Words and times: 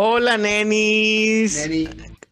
Hola, 0.00 0.38
nenis. 0.38 1.56
Neni. 1.56 1.88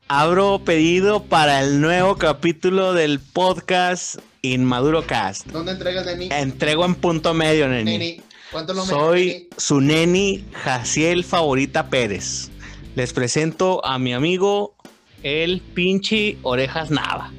Abro 0.06 0.60
pedido 0.64 1.24
para 1.24 1.64
el 1.64 1.80
nuevo 1.80 2.14
capítulo 2.14 2.92
del 2.92 3.18
podcast 3.18 4.20
Inmaduro 4.42 5.04
Cast. 5.04 5.48
¿Dónde 5.48 5.72
entregas, 5.72 6.06
Neni? 6.06 6.28
Entrego 6.30 6.84
en 6.84 6.94
punto 6.94 7.34
medio, 7.34 7.66
neni. 7.66 7.98
Neni. 7.98 8.22
¿Cuánto 8.52 8.72
lo 8.72 8.86
Soy 8.86 9.48
su 9.56 9.80
neni 9.80 10.44
Jaciel 10.52 11.24
Favorita 11.24 11.90
Pérez. 11.90 12.52
Les 12.94 13.12
presento 13.12 13.84
a 13.84 13.98
mi 13.98 14.14
amigo 14.14 14.76
el 15.24 15.60
pinche 15.60 16.38
Orejas 16.42 16.92
Nava. 16.92 17.32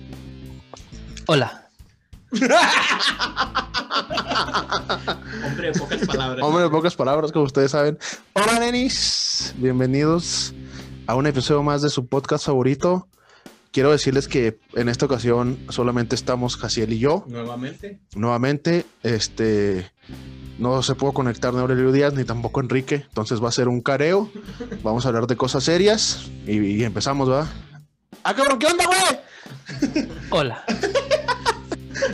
Hola. 1.28 1.70
Hombre 5.46 5.72
de 5.72 5.80
pocas 5.80 6.06
palabras. 6.06 6.46
Hombre 6.46 6.64
de 6.64 6.70
pocas 6.70 6.96
palabras, 6.96 7.32
como 7.32 7.46
ustedes 7.46 7.72
saben. 7.72 7.98
Hola, 8.34 8.60
nenis. 8.60 9.54
Bienvenidos 9.58 10.54
a 11.06 11.16
un 11.16 11.28
episodio 11.28 11.64
más 11.64 11.82
de 11.82 11.90
su 11.90 12.08
podcast 12.08 12.46
favorito. 12.46 13.08
Quiero 13.72 13.92
decirles 13.92 14.28
que 14.28 14.60
en 14.74 14.90
esta 14.90 15.06
ocasión 15.06 15.58
solamente 15.70 16.16
estamos 16.16 16.58
Jaciel 16.58 16.94
y 16.94 17.00
yo. 17.00 17.24
Nuevamente. 17.28 18.00
Nuevamente, 18.16 18.86
este 19.04 19.92
no 20.58 20.82
se 20.82 20.96
pudo 20.96 21.12
conectar 21.14 21.54
ni 21.54 21.60
Aurelio 21.60 21.92
Díaz 21.92 22.14
ni 22.14 22.24
tampoco 22.24 22.60
Enrique, 22.60 23.06
entonces 23.08 23.44
va 23.44 23.50
a 23.50 23.52
ser 23.52 23.68
un 23.68 23.82
careo. 23.82 24.32
Vamos 24.84 25.06
a 25.06 25.10
hablar 25.10 25.28
de 25.28 25.38
cosas 25.38 25.64
serias 25.64 26.30
y, 26.48 26.58
y 26.60 26.84
empezamos, 26.84 27.30
¿va? 27.30 27.48
¡Ah, 28.24 28.34
cabrón! 28.34 28.58
¿Qué 28.58 28.66
onda, 28.68 28.86
güey? 28.86 30.00
Hola. 30.30 30.64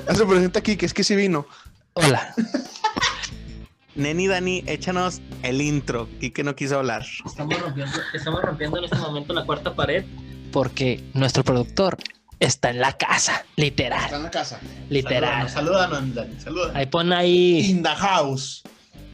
Ah, 0.08 0.16
Se 0.16 0.26
presenta 0.26 0.60
aquí, 0.60 0.76
que 0.78 0.86
es 0.86 0.94
que 0.94 1.04
sí 1.04 1.16
vino. 1.16 1.46
Hola. 1.94 2.34
Neni 3.96 4.28
Dani, 4.28 4.64
échanos 4.66 5.22
el 5.44 5.62
intro. 5.62 6.10
que 6.20 6.44
no 6.44 6.56
quiso 6.56 6.80
hablar. 6.80 7.04
Estamos 7.26 7.60
rompiendo, 7.60 7.94
estamos 8.14 8.42
rompiendo 8.42 8.78
en 8.80 8.86
este 8.86 8.98
momento 8.98 9.34
la 9.34 9.46
cuarta 9.46 9.76
pared 9.76 10.04
porque 10.52 11.04
nuestro 11.14 11.44
productor 11.44 11.98
está 12.40 12.72
en 12.72 12.80
la 12.80 12.94
casa, 12.94 13.46
literal, 13.56 14.14
en 14.14 14.24
la 14.24 14.32
casa. 14.32 14.60
literal. 14.90 15.50
Salúdanos, 15.50 16.14
Dani. 16.16 16.40
Salúdanos. 16.40 16.76
Ahí 16.76 16.86
pon 16.88 17.14
ahí. 17.14 17.60
In 17.70 17.84
the 17.84 17.90
house. 17.90 18.64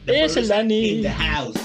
Es 0.06 0.36
el 0.36 0.48
Dani. 0.48 0.88
In 0.88 1.02
the 1.02 1.10
house. 1.10 1.60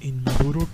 Inmaduro 0.00 0.66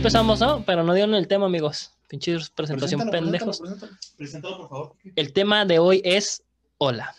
empezamos, 0.00 0.40
¿no? 0.40 0.64
Pero 0.64 0.82
no 0.82 0.94
dieron 0.94 1.14
el 1.14 1.28
tema, 1.28 1.44
amigos. 1.44 1.92
Pinches 2.08 2.48
presentación 2.48 3.10
pendejos. 3.10 3.60
Preséntalo, 4.16 4.56
por 4.56 4.68
favor. 4.70 4.96
El 5.14 5.34
tema 5.34 5.66
de 5.66 5.78
hoy 5.78 6.00
es 6.06 6.42
hola. 6.78 7.14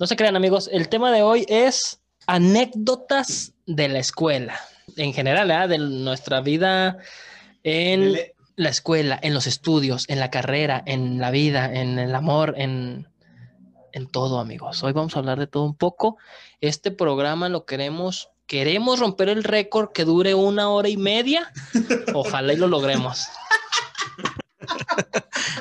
No 0.00 0.08
se 0.08 0.16
crean, 0.16 0.34
amigos. 0.34 0.68
El 0.72 0.88
tema 0.88 1.12
de 1.12 1.22
hoy 1.22 1.46
es 1.48 2.00
anécdotas 2.26 3.52
de 3.66 3.86
la 3.88 4.00
escuela. 4.00 4.58
En 4.96 5.12
general, 5.12 5.48
¿eh? 5.48 5.68
de 5.68 5.78
nuestra 5.78 6.40
vida 6.40 6.98
en 7.62 8.00
Dele. 8.00 8.34
la 8.56 8.70
escuela, 8.70 9.16
en 9.22 9.32
los 9.32 9.46
estudios, 9.46 10.04
en 10.08 10.18
la 10.18 10.32
carrera, 10.32 10.82
en 10.86 11.20
la 11.20 11.30
vida, 11.30 11.72
en 11.72 12.00
el 12.00 12.16
amor, 12.16 12.54
en, 12.56 13.06
en 13.92 14.08
todo, 14.08 14.40
amigos. 14.40 14.82
Hoy 14.82 14.92
vamos 14.92 15.14
a 15.14 15.20
hablar 15.20 15.38
de 15.38 15.46
todo 15.46 15.62
un 15.62 15.76
poco. 15.76 16.16
Este 16.60 16.90
programa 16.90 17.48
lo 17.48 17.64
queremos, 17.64 18.30
queremos 18.46 18.98
romper 19.00 19.28
el 19.28 19.44
récord 19.44 19.90
que 19.92 20.04
dure 20.04 20.34
una 20.34 20.68
hora 20.70 20.88
y 20.88 20.96
media. 20.96 21.50
Ojalá 22.14 22.52
y 22.52 22.56
lo 22.56 22.68
logremos. 22.68 23.26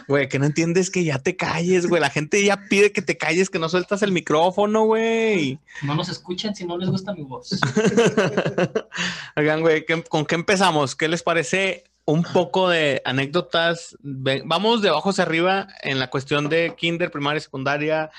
Güey, 0.08 0.28
que 0.30 0.38
no 0.38 0.46
entiendes 0.46 0.90
que 0.90 1.04
ya 1.04 1.20
te 1.20 1.36
calles, 1.36 1.88
güey. 1.88 2.02
La 2.02 2.10
gente 2.10 2.44
ya 2.44 2.58
pide 2.70 2.92
que 2.92 3.02
te 3.02 3.18
calles, 3.18 3.50
que 3.50 3.58
no 3.60 3.70
sueltas 3.70 4.02
el 4.04 4.12
micrófono, 4.12 4.84
güey. 4.86 5.60
No 5.82 5.96
nos 5.96 6.10
escuchen 6.10 6.54
si 6.56 6.66
no 6.66 6.78
les 6.78 6.90
gusta 6.90 7.14
mi 7.14 7.24
voz. 7.24 7.50
Oigan, 9.36 9.62
güey, 9.62 9.86
¿qué- 9.86 10.04
¿con 10.04 10.26
qué 10.26 10.36
empezamos? 10.36 10.96
¿Qué 10.96 11.08
les 11.08 11.24
parece 11.24 11.86
un 12.06 12.24
poco 12.24 12.70
de 12.70 13.02
anécdotas? 13.06 13.98
Vamos 14.02 14.82
de 14.82 14.90
abajo 14.90 15.10
hacia 15.12 15.24
arriba 15.24 15.68
en 15.82 16.00
la 16.00 16.10
cuestión 16.10 16.50
de 16.50 16.76
kinder, 16.78 17.10
primaria, 17.12 17.40
secundaria. 17.40 18.12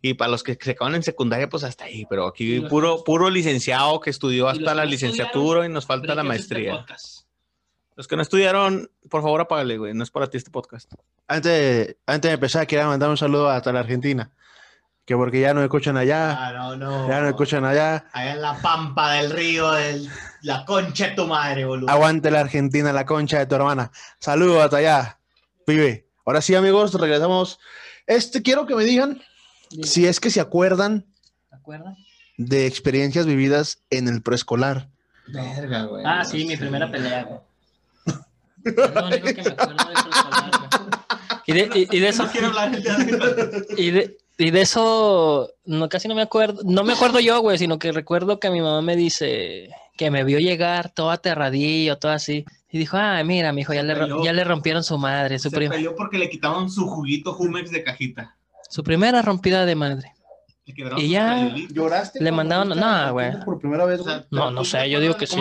Y 0.00 0.14
para 0.14 0.30
los 0.30 0.42
que 0.42 0.56
se 0.60 0.72
acaban 0.72 0.94
en 0.94 1.02
secundaria, 1.02 1.48
pues 1.48 1.64
hasta 1.64 1.84
ahí. 1.84 2.06
Pero 2.08 2.26
aquí 2.26 2.60
puro, 2.60 3.02
puro 3.04 3.30
licenciado 3.30 3.98
que 4.00 4.10
estudió 4.10 4.48
hasta 4.48 4.74
la 4.74 4.84
licenciatura 4.84 5.66
y 5.66 5.68
nos 5.68 5.86
falta 5.86 6.14
la 6.14 6.22
este 6.22 6.28
maestría. 6.28 6.72
podcast. 6.76 7.26
Los 7.96 8.06
que 8.06 8.14
no 8.14 8.22
estudiaron, 8.22 8.88
por 9.10 9.22
favor, 9.22 9.40
apágale, 9.40 9.76
güey. 9.76 9.92
No 9.94 10.04
es 10.04 10.10
para 10.12 10.28
ti 10.30 10.36
este 10.36 10.50
podcast. 10.52 10.92
Antes, 11.26 11.96
antes 12.06 12.28
de 12.30 12.34
empezar, 12.34 12.64
quiero 12.68 12.86
mandar 12.86 13.10
un 13.10 13.16
saludo 13.16 13.50
hasta 13.50 13.72
la 13.72 13.80
Argentina. 13.80 14.30
Que 15.04 15.16
porque 15.16 15.40
ya 15.40 15.52
no 15.54 15.62
escuchan 15.64 15.96
allá, 15.96 16.36
Ah, 16.48 16.52
no, 16.52 16.76
no. 16.76 17.08
ya 17.08 17.20
no 17.20 17.28
escuchan 17.28 17.64
allá. 17.64 18.04
Allá 18.12 18.32
en 18.34 18.42
la 18.42 18.54
pampa 18.60 19.14
del 19.14 19.30
río, 19.32 19.72
del, 19.72 20.08
la 20.42 20.64
concha 20.64 21.08
de 21.08 21.14
tu 21.16 21.26
madre, 21.26 21.64
boludo. 21.64 21.90
Aguante 21.90 22.30
la 22.30 22.40
Argentina, 22.40 22.92
la 22.92 23.04
concha 23.06 23.38
de 23.38 23.46
tu 23.46 23.54
hermana. 23.56 23.90
Saludos 24.20 24.62
hasta 24.62 24.76
allá, 24.76 25.18
pibe. 25.66 26.06
Ahora 26.26 26.40
sí, 26.42 26.54
amigos, 26.54 26.92
regresamos. 26.94 27.58
Este, 28.06 28.42
quiero 28.42 28.66
que 28.66 28.74
me 28.76 28.84
digan 28.84 29.20
si 29.82 30.06
es 30.06 30.20
que 30.20 30.30
se 30.30 30.40
acuerdan 30.40 31.06
de 32.36 32.66
experiencias 32.66 33.26
vividas 33.26 33.82
en 33.90 34.08
el 34.08 34.22
preescolar. 34.22 34.88
Verga, 35.26 35.84
güey. 35.84 36.04
Ah, 36.06 36.24
sí, 36.24 36.46
mi 36.46 36.56
primera 36.56 36.90
pelea, 36.90 37.24
güey. 37.24 37.40
Es 38.64 38.94
lo 38.94 39.06
único 39.06 39.26
que 39.26 39.42
me 39.42 39.48
acuerdo 39.50 39.88
de 39.88 39.92
preescolar, 39.92 40.50
güey. 40.58 40.68
Y 41.46 41.52
de, 41.52 41.70
y, 41.74 41.96
y 41.96 42.00
de 42.00 42.08
eso, 42.08 42.28
quiero 42.30 42.48
hablar 42.48 42.70
de 42.70 43.74
y 43.78 43.90
de, 43.90 44.18
y 44.36 44.50
de 44.50 44.60
eso, 44.60 45.50
no, 45.64 45.88
casi 45.88 46.06
no 46.06 46.14
me 46.14 46.22
acuerdo, 46.22 46.60
no 46.64 46.84
me 46.84 46.92
acuerdo 46.92 47.20
yo, 47.20 47.40
güey, 47.40 47.58
sino 47.58 47.78
que 47.78 47.90
recuerdo 47.90 48.38
que 48.38 48.50
mi 48.50 48.60
mamá 48.60 48.82
me 48.82 48.96
dice 48.96 49.70
que 49.96 50.10
me 50.12 50.24
vio 50.24 50.38
llegar 50.38 50.90
todo 50.90 51.10
aterradillo, 51.10 51.98
todo 51.98 52.12
así. 52.12 52.44
Y 52.70 52.78
dijo, 52.78 52.96
ah, 52.98 53.22
mira, 53.24 53.52
mi 53.52 53.62
hijo, 53.62 53.74
ya, 53.74 53.82
le, 53.82 53.94
ya 54.22 54.32
le 54.32 54.44
rompieron 54.44 54.84
su 54.84 54.96
madre, 54.96 55.38
su, 55.38 55.50
Se 55.50 55.56
peleó 55.56 55.96
porque 55.96 56.18
le 56.18 56.30
quitaban 56.30 56.70
su 56.70 56.86
juguito 56.86 57.32
Jumex 57.32 57.70
de 57.72 57.82
cajita. 57.82 58.36
Su 58.68 58.82
primera 58.82 59.22
rompida 59.22 59.64
de 59.66 59.74
madre. 59.74 60.12
Y 60.64 61.08
ya-. 61.08 61.54
¿Lloraste? 61.70 62.22
Le 62.22 62.30
mandaban- 62.30 62.68
viste 62.68 62.80
no, 62.80 62.86
a 62.86 63.02
la 63.06 63.10
güey. 63.10 63.26
Argentina 63.26 63.44
Por 63.46 63.58
primera 63.58 63.84
vez, 63.86 64.00
O 64.00 64.04
sea, 64.04 64.14
güey? 64.16 64.26
No, 64.30 64.48
¿tú 64.48 64.54
no 64.54 64.64
sé, 64.64 64.90
yo 64.90 65.00
digo 65.00 65.14
que 65.16 65.26
sí, 65.26 65.36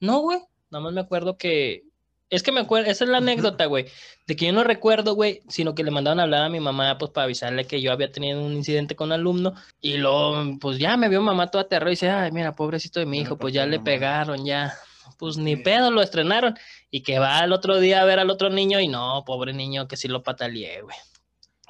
no 0.00 0.18
güey. 0.20 0.38
Nada 0.70 0.82
más 0.84 0.92
me 0.92 1.00
acuerdo 1.00 1.36
que. 1.36 1.84
Es 2.28 2.42
que 2.42 2.50
me 2.50 2.58
acuerdo, 2.60 2.90
esa 2.90 3.04
es 3.04 3.10
la 3.10 3.18
anécdota, 3.18 3.66
güey. 3.66 3.86
De 4.26 4.34
que 4.34 4.46
yo 4.46 4.52
no 4.52 4.64
recuerdo, 4.64 5.14
güey, 5.14 5.42
sino 5.48 5.76
que 5.76 5.84
le 5.84 5.92
mandaron 5.92 6.18
a 6.18 6.24
hablar 6.24 6.42
a 6.42 6.48
mi 6.48 6.58
mamá, 6.58 6.98
pues 6.98 7.12
para 7.12 7.26
avisarle 7.26 7.66
que 7.68 7.80
yo 7.80 7.92
había 7.92 8.10
tenido 8.10 8.42
un 8.44 8.52
incidente 8.52 8.96
con 8.96 9.12
alumno. 9.12 9.54
Y 9.80 9.98
luego, 9.98 10.42
pues 10.60 10.78
ya 10.78 10.96
me 10.96 11.08
vio 11.08 11.22
mamá 11.22 11.52
toda 11.52 11.62
aterrada 11.64 11.90
y 11.90 11.94
dice, 11.94 12.10
ay, 12.10 12.32
mira, 12.32 12.56
pobrecito 12.56 12.98
de 12.98 13.06
mi 13.06 13.20
hijo, 13.20 13.36
pues 13.36 13.54
ya 13.54 13.64
le 13.66 13.78
pegaron, 13.78 14.44
ya. 14.44 14.74
Pues 15.18 15.36
ni 15.36 15.54
Sí. 15.54 15.62
pedo, 15.62 15.92
lo 15.92 16.02
estrenaron. 16.02 16.56
Y 16.90 17.02
que 17.04 17.20
va 17.20 17.38
al 17.38 17.52
otro 17.52 17.78
día 17.78 18.02
a 18.02 18.04
ver 18.04 18.18
al 18.18 18.28
otro 18.30 18.50
niño 18.50 18.80
y 18.80 18.88
no, 18.88 19.22
pobre 19.24 19.52
niño, 19.52 19.86
que 19.86 19.96
sí 19.96 20.08
lo 20.08 20.24
pataleé, 20.24 20.82
güey. 20.82 20.96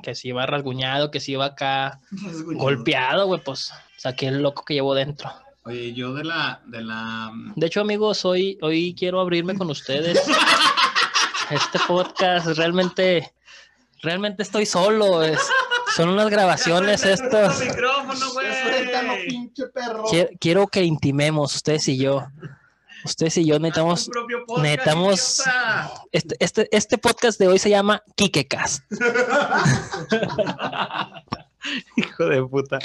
Que 0.02 0.14
sí 0.14 0.28
iba 0.28 0.46
rasguñado, 0.46 1.10
que 1.10 1.20
sí 1.20 1.32
iba 1.32 1.46
acá 1.46 2.00
golpeado, 2.44 3.26
güey, 3.26 3.40
pues 3.42 3.72
saqué 3.96 4.28
el 4.28 4.42
loco 4.42 4.64
que 4.64 4.74
llevo 4.74 4.94
dentro. 4.94 5.32
Oye, 5.64 5.92
yo 5.94 6.12
de 6.14 6.22
la, 6.24 6.60
de 6.66 6.80
la, 6.82 7.32
De 7.56 7.66
hecho, 7.66 7.80
amigos, 7.80 8.24
hoy, 8.24 8.56
hoy 8.62 8.94
quiero 8.96 9.20
abrirme 9.20 9.56
con 9.56 9.70
ustedes. 9.70 10.22
Este 11.50 11.78
podcast 11.86 12.46
realmente, 12.58 13.32
realmente 14.02 14.42
estoy 14.42 14.66
solo. 14.66 15.22
es- 15.22 15.48
son 15.94 16.08
unas 16.08 16.28
grabaciones 16.28 17.04
estos. 17.04 17.60
micrófono, 17.60 18.32
güey. 18.32 19.26
pinche 19.28 19.66
perro. 19.68 20.04
Quiero, 20.10 20.30
quiero 20.40 20.66
que 20.66 20.82
intimemos 20.82 21.54
ustedes 21.54 21.86
y 21.88 21.96
yo. 21.98 22.26
Ustedes 23.06 23.36
y 23.38 23.46
yo 23.46 23.58
necesitamos. 23.60 24.10
necesitamos- 24.62 25.42
Este, 26.12 26.36
este, 26.40 26.68
este 26.76 26.98
podcast 26.98 27.38
de 27.38 27.48
hoy 27.48 27.58
se 27.58 27.70
llama 27.70 28.02
Kikecast. 28.16 28.82
Hijo 31.96 32.26
de 32.26 32.42
puta. 32.44 32.78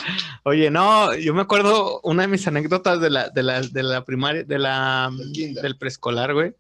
Oye, 0.44 0.72
no, 0.72 1.14
yo 1.16 1.34
me 1.34 1.42
acuerdo 1.42 2.00
una 2.04 2.24
de 2.24 2.28
mis 2.28 2.48
anécdotas 2.48 3.00
de 3.02 3.10
la, 3.10 3.30
de 3.30 3.44
la, 3.44 3.62
de 3.62 3.84
la 3.84 4.04
primaria, 4.06 4.44
de 4.44 4.60
la, 4.60 5.10
del 5.62 5.78
preescolar, 5.78 6.34
güey. 6.34 6.54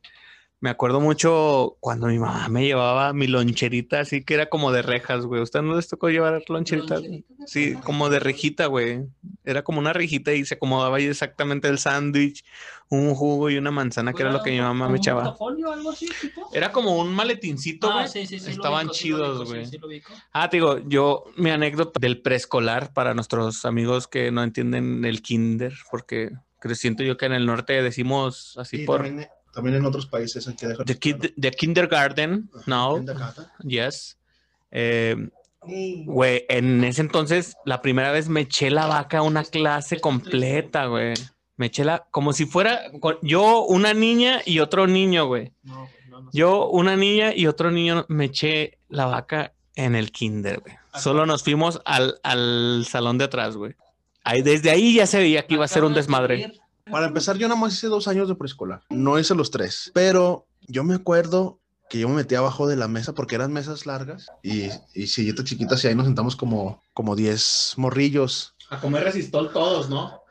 Me 0.63 0.69
acuerdo 0.69 0.99
mucho 1.01 1.75
cuando 1.79 2.05
mi 2.05 2.19
mamá 2.19 2.47
me 2.47 2.63
llevaba 2.63 3.13
mi 3.13 3.25
loncherita, 3.25 4.01
así 4.01 4.23
que 4.23 4.35
era 4.35 4.45
como 4.45 4.71
de 4.71 4.83
rejas, 4.83 5.25
güey. 5.25 5.41
¿Usted 5.41 5.63
no 5.63 5.75
les 5.75 5.87
tocó 5.87 6.09
llevar 6.09 6.39
loncheritas? 6.47 7.01
Sí, 7.47 7.73
como 7.83 8.09
de 8.09 8.19
rejita, 8.19 8.67
güey. 8.67 9.07
Era 9.43 9.63
como 9.63 9.79
una 9.79 9.91
rejita 9.91 10.33
y 10.33 10.45
se 10.45 10.53
acomodaba 10.53 10.97
ahí 10.97 11.05
exactamente 11.05 11.67
el 11.67 11.79
sándwich, 11.79 12.45
un 12.89 13.15
jugo 13.15 13.49
y 13.49 13.57
una 13.57 13.71
manzana, 13.71 14.13
que 14.13 14.21
era 14.21 14.31
lo 14.31 14.43
que 14.43 14.51
mi 14.51 14.59
mamá 14.61 14.87
me 14.87 14.97
echaba. 14.99 15.35
Era 16.53 16.71
como 16.71 16.95
un 16.99 17.11
maletincito, 17.11 17.89
Ah, 17.89 18.05
güey. 18.07 18.27
sí, 18.27 18.35
Estaban 18.35 18.89
chidos, 18.91 19.49
güey. 19.49 19.65
Ah, 20.31 20.47
te 20.47 20.57
digo, 20.57 20.77
yo, 20.87 21.23
mi 21.37 21.49
anécdota 21.49 21.99
del 21.99 22.21
preescolar 22.21 22.93
para 22.93 23.15
nuestros 23.15 23.65
amigos 23.65 24.07
que 24.07 24.29
no 24.31 24.43
entienden 24.43 25.05
el 25.05 25.23
kinder, 25.23 25.73
porque 25.89 26.29
que 26.61 26.75
siento 26.75 27.01
yo 27.01 27.17
que 27.17 27.25
en 27.25 27.33
el 27.33 27.47
norte 27.47 27.81
decimos 27.81 28.55
así 28.59 28.83
Y 28.83 28.85
por 28.85 29.01
también, 29.01 29.27
también 29.53 29.75
en 29.77 29.85
otros 29.85 30.05
países 30.05 30.47
hay 30.47 30.55
que 30.55 30.67
dejar. 30.67 30.85
the, 30.85 30.97
kid- 30.99 31.33
the 31.39 31.51
kindergarten, 31.51 32.49
no, 32.65 32.95
Kindergarten. 32.95 33.45
yes. 33.63 34.17
Eh, 34.71 35.15
Güey, 35.63 36.45
en 36.49 36.83
ese 36.83 37.01
entonces, 37.01 37.55
la 37.65 37.83
primera 37.83 38.11
vez 38.11 38.27
me 38.29 38.41
eché 38.41 38.71
la 38.71 38.87
vaca 38.87 39.21
una 39.21 39.43
clase 39.43 39.99
completa, 39.99 40.87
güey. 40.87 41.13
Me 41.55 41.67
eché 41.67 41.83
la, 41.85 42.07
como 42.09 42.33
si 42.33 42.47
fuera 42.47 42.81
yo 43.21 43.61
una 43.65 43.93
niña 43.93 44.41
y 44.43 44.57
otro 44.57 44.87
niño, 44.87 45.27
güey. 45.27 45.51
No, 45.61 45.87
no, 46.09 46.21
no. 46.21 46.29
Yo 46.33 46.67
una 46.67 46.95
niña 46.95 47.35
y 47.35 47.45
otro 47.45 47.69
niño 47.69 48.05
me 48.09 48.25
eché 48.25 48.79
la 48.89 49.05
vaca 49.05 49.53
en 49.75 49.93
el 49.95 50.11
kinder, 50.11 50.61
güey. 50.61 50.73
Solo 50.95 51.27
nos 51.27 51.43
fuimos 51.43 51.79
al, 51.85 52.19
al 52.23 52.83
salón 52.89 53.19
de 53.19 53.25
atrás, 53.25 53.55
güey. 53.55 53.75
Ahí, 54.23 54.41
desde 54.41 54.71
ahí 54.71 54.95
ya 54.95 55.05
se 55.05 55.19
veía 55.19 55.45
que 55.45 55.53
iba 55.53 55.65
a 55.65 55.67
ser 55.67 55.83
un 55.83 55.93
desmadre. 55.93 56.53
Para 56.89 57.07
empezar, 57.07 57.37
yo 57.37 57.47
nada 57.47 57.59
más 57.59 57.73
hice 57.73 57.87
dos 57.87 58.07
años 58.07 58.27
de 58.27 58.35
preescolar. 58.35 58.81
No 58.89 59.19
hice 59.19 59.35
los 59.35 59.51
tres. 59.51 59.91
Pero 59.93 60.47
yo 60.67 60.83
me 60.83 60.95
acuerdo 60.95 61.59
que 61.89 61.99
yo 61.99 62.07
me 62.09 62.15
metí 62.15 62.35
abajo 62.35 62.67
de 62.67 62.77
la 62.77 62.87
mesa 62.87 63.13
porque 63.13 63.35
eran 63.35 63.51
mesas 63.51 63.85
largas 63.85 64.27
y, 64.43 64.69
y 64.93 65.07
sillitas 65.07 65.45
chiquitas 65.45 65.83
y 65.83 65.87
ahí 65.89 65.95
nos 65.95 66.05
sentamos 66.05 66.35
como, 66.37 66.81
como 66.93 67.15
10 67.17 67.73
morrillos 67.77 68.55
A 68.69 68.79
comer 68.79 69.03
resistol 69.03 69.51
todos, 69.51 69.89
¿no? 69.89 70.21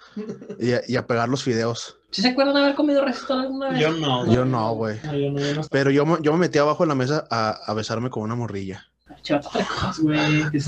y 0.58 0.72
a, 0.72 0.80
y 0.88 0.96
a 0.96 1.06
pegar 1.06 1.28
los 1.28 1.42
fideos. 1.44 1.98
¿Sí 2.10 2.22
se 2.22 2.28
acuerdan 2.28 2.54
de 2.54 2.62
haber 2.62 2.74
comido 2.74 3.04
resistol 3.04 3.40
alguna 3.42 3.68
vez? 3.70 3.98
no. 4.00 4.32
Yo 4.32 4.44
no, 4.44 4.72
güey. 4.74 4.98
No, 5.04 5.12
yo 5.14 5.30
no, 5.30 5.38
yo 5.38 5.54
no. 5.54 5.60
Pero 5.70 5.90
yo, 5.90 6.04
me- 6.06 6.18
yo 6.22 6.32
me 6.32 6.38
metí 6.38 6.58
abajo 6.58 6.82
de 6.82 6.88
la 6.88 6.94
mesa 6.96 7.26
a, 7.30 7.50
a 7.50 7.74
besarme 7.74 8.10
con 8.10 8.22
una 8.24 8.34
morrilla. 8.34 8.86
Chato 9.22 9.50
precoz, 9.50 9.98
güey. 10.00 10.50
que 10.50 10.60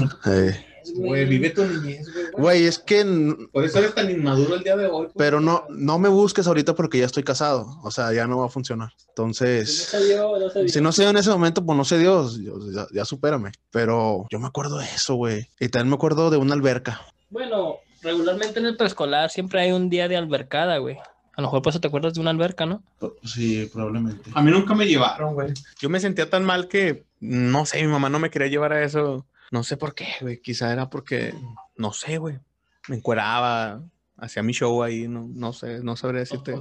Güey, 0.94 1.24
vive 1.26 1.50
tu 1.50 1.64
niñez, 1.64 2.12
güey. 2.12 2.26
Güey, 2.36 2.66
es 2.66 2.78
que... 2.78 3.04
Por 3.52 3.64
eso 3.64 3.78
eres 3.78 3.94
tan 3.94 4.10
inmaduro 4.10 4.54
el 4.56 4.62
día 4.62 4.76
de 4.76 4.86
hoy. 4.86 5.08
Pero 5.16 5.40
no, 5.40 5.64
no 5.70 5.98
me 5.98 6.08
busques 6.08 6.46
ahorita 6.46 6.74
porque 6.74 6.98
ya 6.98 7.06
estoy 7.06 7.22
casado. 7.22 7.78
O 7.82 7.90
sea, 7.90 8.12
ya 8.12 8.26
no 8.26 8.38
va 8.38 8.46
a 8.46 8.50
funcionar. 8.50 8.90
Entonces... 9.08 9.84
se 9.84 10.04
dio, 10.06 10.38
no 10.38 10.50
se 10.50 10.58
dio. 10.60 10.68
Si 10.68 10.80
no 10.80 10.92
se 10.92 11.02
dio 11.02 11.10
en 11.10 11.16
ese 11.16 11.30
momento, 11.30 11.64
pues 11.64 11.76
no 11.76 11.84
se 11.84 11.98
dio, 11.98 12.28
yo- 12.38 12.70
ya, 12.72 12.86
ya 12.92 13.04
supérame. 13.04 13.52
Pero 13.70 14.26
yo 14.30 14.38
me 14.38 14.46
acuerdo 14.46 14.78
de 14.78 14.84
eso, 14.86 15.14
güey. 15.14 15.48
Y 15.60 15.68
también 15.68 15.90
me 15.90 15.94
acuerdo 15.96 16.30
de 16.30 16.36
una 16.36 16.54
alberca. 16.54 17.00
Bueno, 17.30 17.76
regularmente 18.02 18.58
en 18.60 18.66
el 18.66 18.76
preescolar 18.76 19.30
siempre 19.30 19.60
hay 19.62 19.72
un 19.72 19.88
día 19.90 20.08
de 20.08 20.16
albercada, 20.16 20.78
güey. 20.78 20.96
A 21.34 21.40
lo 21.40 21.46
mejor 21.46 21.62
por 21.62 21.70
eso 21.70 21.80
te 21.80 21.88
acuerdas 21.88 22.12
de 22.12 22.20
una 22.20 22.28
alberca, 22.30 22.66
¿no? 22.66 22.82
Sí, 23.24 23.70
probablemente. 23.72 24.30
A 24.34 24.42
mí 24.42 24.50
nunca 24.50 24.74
me 24.74 24.86
llevaron, 24.86 25.32
güey. 25.32 25.54
Yo 25.80 25.88
me 25.88 25.98
sentía 25.98 26.28
tan 26.28 26.44
mal 26.44 26.68
que, 26.68 27.04
no 27.20 27.64
sé, 27.64 27.80
mi 27.80 27.88
mamá 27.88 28.10
no 28.10 28.18
me 28.18 28.28
quería 28.28 28.48
llevar 28.48 28.74
a 28.74 28.84
eso. 28.84 29.24
No 29.52 29.62
sé 29.62 29.76
por 29.76 29.94
qué, 29.94 30.08
güey. 30.20 30.40
Quizá 30.40 30.72
era 30.72 30.90
porque, 30.90 31.32
no 31.76 31.92
sé, 31.92 32.18
güey. 32.18 32.40
Me 32.88 32.96
encueraba, 32.96 33.80
hacía 34.16 34.42
mi 34.42 34.52
show 34.52 34.82
ahí, 34.82 35.06
no, 35.06 35.28
no 35.32 35.52
sé, 35.52 35.78
no 35.84 35.94
sabría 35.94 36.20
decirte. 36.20 36.52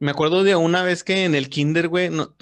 Me 0.00 0.10
acuerdo 0.10 0.42
de 0.42 0.56
una 0.56 0.82
vez 0.82 1.04
que 1.04 1.24
en 1.24 1.36
el 1.36 1.48
kinder, 1.48 1.86
güey, 1.88 2.10
no- 2.10 2.34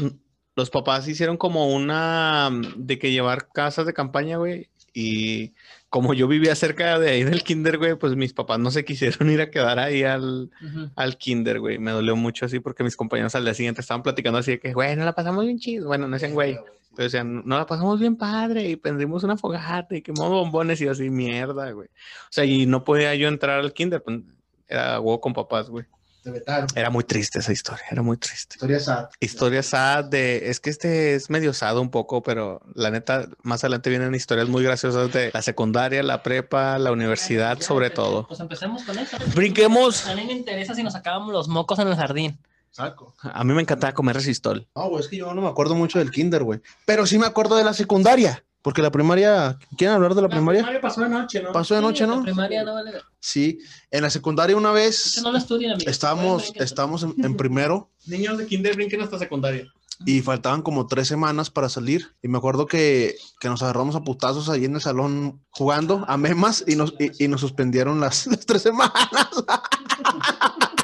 los 0.55 0.71
papás 0.71 1.07
hicieron 1.07 1.37
como 1.37 1.69
una 1.75 2.49
mm, 2.51 2.87
de 2.87 2.99
que 2.99 3.11
llevar 3.13 3.49
casas 3.53 3.85
de 3.85 3.93
campaña, 3.93 4.39
güey. 4.39 4.71
Y 4.95 5.53
como 5.91 6.15
yo 6.15 6.27
vivía 6.29 6.55
cerca 6.55 6.99
de 6.99 7.11
ahí 7.11 7.25
del 7.25 7.43
kinder, 7.43 7.77
güey, 7.77 7.97
pues 7.97 8.17
mis 8.17 8.33
papás 8.33 8.59
no 8.59 8.71
se 8.71 8.83
quisieron 8.87 9.29
ir 9.31 9.43
a 9.43 9.51
quedar 9.51 9.79
ahí 9.79 10.05
al, 10.05 10.51
al 10.95 11.19
kinder, 11.19 11.61
güey. 11.61 11.79
Me 11.79 11.91
dolió 11.91 12.17
mucho 12.17 12.47
así 12.47 12.61
porque 12.61 12.83
mis 12.85 12.97
compañeros 12.97 13.35
al 13.35 13.45
día 13.45 13.53
siguiente 13.53 13.83
estaban 13.83 14.03
platicando 14.03 14.39
así 14.39 14.53
de 14.53 14.61
que, 14.61 14.73
güey, 14.73 14.97
no 14.97 15.05
la 15.05 15.13
pasamos 15.13 15.45
bien 15.45 15.59
chido. 15.59 15.89
Bueno, 15.89 16.09
no 16.09 16.15
decían, 16.17 16.33
güey, 16.33 16.57
pero 16.97 17.05
decían, 17.05 17.43
no 17.45 17.59
la 17.59 17.67
pasamos 17.67 18.01
bien 18.01 18.17
padre 18.17 18.71
y 18.71 18.77
prendimos 18.77 19.23
una 19.23 19.37
fogata 19.37 19.95
y 19.95 20.01
quemamos 20.01 20.31
bombones 20.31 20.81
y 20.81 20.89
así, 20.89 21.11
mierda, 21.11 21.71
güey. 21.73 21.89
O 21.89 22.31
sea, 22.31 22.47
y 22.47 22.65
no 22.65 22.85
podía 22.85 23.15
yo 23.15 23.29
entrar 23.29 23.61
al 23.61 23.75
kinder, 23.75 24.03
pues, 24.03 24.21
era 24.67 24.99
huevo 24.99 25.21
con 25.21 25.35
papás, 25.35 25.69
güey. 25.69 25.85
Te 26.23 26.31
vetaron. 26.31 26.67
Era 26.75 26.89
muy 26.89 27.05
triste 27.05 27.39
esa 27.39 27.53
historia, 27.53 27.85
era 27.91 28.01
muy 28.03 28.17
triste. 28.17 28.55
Historia 28.55 28.81
sad. 28.81 29.09
Historia 29.21 29.63
sad 29.63 30.07
de, 30.07 30.49
es 30.49 30.59
que 30.59 30.71
este 30.71 31.15
es 31.15 31.29
medio 31.29 31.53
sad 31.53 31.79
un 31.79 31.91
poco, 31.91 32.23
pero 32.23 32.63
la 32.75 32.91
neta, 32.91 33.29
más 33.43 33.63
adelante 33.63 33.91
vienen 33.91 34.15
historias 34.15 34.49
muy 34.49 34.65
graciosas 34.65 35.13
de 35.13 35.31
la 35.35 35.43
secundaria, 35.43 36.03
la 36.03 36.23
prepa, 36.23 36.79
la 36.79 36.93
universidad, 36.93 37.61
sobre 37.61 37.91
todo. 37.91 38.27
Pues 38.27 38.41
empecemos 38.41 38.83
con 38.85 38.99
eso. 38.99 39.19
Brinquemos. 39.35 40.07
A 40.07 40.17
mí 40.17 40.25
me 40.25 40.33
interesa 40.33 40.75
si 40.75 40.83
nos 40.83 40.95
sacábamos 40.95 41.31
los 41.31 41.47
mocos 41.47 41.79
en 41.79 41.89
el 41.89 41.95
jardín. 41.95 42.39
Saco. 42.77 43.15
A 43.23 43.43
mí 43.43 43.55
me 43.55 43.63
encantaba 43.63 43.95
comer 43.95 44.17
resistol. 44.17 44.69
No, 44.77 44.89
güey, 44.91 45.01
es 45.03 45.09
que 45.09 45.17
yo 45.17 45.33
no 45.33 45.41
me 45.41 45.49
acuerdo 45.49 45.75
mucho 45.75 45.99
del 45.99 46.11
kinder, 46.11 46.43
güey. 46.45 46.61
Pero 46.85 47.07
sí 47.07 47.19
me 47.19 47.25
acuerdo 47.27 47.57
de 47.57 47.65
la 47.65 47.73
secundaria. 47.73 48.45
Porque 48.61 48.83
la 48.83 48.91
primaria, 48.91 49.57
¿quieren 49.79 49.95
hablar 49.95 50.15
de 50.15 50.23
la 50.23 50.29
primaria? 50.29 50.67
pasó 50.83 51.01
de 51.01 51.09
noche, 51.09 51.41
¿no? 51.43 51.53
Pasó 51.53 51.75
de 51.77 51.81
noche, 51.81 52.05
Sí, 52.05 52.11
la 52.11 52.17
¿no? 52.17 52.23
primaria 52.23 52.65
no 52.65 52.75
vale. 52.75 52.93
Sí. 53.21 53.61
En 53.91 54.03
la 54.03 54.11
secundaria 54.11 54.57
una 54.57 54.71
Es 54.71 54.75
vez 54.75 55.15
que 55.15 55.21
no 55.23 55.33
lo 55.33 55.39
estudian, 55.39 55.73
amigos. 55.73 55.91
estábamos, 55.91 56.53
estábamos 56.57 57.03
en, 57.05 57.15
en 57.25 57.37
primero 57.37 57.91
Niños 58.07 58.37
de 58.37 58.47
kinder 58.47 58.75
brinquen 58.75 59.01
hasta 59.01 59.19
secundaria. 59.21 59.67
y 60.05 60.21
faltaban 60.21 60.61
como 60.63 60.87
tres 60.89 61.07
semanas 61.09 61.49
para 61.49 61.69
salir. 61.71 62.13
Y 62.23 62.29
me 62.29 62.37
acuerdo 62.39 62.67
que, 62.67 63.15
que 63.41 63.49
nos 63.49 63.63
agarramos 63.63 63.95
a 63.97 64.03
putazos 64.03 64.49
ahí 64.51 64.65
en 64.67 64.75
el 64.75 64.81
salón 64.83 65.41
jugando 65.51 66.05
a 66.09 66.17
memas 66.19 66.65
y 66.67 66.75
nos, 66.77 66.93
y, 66.99 67.25
y 67.25 67.29
nos 67.29 67.41
suspendieron 67.41 68.01
las, 68.01 68.27
las 68.27 68.45
tres 68.45 68.63
semanas. 68.63 68.93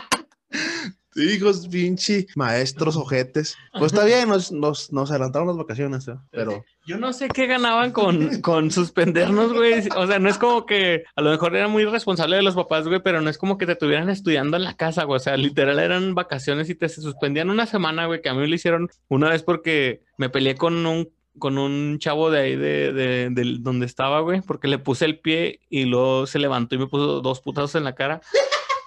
Hijos, 1.15 1.69
pinche 1.69 2.27
maestros, 2.37 2.97
ojetes. 2.97 3.57
Pues 3.79 3.93
está 3.93 4.05
bien, 4.05 4.29
nos, 4.29 4.51
nos, 4.51 4.93
nos 4.93 5.11
adelantaron 5.11 5.49
las 5.49 5.57
vacaciones, 5.57 6.09
¿eh? 6.09 6.15
pero 6.31 6.65
Yo 6.87 6.97
no 6.99 7.13
sé 7.13 7.29
qué 7.29 7.47
ganaban 7.47 7.93
con, 7.93 8.41
con 8.41 8.71
suspendernos, 8.71 9.53
güey. 9.53 9.87
O 9.97 10.07
sea, 10.07 10.19
no 10.19 10.29
es 10.29 10.39
como 10.39 10.65
que 10.67 11.05
a 11.15 11.21
lo 11.21 11.31
mejor 11.31 11.55
era 11.55 11.69
muy 11.69 11.85
responsable 11.85 12.37
de 12.37 12.43
los 12.43 12.55
papás, 12.55 12.89
güey, 12.89 13.01
pero 13.03 13.21
no 13.21 13.29
es 13.29 13.37
como 13.39 13.59
que 13.59 13.67
te 13.67 13.73
estuvieran 13.73 14.09
estudiando 14.09 14.57
en 14.57 14.65
la 14.65 14.75
casa, 14.77 15.05
güey. 15.05 15.17
O 15.17 15.21
sea, 15.21 15.37
literal 15.37 15.79
eran 15.79 16.15
vacaciones 16.15 16.71
y 16.71 16.75
te 16.75 16.89
suspendían 16.89 17.51
una 17.51 17.67
semana, 17.67 18.07
güey, 18.07 18.23
que 18.23 18.29
a 18.31 18.35
mí 18.35 18.41
me 18.41 18.49
lo 18.49 18.55
hicieron 18.55 18.89
una 19.09 19.29
vez 19.29 19.43
porque 19.43 20.03
me 20.19 20.31
peleé 20.31 20.55
con 20.57 20.87
un 20.87 21.09
con 21.39 21.57
un 21.57 21.99
chavo 21.99 22.31
de 22.31 22.39
ahí 22.41 22.57
de, 22.57 22.93
de, 22.93 23.31
del- 23.31 23.63
donde 23.63 23.87
estaba, 23.87 24.21
güey, 24.21 24.43
porque 24.43 24.69
le 24.69 24.79
puse 24.79 25.07
el 25.07 25.19
pie 25.19 25.61
y 25.71 25.87
luego 25.87 26.27
se 26.27 26.39
levantó 26.39 26.75
y 26.75 26.79
me 26.79 26.89
puso 26.89 27.23
dos 27.23 27.41
putazos 27.41 27.75
en 27.75 27.85
la 27.85 27.95
cara. 27.95 28.21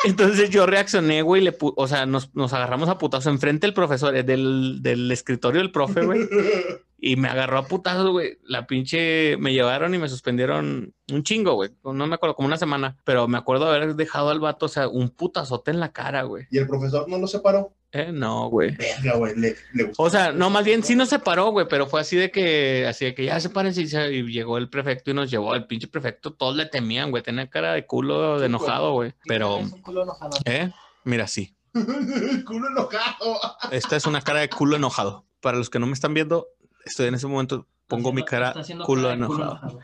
Entonces 0.06 0.50
yo 0.50 0.66
reaccioné, 0.66 1.22
güey, 1.22 1.42
le 1.42 1.56
o 1.60 1.88
sea, 1.88 2.06
nos, 2.06 2.34
nos 2.36 2.54
agarramos 2.54 2.90
a 2.90 2.98
putazos 2.98 3.34
enfrente 3.34 3.68
del 3.68 3.74
profesor, 3.74 4.16
eh, 4.16 4.24
del, 4.24 4.80
del 4.81 5.12
escritorio 5.12 5.62
del 5.62 5.72
profe, 5.72 6.06
güey. 6.06 6.22
Y 6.98 7.18
me 7.18 7.28
agarró 7.28 7.60
a 7.60 7.68
putazos, 7.68 8.10
güey. 8.10 8.40
La 8.44 8.66
pinche 8.66 9.38
me 9.38 9.54
llevaron 9.54 9.94
y 9.94 10.00
me 10.00 10.10
suspendieron 10.10 10.96
un 11.12 11.24
chingo, 11.24 11.54
güey. 11.54 11.69
No 11.84 12.07
me 12.07 12.16
acuerdo, 12.16 12.36
como 12.36 12.48
una 12.48 12.57
semana. 12.57 12.98
Pero 13.04 13.28
me 13.28 13.38
acuerdo 13.38 13.68
haber 13.68 13.96
dejado 13.96 14.31
al 14.31 14.40
vato, 14.40 14.66
o 14.66 14.69
sea, 14.69 14.88
un 14.88 15.10
putazote 15.10 15.69
en 15.69 15.80
la 15.80 15.92
cara, 15.92 16.24
güey. 16.24 16.48
¿Y 16.50 16.57
el 16.57 16.68
profesor 16.68 17.07
no 17.07 17.19
lo 17.19 17.28
separó? 17.28 17.74
Eh, 17.97 18.12
no, 18.12 18.50
güey. 18.50 18.71
Verga, 18.75 19.16
güey, 19.16 19.35
le, 19.37 19.56
le 19.73 19.83
gustó. 19.85 20.04
O 20.04 20.09
sea, 20.09 20.33
no, 20.33 20.49
más 20.49 20.66
bien 20.66 20.83
sí 20.83 20.95
nos 20.97 21.07
separó, 21.07 21.52
güey, 21.52 21.66
pero 21.69 21.87
fue 21.87 22.02
así 22.02 22.18
de 22.18 22.30
que, 22.30 22.85
así 22.87 23.06
de 23.06 23.16
que 23.16 23.23
ya 23.23 23.40
sepárense 23.40 23.81
y, 23.83 23.87
se- 23.87 24.11
y 24.14 24.23
llegó 24.23 24.57
el 24.57 24.69
prefecto 24.69 25.11
y 25.11 25.14
nos 25.14 25.31
llevó. 25.31 25.56
El 25.56 25.66
pinche 25.66 25.87
prefecto, 25.87 26.33
todos 26.33 26.57
le 26.57 26.66
temían, 26.66 27.09
güey. 27.09 27.23
Tenía 27.23 27.49
cara 27.49 27.71
de 27.73 27.85
culo 27.85 28.37
de 28.40 28.47
enojado, 28.47 28.92
güey. 28.94 29.14
Pero, 29.28 29.59
Es 29.59 29.71
un 29.71 29.81
culo 29.81 30.04
enojado. 30.04 30.31
eh, 30.44 30.71
mira, 31.06 31.25
sí. 31.28 31.56
culo 31.73 32.68
enojado. 32.69 33.42
Esta 33.71 33.95
es 33.95 34.06
una 34.06 34.21
cara 34.21 34.42
de 34.42 34.49
culo 34.49 34.75
enojado. 34.75 35.25
Para 35.40 35.57
los 35.57 35.69
que 35.69 35.80
no 35.80 35.87
me 35.87 35.94
están 35.94 36.14
viendo, 36.14 36.47
estoy 36.85 37.07
en 37.07 37.16
ese 37.16 37.28
momento, 37.28 37.68
pongo 37.87 38.11
mi 38.11 38.23
cara 38.23 38.54
culo 38.85 39.11
enojado. 39.11 39.80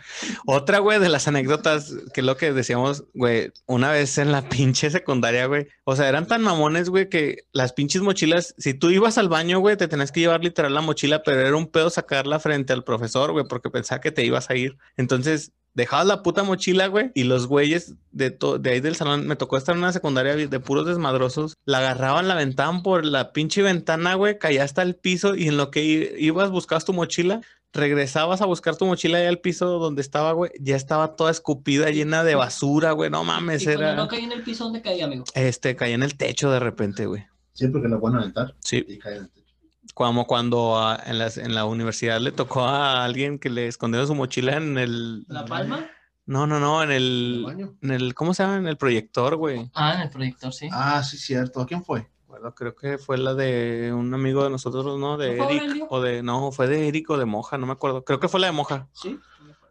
Otra, 0.45 0.79
güey, 0.79 0.99
de 0.99 1.09
las 1.09 1.27
anécdotas, 1.27 1.93
que 2.13 2.21
es 2.21 2.25
lo 2.25 2.37
que 2.37 2.53
decíamos, 2.53 3.05
güey, 3.13 3.51
una 3.65 3.91
vez 3.91 4.17
en 4.17 4.31
la 4.31 4.41
pinche 4.49 4.89
secundaria, 4.89 5.45
güey. 5.45 5.67
O 5.83 5.95
sea, 5.95 6.09
eran 6.09 6.27
tan 6.27 6.41
mamones, 6.41 6.89
güey, 6.89 7.09
que 7.09 7.45
las 7.51 7.73
pinches 7.73 8.01
mochilas, 8.01 8.55
si 8.57 8.73
tú 8.73 8.89
ibas 8.89 9.17
al 9.17 9.29
baño, 9.29 9.59
güey, 9.59 9.77
te 9.77 9.87
tenías 9.87 10.11
que 10.11 10.21
llevar 10.21 10.43
literal 10.43 10.73
la 10.73 10.81
mochila, 10.81 11.23
pero 11.23 11.41
era 11.41 11.55
un 11.55 11.67
pedo 11.67 11.89
sacarla 11.89 12.39
frente 12.39 12.73
al 12.73 12.83
profesor, 12.83 13.31
güey, 13.31 13.45
porque 13.47 13.69
pensaba 13.69 14.01
que 14.01 14.11
te 14.11 14.25
ibas 14.25 14.49
a 14.49 14.55
ir. 14.55 14.77
Entonces, 14.97 15.51
dejabas 15.73 16.05
la 16.05 16.21
puta 16.23 16.43
mochila, 16.43 16.87
güey, 16.87 17.11
y 17.13 17.23
los 17.23 17.47
güeyes 17.47 17.95
de, 18.11 18.37
de 18.59 18.69
ahí 18.69 18.81
del 18.81 18.95
salón, 18.95 19.27
me 19.27 19.35
tocó 19.35 19.57
estar 19.57 19.75
en 19.75 19.79
una 19.79 19.93
secundaria 19.93 20.35
de 20.35 20.59
puros 20.59 20.85
desmadrosos, 20.85 21.55
la 21.65 21.79
agarraban, 21.79 22.27
la 22.27 22.33
aventaban 22.33 22.83
por 22.83 23.05
la 23.05 23.31
pinche 23.31 23.61
ventana, 23.61 24.15
güey, 24.15 24.37
caía 24.37 24.63
hasta 24.63 24.81
el 24.81 24.95
piso 24.95 25.35
y 25.35 25.47
en 25.47 25.57
lo 25.57 25.71
que 25.71 26.15
ibas, 26.19 26.51
buscabas 26.51 26.85
tu 26.85 26.93
mochila, 26.93 27.41
regresabas 27.73 28.41
a 28.41 28.45
buscar 28.45 28.75
tu 28.75 28.85
mochila 28.85 29.17
allá 29.17 29.29
al 29.29 29.39
piso 29.39 29.65
donde 29.79 30.01
estaba, 30.01 30.33
güey, 30.33 30.51
ya 30.59 30.75
estaba 30.75 31.15
toda 31.15 31.31
escupida, 31.31 31.89
llena 31.89 32.23
de 32.23 32.35
basura, 32.35 32.91
güey, 32.91 33.09
no 33.09 33.23
mames, 33.23 33.63
Y 33.63 33.69
era... 33.69 33.95
no 33.95 34.07
caí 34.07 34.23
en 34.23 34.31
el 34.31 34.43
piso, 34.43 34.65
¿dónde 34.65 34.81
caí, 34.81 35.01
amigo? 35.01 35.23
Este, 35.33 35.75
caía 35.75 35.95
en 35.95 36.03
el 36.03 36.15
techo 36.17 36.51
de 36.51 36.59
repente, 36.59 37.05
güey. 37.05 37.25
Siempre 37.53 37.81
que 37.81 37.87
la 37.87 37.97
van 37.97 38.15
a 38.15 38.19
aventar 38.19 38.55
Sí, 38.59 38.83
y 38.87 38.97
cae 38.97 39.15
en 39.17 39.23
el 39.23 39.29
techo. 39.31 39.53
como 39.93 40.25
cuando 40.27 40.77
ah, 40.79 41.01
en, 41.05 41.17
las, 41.19 41.37
en 41.37 41.53
la 41.55 41.65
universidad 41.65 42.19
le 42.19 42.31
tocó 42.31 42.63
a 42.63 43.03
alguien 43.03 43.39
que 43.39 43.49
le 43.49 43.67
escondieron 43.67 44.07
su 44.07 44.15
mochila 44.15 44.57
en 44.57 44.77
el... 44.77 45.25
¿La 45.27 45.45
palma? 45.45 45.89
No, 46.25 46.47
no, 46.47 46.59
no, 46.59 46.81
en 46.83 46.91
¿En 46.91 46.95
el 46.97 47.03
el... 47.03 47.43
baño? 47.45 47.75
En 47.81 47.91
el, 47.91 48.13
¿cómo 48.13 48.33
se 48.33 48.43
llama? 48.43 48.57
En 48.57 48.67
el 48.67 48.77
proyector, 48.77 49.35
güey. 49.35 49.69
Ah, 49.73 49.95
en 49.95 50.01
el 50.01 50.09
proyector, 50.09 50.53
sí. 50.53 50.69
Ah, 50.71 51.03
sí, 51.03 51.17
cierto. 51.17 51.61
¿A 51.61 51.65
quién 51.65 51.83
fue? 51.83 52.07
Creo 52.55 52.75
que 52.75 52.97
fue 52.97 53.17
la 53.17 53.33
de 53.35 53.93
un 53.93 54.13
amigo 54.13 54.43
de 54.43 54.49
nosotros, 54.49 54.97
¿no? 54.99 55.17
De 55.17 55.35
¿No 55.37 55.49
Eric. 55.49 55.85
O 55.89 56.01
de, 56.01 56.23
no, 56.23 56.51
fue 56.51 56.67
de 56.67 56.87
Eric 56.87 57.09
o 57.09 57.17
de 57.17 57.25
Moja, 57.25 57.57
no 57.57 57.65
me 57.67 57.73
acuerdo. 57.73 58.03
Creo 58.03 58.19
que 58.19 58.27
fue 58.27 58.39
la 58.39 58.47
de 58.47 58.53
Moja, 58.53 58.87
Sí. 58.93 59.19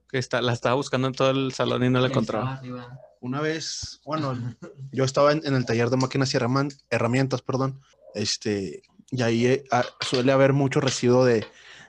que 0.09 0.19
está, 0.19 0.41
la 0.41 0.53
estaba 0.53 0.75
buscando 0.77 1.09
en 1.09 1.15
todo 1.15 1.31
el 1.31 1.53
salón 1.53 1.85
y 1.85 1.91
no 1.91 2.01
la 2.01 2.09
encontraba. 2.09 2.61
Una 3.21 3.41
vez, 3.41 4.01
bueno, 4.05 4.35
yo 4.93 5.05
estaba 5.05 5.33
en, 5.33 5.43
en 5.45 5.55
el 5.55 5.67
taller 5.67 5.91
de 5.91 5.97
máquinas 5.99 6.33
y 6.33 6.39
herramientas, 6.89 7.43
perdón, 7.43 7.81
este, 8.15 8.83
y 9.11 9.23
ahí 9.23 9.47
eh, 9.47 9.65
suele 10.01 10.33
haber 10.33 10.53
mucho 10.55 10.81
residuo 10.81 11.25
de, 11.25 11.45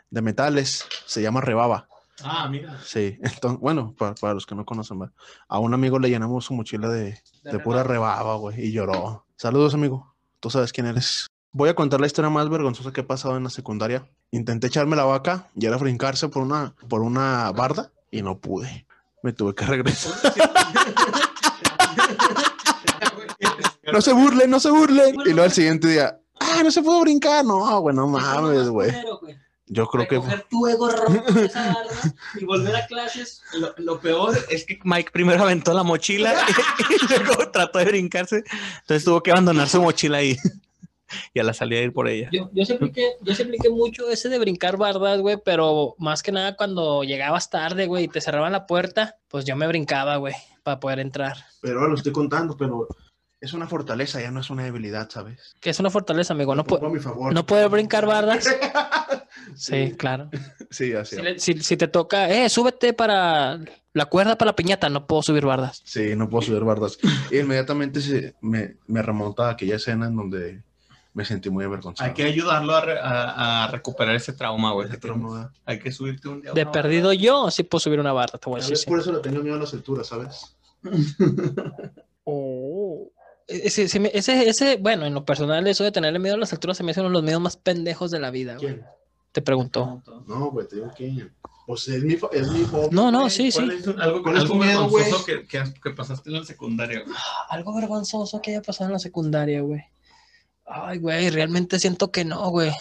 de 0.09 0.21
metales, 0.21 0.85
se 1.05 1.21
llama 1.21 1.39
rebaba. 1.41 1.87
Ah, 2.23 2.47
mira. 2.49 2.77
Sí, 2.83 3.17
entonces, 3.21 3.59
bueno, 3.61 3.95
para, 3.97 4.13
para 4.15 4.33
los 4.33 4.45
que 4.45 4.55
no 4.55 4.65
conocen, 4.65 4.99
a 5.47 5.59
un 5.59 5.73
amigo 5.73 5.97
le 5.99 6.09
llenamos 6.09 6.45
su 6.45 6.53
mochila 6.53 6.89
de, 6.89 7.17
de 7.43 7.59
pura 7.59 7.83
rebaba, 7.83 8.35
güey, 8.35 8.67
y 8.67 8.71
lloró. 8.71 9.25
Saludos, 9.37 9.73
amigo, 9.73 10.10
tú 10.41 10.49
sabes 10.49 10.73
quién 10.73 10.87
eres. 10.87 11.27
Voy 11.53 11.69
a 11.69 11.75
contar 11.75 12.01
la 12.01 12.07
historia 12.07 12.29
más 12.29 12.49
vergonzosa 12.49 12.91
que 12.91 13.01
he 13.01 13.05
pasado 13.05 13.37
en 13.37 13.43
la 13.45 13.49
secundaria. 13.49 14.09
Intenté 14.31 14.67
echarme 14.67 14.95
la 14.97 15.05
vaca 15.05 15.47
y 15.55 15.65
era 15.65 15.77
brincarse 15.77 16.27
por 16.27 16.43
una, 16.43 16.75
por 16.89 17.01
una 17.01 17.51
barda 17.51 17.91
y 18.09 18.21
no 18.21 18.39
pude. 18.39 18.85
Me 19.23 19.31
tuve 19.31 19.55
que 19.55 19.65
regresar. 19.65 20.13
No 23.91 23.99
se 23.99 24.13
burlen, 24.13 24.49
no 24.49 24.59
se 24.59 24.69
burlen. 24.69 25.15
Y 25.25 25.29
luego 25.31 25.43
al 25.43 25.51
siguiente 25.51 25.89
día, 25.89 26.17
ah, 26.39 26.61
no 26.63 26.71
se 26.71 26.81
pudo 26.81 27.01
brincar. 27.01 27.43
No, 27.43 27.81
güey, 27.81 27.93
no 27.93 28.07
mames, 28.07 28.69
güey. 28.69 28.89
Yo 29.73 29.87
creo 29.87 30.05
que 30.05 30.19
tu 30.49 30.67
ego, 30.67 30.89
esa 30.89 31.77
y 32.37 32.43
volver 32.43 32.75
a 32.75 32.85
clases. 32.87 33.41
Lo, 33.57 33.73
lo 33.77 34.01
peor 34.01 34.37
es 34.49 34.65
que 34.65 34.77
Mike 34.83 35.11
primero 35.13 35.43
aventó 35.43 35.73
la 35.73 35.83
mochila 35.83 36.33
y, 36.89 37.23
luego 37.23 37.49
trató 37.51 37.79
de 37.79 37.85
brincarse. 37.85 38.43
Entonces 38.81 39.05
tuvo 39.05 39.23
que 39.23 39.31
abandonar 39.31 39.69
su 39.69 39.81
mochila 39.81 40.17
ahí. 40.17 40.37
Y 41.33 41.41
a 41.41 41.43
la 41.43 41.53
salida 41.53 41.79
de 41.79 41.87
ir 41.87 41.93
por 41.93 42.07
ella. 42.07 42.29
Yo, 42.31 42.49
yo, 42.53 42.63
siempre 42.63 42.89
que, 42.89 43.05
yo 43.21 43.33
que 43.35 43.69
mucho 43.69 44.09
ese 44.09 44.29
de 44.29 44.39
brincar 44.39 44.77
bardas, 44.77 45.19
güey, 45.19 45.35
pero 45.43 45.93
más 45.97 46.23
que 46.23 46.31
nada 46.31 46.55
cuando 46.55 47.03
llegabas 47.03 47.49
tarde, 47.49 47.85
güey, 47.85 48.05
y 48.05 48.07
te 48.07 48.21
cerraban 48.21 48.53
la 48.53 48.65
puerta, 48.65 49.17
pues 49.27 49.43
yo 49.43 49.57
me 49.57 49.67
brincaba, 49.67 50.15
güey, 50.15 50.35
para 50.63 50.79
poder 50.79 51.01
entrar. 51.01 51.35
Pero 51.59 51.79
ahora 51.79 51.89
lo 51.89 51.97
estoy 51.97 52.13
contando, 52.13 52.55
pero 52.55 52.87
es 53.41 53.53
una 53.53 53.67
fortaleza, 53.67 54.21
ya 54.21 54.31
no 54.31 54.39
es 54.39 54.49
una 54.49 54.63
debilidad, 54.63 55.09
¿sabes? 55.09 55.55
Que 55.59 55.71
es 55.71 55.79
una 55.79 55.89
fortaleza, 55.89 56.33
amigo. 56.33 56.53
No, 56.55 56.61
Lo 56.61 56.67
pongo 56.67 56.83
pu- 56.83 56.89
a 56.89 56.93
mi 56.93 56.99
favor. 56.99 57.33
no 57.33 57.45
poder 57.45 57.67
brincar 57.69 58.05
bardas. 58.05 58.47
Sí. 59.55 59.87
Sí, 59.89 59.95
claro. 59.97 60.29
Sí, 60.69 60.93
así. 60.93 61.15
Si, 61.17 61.21
le- 61.21 61.39
si- 61.39 61.59
si 61.61 61.75
te 61.75 61.87
toca, 61.89 62.29
eh, 62.29 62.47
súbete 62.47 62.93
para 62.93 63.59
la 63.93 64.05
cuerda 64.05 64.37
para 64.37 64.51
la 64.51 64.55
piñata, 64.55 64.87
no 64.87 65.05
puedo 65.07 65.21
subir 65.23 65.45
bardas. 65.45 65.81
Sí, 65.83 66.15
no 66.15 66.29
puedo 66.29 66.43
subir 66.43 66.63
bardas. 66.63 66.97
Y 67.31 67.39
inmediatamente 67.39 67.99
se, 67.99 68.35
me, 68.41 68.77
me 68.87 69.01
remonta 69.01 69.47
a 69.47 69.51
aquella 69.51 69.75
escena 69.75 70.05
en 70.07 70.15
donde 70.15 70.61
me 71.13 71.25
sentí 71.25 71.49
muy 71.49 71.65
avergonzado. 71.65 72.07
Hay 72.07 72.13
que 72.13 72.23
ayudarlo 72.23 72.73
a, 72.75 72.81
re- 72.81 72.99
a- 72.99 73.63
a 73.65 73.67
recuperar 73.67 74.15
ese 74.15 74.31
trauma, 74.33 74.71
güey. 74.73 74.87
Ese 74.87 74.97
trauma. 74.97 75.51
Hay 75.65 75.79
que 75.79 75.91
subirte 75.91 76.29
un 76.29 76.41
día. 76.41 76.51
a 76.51 76.53
De 76.53 76.61
una 76.61 76.71
perdido 76.71 77.11
yo, 77.11 77.49
sí 77.51 77.63
puedo 77.63 77.79
subir 77.81 77.99
una 77.99 78.13
barda, 78.13 78.37
te 78.37 78.49
voy 78.49 78.61
a 78.61 78.65
decir. 78.65 78.87
por 78.87 78.99
eso 78.99 79.11
le 79.11 79.19
tengo 79.19 79.41
miedo 79.41 79.55
a 79.57 79.59
las 79.59 79.73
alturas, 79.73 80.07
¿sabes? 80.07 80.55
Oh. 82.23 82.70
Ese, 83.51 83.83
ese, 83.83 84.11
ese, 84.13 84.49
ese- 84.49 84.77
bueno, 84.77 85.05
en 85.05 85.13
lo 85.13 85.25
personal, 85.25 85.65
eso 85.67 85.83
de 85.83 85.91
tenerle 85.91 86.19
miedo 86.19 86.35
a 86.35 86.39
las 86.39 86.53
alturas 86.53 86.77
se 86.77 86.83
me 86.83 86.91
hace 86.91 86.99
uno 87.01 87.09
de 87.09 87.13
los 87.13 87.23
miedos 87.23 87.41
más 87.41 87.57
pendejos 87.57 88.11
de 88.11 88.19
la 88.19 88.31
vida. 88.31 88.55
güey. 88.55 88.67
¿Quién? 88.75 88.85
Te 89.31 89.41
preguntó. 89.41 90.01
No, 90.27 90.51
güey, 90.51 90.67
te 90.67 90.75
digo 90.77 90.91
que. 90.95 91.29
Pues 91.67 91.87
es 91.87 92.03
mi, 92.03 92.13
es 92.33 92.51
mi 92.51 92.65
hobby, 92.65 92.89
No, 92.91 93.11
no, 93.11 93.19
güey. 93.21 93.31
sí, 93.31 93.51
sí. 93.51 93.59
¿Cuál 93.59 93.71
es 93.71 93.87
algo, 93.87 94.23
¿Cuál 94.23 94.35
es 94.35 94.41
algo 94.41 94.53
tu 94.55 94.59
miedo, 94.59 94.89
güey? 94.89 95.03
vergonzoso 95.03 95.25
que, 95.25 95.71
que, 95.81 95.89
pasaste 95.91 96.29
en 96.29 96.35
la 96.37 96.43
secundaria? 96.43 97.01
güey? 97.05 97.15
Algo 97.49 97.73
vergonzoso 97.75 98.41
que 98.41 98.51
haya 98.51 98.61
pasado 98.61 98.89
en 98.89 98.93
la 98.93 98.99
secundaria, 98.99 99.61
güey. 99.61 99.81
Ay, 100.65 100.97
güey, 100.97 101.29
realmente 101.29 101.79
siento 101.79 102.11
que 102.11 102.25
no, 102.25 102.49
güey. 102.49 102.71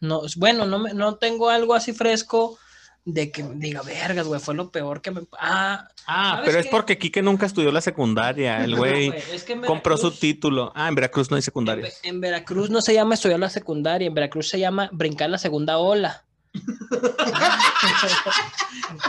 No, 0.00 0.22
bueno, 0.36 0.64
no, 0.64 0.78
me, 0.78 0.94
no 0.94 1.16
tengo 1.16 1.50
algo 1.50 1.74
así 1.74 1.92
fresco 1.92 2.56
de 3.04 3.30
que 3.30 3.42
diga, 3.54 3.82
vergas, 3.82 4.26
güey, 4.26 4.40
fue 4.40 4.54
lo 4.54 4.70
peor 4.70 5.00
que 5.00 5.10
me... 5.10 5.22
Ah, 5.38 5.88
Ah, 6.06 6.30
¿Sabes 6.36 6.46
pero 6.46 6.58
es 6.60 6.66
porque 6.66 6.98
Quique 6.98 7.22
nunca 7.22 7.46
estudió 7.46 7.70
la 7.72 7.80
secundaria. 7.80 8.58
El 8.64 8.72
no, 8.72 8.76
güey 8.78 9.08
es 9.32 9.44
que 9.44 9.58
compró 9.60 9.96
su 9.96 10.10
título. 10.10 10.72
Ah, 10.74 10.88
en 10.88 10.94
Veracruz 10.96 11.30
no 11.30 11.36
hay 11.36 11.42
secundaria. 11.42 11.88
En 12.02 12.20
Veracruz 12.20 12.68
no 12.70 12.80
se 12.82 12.94
llama 12.94 13.14
estudiar 13.14 13.38
la 13.38 13.48
secundaria, 13.50 14.08
en 14.08 14.14
Veracruz 14.14 14.48
se 14.48 14.58
llama 14.58 14.88
brincar 14.92 15.30
la 15.30 15.38
segunda 15.38 15.78
ola. 15.78 16.24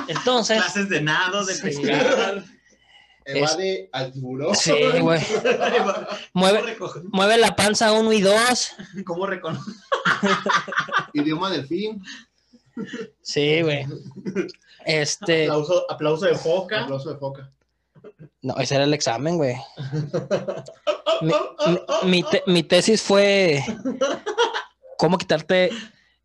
Entonces, 0.08 0.62
Clases 0.62 0.90
de 0.90 1.02
nado, 1.02 1.46
de 1.46 1.56
Sí. 1.56 1.62
pescar. 1.62 2.44
Evade 3.26 3.90
al 3.94 4.12
tiburón. 4.12 4.56
sí, 4.56 4.74
güey. 5.00 5.22
Mueve, 6.34 6.78
mueve 7.12 7.38
la 7.38 7.56
panza 7.56 7.92
uno 7.94 8.12
y 8.12 8.22
dos. 8.22 8.72
¿Cómo 9.06 9.28
reconoce? 9.28 9.72
Idioma 11.14 11.50
del 11.52 11.68
fin. 11.68 12.02
Sí, 13.22 13.62
güey. 13.62 13.86
Este, 14.86 15.44
Aplauso, 15.46 15.86
aplauso 15.92 16.26
de 16.26 16.36
foca. 16.36 16.84
Aplauso 16.84 17.12
de 17.14 17.20
foca. 17.20 17.52
no, 18.42 18.58
ese 18.58 18.76
era 18.76 18.84
el 18.86 18.94
examen, 18.94 19.38
güey. 19.38 19.56
Mi, 21.22 21.34
mi- 21.68 22.10
mi 22.10 22.24
te- 22.24 22.44
mi 22.48 22.64
tesis 22.64 23.02
fue 23.02 23.64
cómo 24.98 25.20
quitarte 25.20 25.70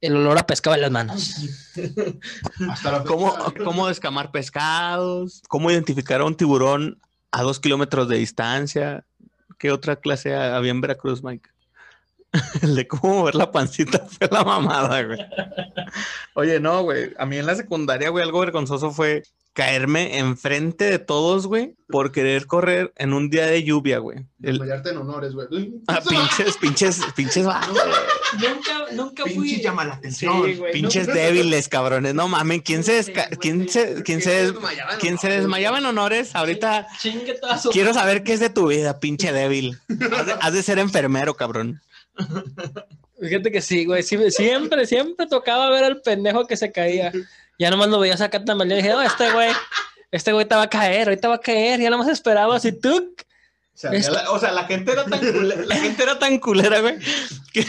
el 0.01 0.17
olor 0.17 0.39
a 0.39 0.47
pescado 0.47 0.75
en 0.77 0.81
las 0.83 0.91
manos. 0.91 1.37
Hasta 2.71 2.93
la. 2.93 3.05
¿Cómo, 3.05 3.35
cómo 3.63 3.89
descamar 3.89 4.31
pescados, 4.31 5.43
cómo 5.49 5.71
identificar 5.71 6.23
a 6.23 6.25
un 6.25 6.35
tiburón 6.35 6.99
a 7.31 7.43
dos 7.43 7.61
kilómetros 7.61 8.09
de 8.09 8.17
distancia. 8.17 9.05
¿Qué 9.59 9.71
otra 9.71 9.97
clase 9.97 10.35
había 10.35 10.71
en 10.71 10.81
Veracruz, 10.81 11.23
Mike? 11.23 11.51
El 12.63 12.75
de 12.77 12.87
cómo 12.87 13.15
mover 13.21 13.35
la 13.35 13.51
pancita 13.51 13.99
fue 14.19 14.29
la 14.31 14.45
mamada, 14.45 15.03
güey. 15.05 15.19
Oye, 16.35 16.61
no, 16.61 16.83
güey. 16.83 17.13
A 17.19 17.27
mí 17.27 17.37
en 17.39 17.47
la 17.47 17.55
secundaria, 17.55 18.11
güey, 18.11 18.25
algo 18.25 18.41
vergonzoso 18.41 18.91
fue 18.93 19.23
caerme 19.55 20.19
enfrente 20.19 20.85
de 20.85 20.99
todos, 20.99 21.47
güey, 21.47 21.77
por 21.89 22.13
querer 22.13 22.45
correr 22.47 22.93
en 22.97 23.15
un 23.15 23.31
día 23.31 23.47
de 23.47 23.65
lluvia, 23.65 23.97
güey. 24.01 24.19
El- 24.43 24.59
Desmayarte 24.59 24.91
en 24.91 24.99
honores, 24.99 25.33
güey. 25.33 25.49
Ah, 25.87 26.03
pinches, 26.07 26.59
pinches, 26.59 27.01
pinches, 27.17 27.47
vatos, 27.47 27.75
Nunca, 28.35 28.93
nunca 28.93 29.25
Pinche 29.25 29.39
fui. 29.55 29.63
llama 29.63 29.87
la 29.87 29.95
atención. 29.95 30.45
Sí, 30.45 30.57
güey. 30.57 30.73
pinches 30.73 31.07
débiles, 31.07 31.71
cabrones. 31.71 32.13
No 32.13 32.29
mames, 32.29 32.61
¿quién 32.65 32.85
se, 32.85 33.01
desca- 33.03 33.31
quién 33.39 33.67
se, 33.67 34.03
quién 34.03 34.21
se, 34.21 34.31
des- 34.31 34.55
quién 35.01 35.17
se 35.17 35.31
desmayaba 35.31 35.79
en 35.79 35.87
honores? 35.87 36.35
Ahorita 36.37 36.87
quiero 37.73 37.95
saber 37.95 38.25
qué 38.25 38.35
es 38.35 38.41
de 38.41 38.51
tu 38.51 38.67
vida, 38.69 39.01
pinche 39.01 39.33
débil. 39.33 39.79
Has 39.89 40.27
de, 40.27 40.33
has 40.39 40.53
de 40.53 40.63
ser 40.63 40.79
enfermero, 40.79 41.33
cabrón. 41.35 41.81
Fíjate 43.21 43.51
que 43.51 43.61
sí, 43.61 43.85
güey. 43.85 44.03
siempre, 44.03 44.87
siempre 44.87 45.27
tocaba 45.27 45.71
ver 45.71 45.85
al 45.85 46.01
pendejo 46.03 46.47
que 46.47 46.57
se 46.57 46.73
caía. 46.73 47.13
Ya 47.59 47.71
nomás 47.71 47.89
lo 47.89 47.99
veía 47.99 48.17
sacar 48.17 48.45
tambalear 48.45 48.79
y 48.79 48.83
dije, 48.83 48.95
no, 48.95 49.03
este 49.03 49.33
güey, 49.33 49.51
este 50.11 50.33
güey 50.33 50.47
te 50.47 50.55
va 50.55 50.63
a 50.63 50.71
caer, 50.71 51.09
ahorita 51.09 51.29
va 51.29 51.37
a 51.37 51.41
caer. 51.41 51.81
Ya 51.81 51.91
nomás 51.91 52.09
esperaba 52.09 52.57
así, 52.57 52.73
tú. 52.73 53.15
O 53.77 53.79
sea, 53.79 53.91
Es- 53.93 54.09
la, 54.11 54.31
o 54.31 54.39
sea, 54.39 54.53
la 54.53 54.65
gente 54.65 54.91
era 54.93 55.05
tan 55.05 55.21
culera, 55.21 55.63
la 55.67 55.77
gente 55.77 56.03
era 56.03 56.19
tan 56.19 56.39
culera, 56.39 56.81
güey, 56.81 56.97
que, 57.53 57.63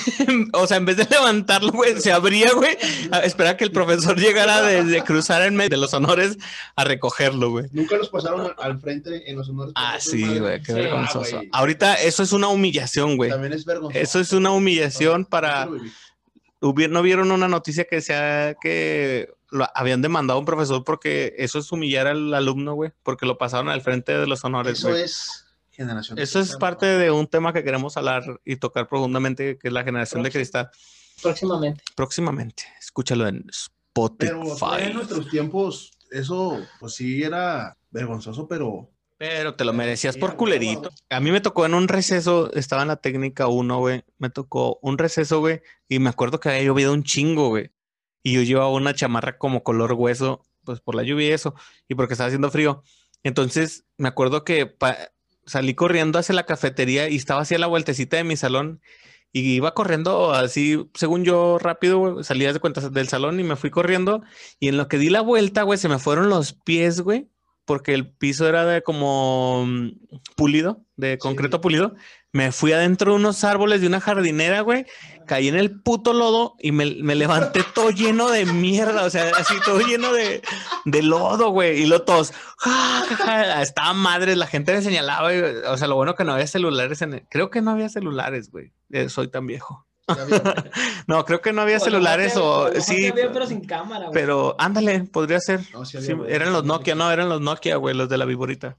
o 0.53 0.65
sea, 0.65 0.77
en 0.77 0.85
vez 0.85 0.95
de 0.95 1.05
levantarlo, 1.11 1.69
güey, 1.73 1.99
se 1.99 2.13
abría, 2.13 2.53
güey, 2.53 2.77
a 3.11 3.19
esperar 3.19 3.57
que 3.57 3.65
el 3.65 3.71
profesor 3.73 4.17
llegara 4.17 4.61
desde 4.61 5.03
cruzar 5.03 5.41
en 5.41 5.57
medio 5.57 5.71
de 5.71 5.77
los 5.77 5.93
honores 5.93 6.37
a 6.77 6.85
recogerlo, 6.85 7.49
güey. 7.51 7.65
Nunca 7.73 7.97
los 7.97 8.07
pasaron 8.07 8.53
al- 8.57 8.79
frente 8.79 9.29
en 9.29 9.35
los 9.35 9.49
honores. 9.49 9.73
Ah, 9.75 9.97
sí, 9.99 10.39
güey, 10.39 10.61
qué 10.61 10.67
Sí, 10.71 10.73
vergonzoso. 10.73 11.35
ah, 11.35 11.37
güey. 11.39 11.49
Ahorita 11.51 11.95
eso 11.95 12.23
es 12.23 12.31
una 12.31 12.47
humillación, 12.47 13.17
güey. 13.17 13.29
También 13.29 13.51
es 13.51 13.65
vergonzoso. 13.65 13.99
Eso 14.01 14.19
es 14.21 14.31
una 14.31 14.51
humillación 14.51 15.25
para... 15.25 15.67
Hubi- 16.61 16.89
¿No 16.89 17.01
vieron 17.01 17.31
una 17.31 17.47
noticia 17.49 17.83
que 17.83 17.99
sea 18.01 18.55
que 18.59 19.29
lo 19.51 19.67
habían 19.75 20.01
demandado 20.01 20.37
a 20.37 20.39
un 20.39 20.45
profesor 20.45 20.83
porque 20.83 21.35
eso 21.37 21.59
es 21.59 21.71
humillar 21.71 22.07
al 22.07 22.33
alumno, 22.33 22.73
güey? 22.75 22.91
Porque 23.03 23.25
lo 23.25 23.37
pasaron 23.37 23.69
al 23.69 23.81
frente 23.81 24.17
de 24.17 24.25
los 24.25 24.43
honores, 24.43 24.79
Eso 24.79 24.95
es 24.95 25.43
generación. 25.77 26.19
Eso 26.19 26.39
es 26.39 26.55
parte 26.57 26.86
de 26.86 27.12
un 27.12 27.27
tema 27.27 27.53
que 27.53 27.63
queremos 27.63 27.96
hablar 27.96 28.24
y 28.43 28.57
tocar 28.57 28.88
profundamente, 28.88 29.57
que 29.57 29.69
es 29.69 29.74
la 29.74 29.84
generación 29.84 30.24
de 30.24 30.31
cristal. 30.31 30.69
Próximamente. 31.22 31.84
Próximamente, 31.96 32.63
escúchalo 32.79 33.27
en 33.27 33.46
Pero 34.17 34.43
todavía 34.60 34.86
en 34.88 34.91
Spotify. 34.91 34.93
nuestros 34.93 35.29
tiempos, 35.29 35.91
eso, 36.12 36.60
pues 36.79 36.96
sí 36.96 37.24
era 37.24 37.75
vergonzoso, 37.89 38.48
pero 38.48 38.91
Pero 39.17 39.55
te 39.55 39.65
lo 39.65 39.74
merecías 39.74 40.17
por 40.17 40.36
culerito. 40.36 40.89
A 41.10 41.19
mí 41.19 41.31
me 41.31 41.41
tocó 41.41 41.65
en 41.65 41.74
un 41.74 41.88
receso, 41.88 42.51
estaba 42.53 42.84
en 42.84 42.89
la 42.89 42.98
técnica 42.98 43.48
1, 43.48 43.79
güey. 43.79 44.03
Me 44.17 44.29
tocó 44.29 44.77
un 44.81 44.98
receso, 44.98 45.39
güey. 45.39 45.62
Y 45.88 46.00
me 46.00 46.10
acuerdo 46.10 46.39
que 46.39 46.50
había 46.50 46.63
llovido 46.63 46.93
un 46.93 47.03
chingo, 47.03 47.50
güey. 47.50 47.72
Y 48.22 48.34
yo 48.34 48.43
llevaba 48.43 48.69
una 48.69 48.93
chamarra 48.93 49.38
como 49.38 49.63
color 49.63 49.93
hueso, 49.93 50.43
pues 50.63 50.81
por 50.81 50.96
la 50.96 51.03
lluvia 51.03 51.29
y 51.29 51.31
eso. 51.31 51.55
Y 51.88 51.96
porque 51.96 52.13
estaba 52.13 52.27
haciendo 52.27 52.51
frío. 52.51 52.84
Entonces 53.24 53.86
me 53.98 54.07
acuerdo 54.07 54.43
que 54.43 54.65
salí 55.48 55.74
corriendo 55.74 56.20
hacia 56.20 56.36
la 56.36 56.46
cafetería 56.46 57.10
y 57.10 57.16
estaba 57.16 57.42
hacia 57.42 57.58
la 57.60 57.68
vueltecita 57.68 58.18
de 58.18 58.24
mi 58.24 58.38
salón. 58.38 58.82
Y 59.34 59.56
iba 59.56 59.74
corriendo 59.74 60.34
así, 60.34 60.89
según 60.94 61.25
yo, 61.25 61.58
rápido. 61.60 62.24
Salí 62.24 62.46
de 62.46 62.60
cuentas 62.60 62.92
del 62.94 63.08
salón 63.08 63.39
y 63.39 63.44
me 63.44 63.56
fui 63.56 63.70
corriendo. 63.72 64.24
Y 64.60 64.70
en 64.70 64.77
lo 64.77 64.88
que 64.88 64.98
di 64.98 65.10
la 65.10 65.22
vuelta, 65.22 65.63
güey, 65.63 65.80
se 65.80 65.89
me 65.89 66.00
fueron 66.00 66.30
los 66.30 66.54
pies, 66.54 67.01
güey 67.01 67.30
porque 67.67 67.93
el 67.93 68.09
piso 68.09 68.47
era 68.47 68.65
de 68.65 68.81
como 68.81 69.65
mm, 69.67 69.89
pulido, 70.36 70.81
de 70.95 71.19
concreto 71.19 71.62
pulido. 71.62 71.93
Me 72.33 72.51
fui 72.51 72.71
adentro 72.71 73.12
de 73.12 73.17
unos 73.17 73.43
árboles 73.43 73.81
de 73.81 73.88
una 73.88 74.01
jardinera, 74.01 74.62
güey. 74.62 74.86
Caí 75.25 75.47
en 75.47 75.55
el 75.55 75.81
puto 75.81 76.13
lodo 76.13 76.55
y 76.59 76.71
me, 76.71 76.95
me 77.01 77.15
levanté 77.15 77.63
todo 77.74 77.89
lleno 77.89 78.29
de 78.29 78.45
mierda. 78.45 79.05
O 79.05 79.09
sea, 79.09 79.31
así 79.38 79.55
todo 79.65 79.79
lleno 79.79 80.12
de, 80.13 80.41
de 80.86 81.01
lodo, 81.03 81.50
güey. 81.50 81.81
Y 81.81 81.86
lo 81.86 82.03
todos. 82.03 82.31
"Ja, 82.57 83.03
ja, 83.09 83.15
ja". 83.15 83.62
Estaba 83.62 83.93
madre, 83.93 84.36
la 84.36 84.45
gente 84.47 84.74
me 84.74 84.81
señalaba. 84.81 85.29
o 85.69 85.77
sea, 85.77 85.88
lo 85.88 85.95
bueno 85.95 86.15
que 86.15 86.24
no 86.25 86.33
había 86.33 86.47
celulares 86.47 87.01
en 87.01 87.13
el- 87.15 87.27
Creo 87.29 87.50
que 87.50 87.62
no 87.62 87.71
había 87.71 87.89
celulares, 87.89 88.51
güey. 88.51 88.71
Eh, 88.91 89.09
soy 89.09 89.29
tan 89.29 89.47
viejo. 89.47 89.87
No, 91.07 91.23
creo 91.25 91.41
que 91.41 91.53
no 91.53 91.61
había 91.61 91.79
celulares 91.79 92.35
o 92.37 92.69
sí. 92.81 93.11
pero 93.15 93.45
sin 93.45 93.61
cámara, 93.65 94.05
güey. 94.07 94.13
Pero 94.13 94.55
ándale, 94.59 95.01
podría 95.01 95.39
ser. 95.39 95.61
No, 95.73 95.85
sí 95.85 96.01
Sí, 96.01 96.11
había, 96.11 96.35
eran 96.35 96.53
los 96.53 96.63
Nokia, 96.65 96.95
no, 96.95 97.11
eran 97.11 97.29
los 97.29 97.41
Nokia, 97.41 97.75
güey, 97.77 97.95
los 97.95 98.09
de 98.09 98.17
la 98.17 98.25
viborita. 98.25 98.77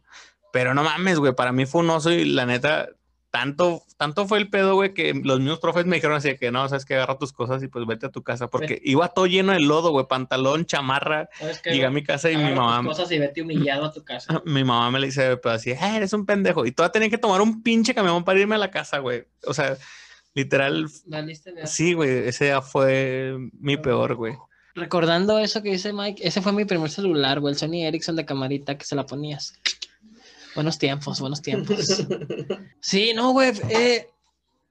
Pero 0.52 0.74
no 0.74 0.82
mames, 0.82 1.18
güey, 1.18 1.34
para 1.34 1.52
mí 1.52 1.66
fue 1.66 1.82
un 1.82 1.90
oso 1.90 2.10
y 2.10 2.24
la 2.24 2.46
neta, 2.46 2.88
tanto, 3.30 3.82
tanto 3.98 4.26
fue 4.26 4.38
el 4.38 4.48
pedo, 4.48 4.74
güey, 4.74 4.94
que 4.94 5.12
los 5.22 5.40
mismos 5.40 5.58
profes 5.58 5.84
me 5.84 5.96
dijeron 5.96 6.16
así 6.16 6.36
que 6.36 6.50
no, 6.50 6.66
sabes 6.68 6.86
que 6.86 6.94
agarra 6.94 7.18
tus 7.18 7.34
cosas 7.34 7.62
y 7.62 7.68
pues 7.68 7.86
vete 7.86 8.06
a 8.06 8.10
tu 8.10 8.22
casa, 8.22 8.48
porque 8.48 8.80
iba 8.82 9.08
todo 9.08 9.26
lleno 9.26 9.52
de 9.52 9.60
lodo, 9.60 9.90
güey, 9.90 10.06
pantalón, 10.08 10.64
chamarra. 10.64 11.28
¿Sabes 11.38 11.60
qué, 11.60 11.70
Llegué 11.72 11.84
a 11.86 11.90
mi 11.90 12.02
casa 12.02 12.30
y 12.30 12.36
mi 12.38 12.46
tus 12.48 12.56
mamá, 12.56 12.88
cosas 12.88 13.10
y 13.12 13.18
vete 13.18 13.42
humillado 13.42 13.84
a 13.84 13.92
tu 13.92 14.02
casa. 14.04 14.42
mi 14.46 14.64
mamá 14.64 14.90
me 14.90 15.00
le 15.00 15.06
dice, 15.08 15.36
pero 15.36 15.54
así, 15.56 15.72
"Ah, 15.78 15.96
eres 15.96 16.12
un 16.14 16.24
pendejo. 16.24 16.64
Y 16.64 16.72
todavía 16.72 16.92
tenía 16.92 17.10
que 17.10 17.18
tomar 17.18 17.42
un 17.42 17.62
pinche 17.62 17.94
camión 17.94 18.24
para 18.24 18.40
irme 18.40 18.54
a 18.54 18.58
la 18.58 18.70
casa, 18.70 18.98
güey. 18.98 19.26
O 19.44 19.52
sea, 19.52 19.76
literal, 20.38 20.86
sí, 21.64 21.94
güey, 21.94 22.28
ese 22.28 22.46
ya 22.48 22.62
fue 22.62 23.36
mi 23.58 23.76
peor, 23.76 24.14
güey. 24.14 24.34
Recordando 24.76 25.40
eso 25.40 25.60
que 25.62 25.72
dice 25.72 25.92
Mike, 25.92 26.22
ese 26.24 26.40
fue 26.40 26.52
mi 26.52 26.64
primer 26.64 26.90
celular, 26.90 27.40
güey, 27.40 27.54
el 27.54 27.58
Sony 27.58 27.82
Ericsson 27.84 28.14
de 28.14 28.24
camarita 28.24 28.78
que 28.78 28.84
se 28.84 28.94
la 28.94 29.04
ponías. 29.04 29.54
Buenos 30.54 30.78
tiempos, 30.78 31.20
buenos 31.20 31.42
tiempos. 31.42 32.06
Sí, 32.80 33.12
no, 33.12 33.32
güey. 33.32 33.50
eh, 33.70 34.06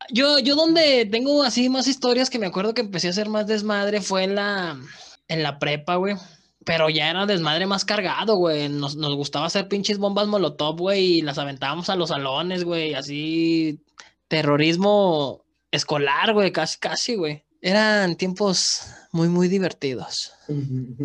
yo, 0.10 0.40
yo 0.40 0.56
donde 0.56 1.06
tengo 1.06 1.44
así 1.44 1.68
más 1.68 1.88
historias 1.88 2.30
que 2.30 2.40
me 2.40 2.46
acuerdo 2.46 2.74
que 2.74 2.82
empecé 2.82 3.08
a 3.08 3.10
hacer 3.10 3.28
más 3.28 3.46
desmadre 3.46 4.00
fue 4.00 4.24
en 4.24 4.36
la, 4.36 4.80
en 5.28 5.44
la 5.44 5.60
prepa, 5.60 5.96
güey. 5.98 6.16
Pero 6.64 6.90
ya 6.90 7.10
era 7.10 7.26
desmadre 7.26 7.66
más 7.66 7.84
cargado, 7.84 8.38
güey. 8.38 8.70
Nos, 8.70 8.96
nos 8.96 9.16
gustaba 9.16 9.48
hacer 9.48 9.68
pinches 9.68 9.98
bombas 9.98 10.28
molotov, 10.28 10.78
güey, 10.78 11.18
y 11.18 11.22
las 11.22 11.38
aventábamos 11.38 11.90
a 11.90 11.98
los 11.98 12.10
salones, 12.10 12.64
güey. 12.64 12.94
Así, 12.94 13.82
terrorismo 14.30 15.44
escolar, 15.72 16.34
güey, 16.34 16.52
casi, 16.52 16.78
casi, 16.80 17.16
güey. 17.16 17.44
Eran 17.62 18.16
tiempos 18.18 18.84
muy, 19.12 19.28
muy 19.30 19.48
divertidos. 19.48 20.32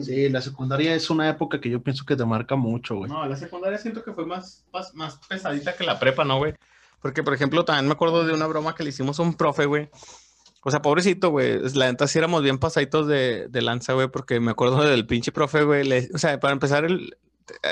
Sí, 0.02 0.28
la 0.28 0.42
secundaria 0.42 0.94
es 0.94 1.08
una 1.08 1.28
época 1.30 1.60
que 1.60 1.70
yo 1.70 1.82
pienso 1.82 2.04
que 2.04 2.14
te 2.14 2.24
marca 2.26 2.56
mucho, 2.56 2.96
güey. 2.96 3.10
No, 3.10 3.26
la 3.26 3.36
secundaria 3.36 3.78
siento 3.78 4.04
que 4.04 4.12
fue 4.12 4.26
más, 4.26 4.64
más, 4.72 4.94
más 4.94 5.18
pesadita 5.28 5.74
que 5.74 5.84
la 5.84 5.98
prepa, 5.98 6.24
¿no, 6.24 6.36
güey? 6.38 6.54
Porque, 7.00 7.22
por 7.22 7.34
ejemplo, 7.34 7.64
también 7.64 7.86
me 7.86 7.92
acuerdo 7.92 8.24
de 8.24 8.32
una 8.34 8.46
broma 8.46 8.74
que 8.74 8.82
le 8.84 8.90
hicimos 8.90 9.18
a 9.18 9.22
un 9.22 9.34
profe, 9.34 9.64
güey. 9.66 9.88
O 10.62 10.70
sea, 10.70 10.82
pobrecito, 10.82 11.30
güey. 11.30 11.58
La 11.74 11.90
neta 11.90 12.06
sí 12.06 12.18
éramos 12.18 12.42
bien 12.42 12.58
pasaditos 12.58 13.08
de, 13.08 13.48
de 13.48 13.62
lanza, 13.62 13.94
güey, 13.94 14.08
porque 14.08 14.38
me 14.38 14.52
acuerdo 14.52 14.82
del 14.84 15.06
pinche 15.06 15.32
profe, 15.32 15.64
güey. 15.64 15.84
le- 15.84 16.08
O 16.14 16.18
sea, 16.18 16.38
para 16.38 16.52
empezar, 16.52 16.84
el- 16.84 17.16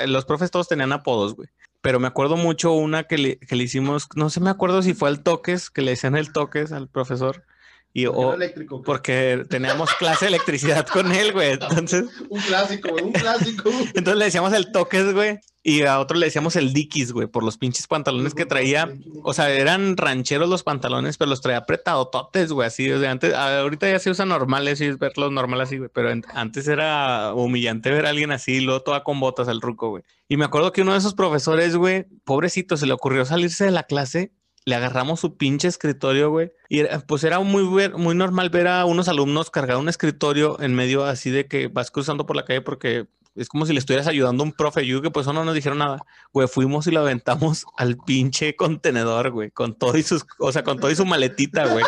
los 0.07 0.25
profes 0.25 0.51
todos 0.51 0.67
tenían 0.67 0.91
apodos, 0.91 1.35
güey. 1.35 1.47
Pero 1.81 1.99
me 1.99 2.07
acuerdo 2.07 2.37
mucho 2.37 2.73
una 2.73 3.03
que 3.05 3.17
le, 3.17 3.39
que 3.39 3.55
le 3.55 3.63
hicimos, 3.63 4.07
no 4.15 4.29
sé, 4.29 4.39
me 4.39 4.49
acuerdo 4.49 4.81
si 4.83 4.93
fue 4.93 5.09
al 5.09 5.23
toques, 5.23 5.69
que 5.69 5.81
le 5.81 5.91
decían 5.91 6.15
el 6.15 6.31
toques 6.31 6.71
al 6.71 6.87
profesor. 6.89 7.45
Y, 7.93 8.05
o, 8.05 8.33
eléctrico. 8.33 8.81
porque 8.83 9.43
teníamos 9.49 9.93
clase 9.95 10.25
de 10.25 10.29
electricidad 10.29 10.87
con 10.87 11.11
él, 11.11 11.33
güey. 11.33 11.51
Entonces, 11.61 12.05
Un 12.29 12.39
clásico, 12.39 12.89
güey, 12.89 13.03
un 13.03 13.11
clásico. 13.11 13.69
entonces 13.93 14.15
le 14.15 14.25
decíamos 14.25 14.53
el 14.53 14.71
toques, 14.71 15.13
güey. 15.13 15.39
Y 15.63 15.83
a 15.83 15.99
otro 15.99 16.17
le 16.17 16.25
decíamos 16.25 16.55
el 16.55 16.73
dikis, 16.73 17.11
güey, 17.11 17.27
por 17.27 17.43
los 17.43 17.57
pinches 17.57 17.85
pantalones 17.85 18.33
que 18.33 18.47
traía. 18.47 18.91
O 19.23 19.33
sea, 19.33 19.51
eran 19.51 19.95
rancheros 19.95 20.49
los 20.49 20.63
pantalones, 20.63 21.17
pero 21.17 21.29
los 21.29 21.41
traía 21.41 21.59
apretadototes, 21.59 22.51
güey, 22.51 22.67
así. 22.67 22.89
O 22.91 22.99
sea, 22.99 23.11
antes, 23.11 23.33
ahorita 23.35 23.87
ya 23.87 23.99
se 23.99 24.09
usa 24.09 24.25
normales 24.25 24.81
y 24.81 24.85
es 24.85 24.97
verlos 24.97 25.31
normal 25.31 25.61
así, 25.61 25.77
güey. 25.77 25.91
Pero 25.93 26.09
antes 26.33 26.67
era 26.67 27.33
humillante 27.35 27.91
ver 27.91 28.07
a 28.07 28.09
alguien 28.09 28.31
así, 28.31 28.53
y 28.53 28.61
luego 28.61 28.81
toda 28.81 29.03
con 29.03 29.19
botas 29.19 29.47
al 29.49 29.61
ruco, 29.61 29.89
güey. 29.89 30.03
Y 30.27 30.37
me 30.37 30.45
acuerdo 30.45 30.71
que 30.71 30.81
uno 30.81 30.93
de 30.93 30.97
esos 30.97 31.13
profesores, 31.13 31.75
güey, 31.75 32.05
pobrecito, 32.23 32.75
se 32.75 32.87
le 32.87 32.93
ocurrió 32.93 33.25
salirse 33.25 33.65
de 33.65 33.71
la 33.71 33.83
clase. 33.83 34.31
Le 34.65 34.75
agarramos 34.75 35.19
su 35.19 35.37
pinche 35.37 35.67
escritorio, 35.67 36.29
güey. 36.29 36.51
Y 36.69 36.83
pues 37.07 37.23
era 37.23 37.39
muy, 37.39 37.63
muy 37.63 38.15
normal 38.15 38.49
ver 38.49 38.67
a 38.67 38.85
unos 38.85 39.07
alumnos 39.07 39.49
cargar 39.49 39.77
un 39.77 39.89
escritorio 39.89 40.59
en 40.61 40.75
medio 40.75 41.03
así 41.05 41.31
de 41.31 41.47
que 41.47 41.67
vas 41.67 41.89
cruzando 41.91 42.25
por 42.25 42.35
la 42.35 42.45
calle 42.45 42.61
porque 42.61 43.07
es 43.35 43.47
como 43.47 43.65
si 43.65 43.73
le 43.73 43.79
estuvieras 43.79 44.07
ayudando 44.07 44.43
a 44.43 44.45
un 44.47 44.53
profe. 44.53 44.85
Yo 44.85 45.01
que 45.01 45.09
pues 45.09 45.25
no 45.27 45.45
nos 45.45 45.55
dijeron 45.55 45.79
nada. 45.79 46.05
Güey, 46.33 46.47
fuimos 46.47 46.85
y 46.87 46.91
lo 46.91 46.99
aventamos 47.01 47.65
al 47.77 47.97
pinche 47.97 48.55
contenedor, 48.55 49.31
güey, 49.31 49.51
con 49.51 49.73
todo 49.75 49.97
y 49.97 50.03
sus, 50.03 50.25
o 50.39 50.51
sea, 50.51 50.63
con 50.63 50.79
todo 50.79 50.91
y 50.91 50.95
su 50.95 51.05
maletita, 51.05 51.65
güey. 51.67 51.85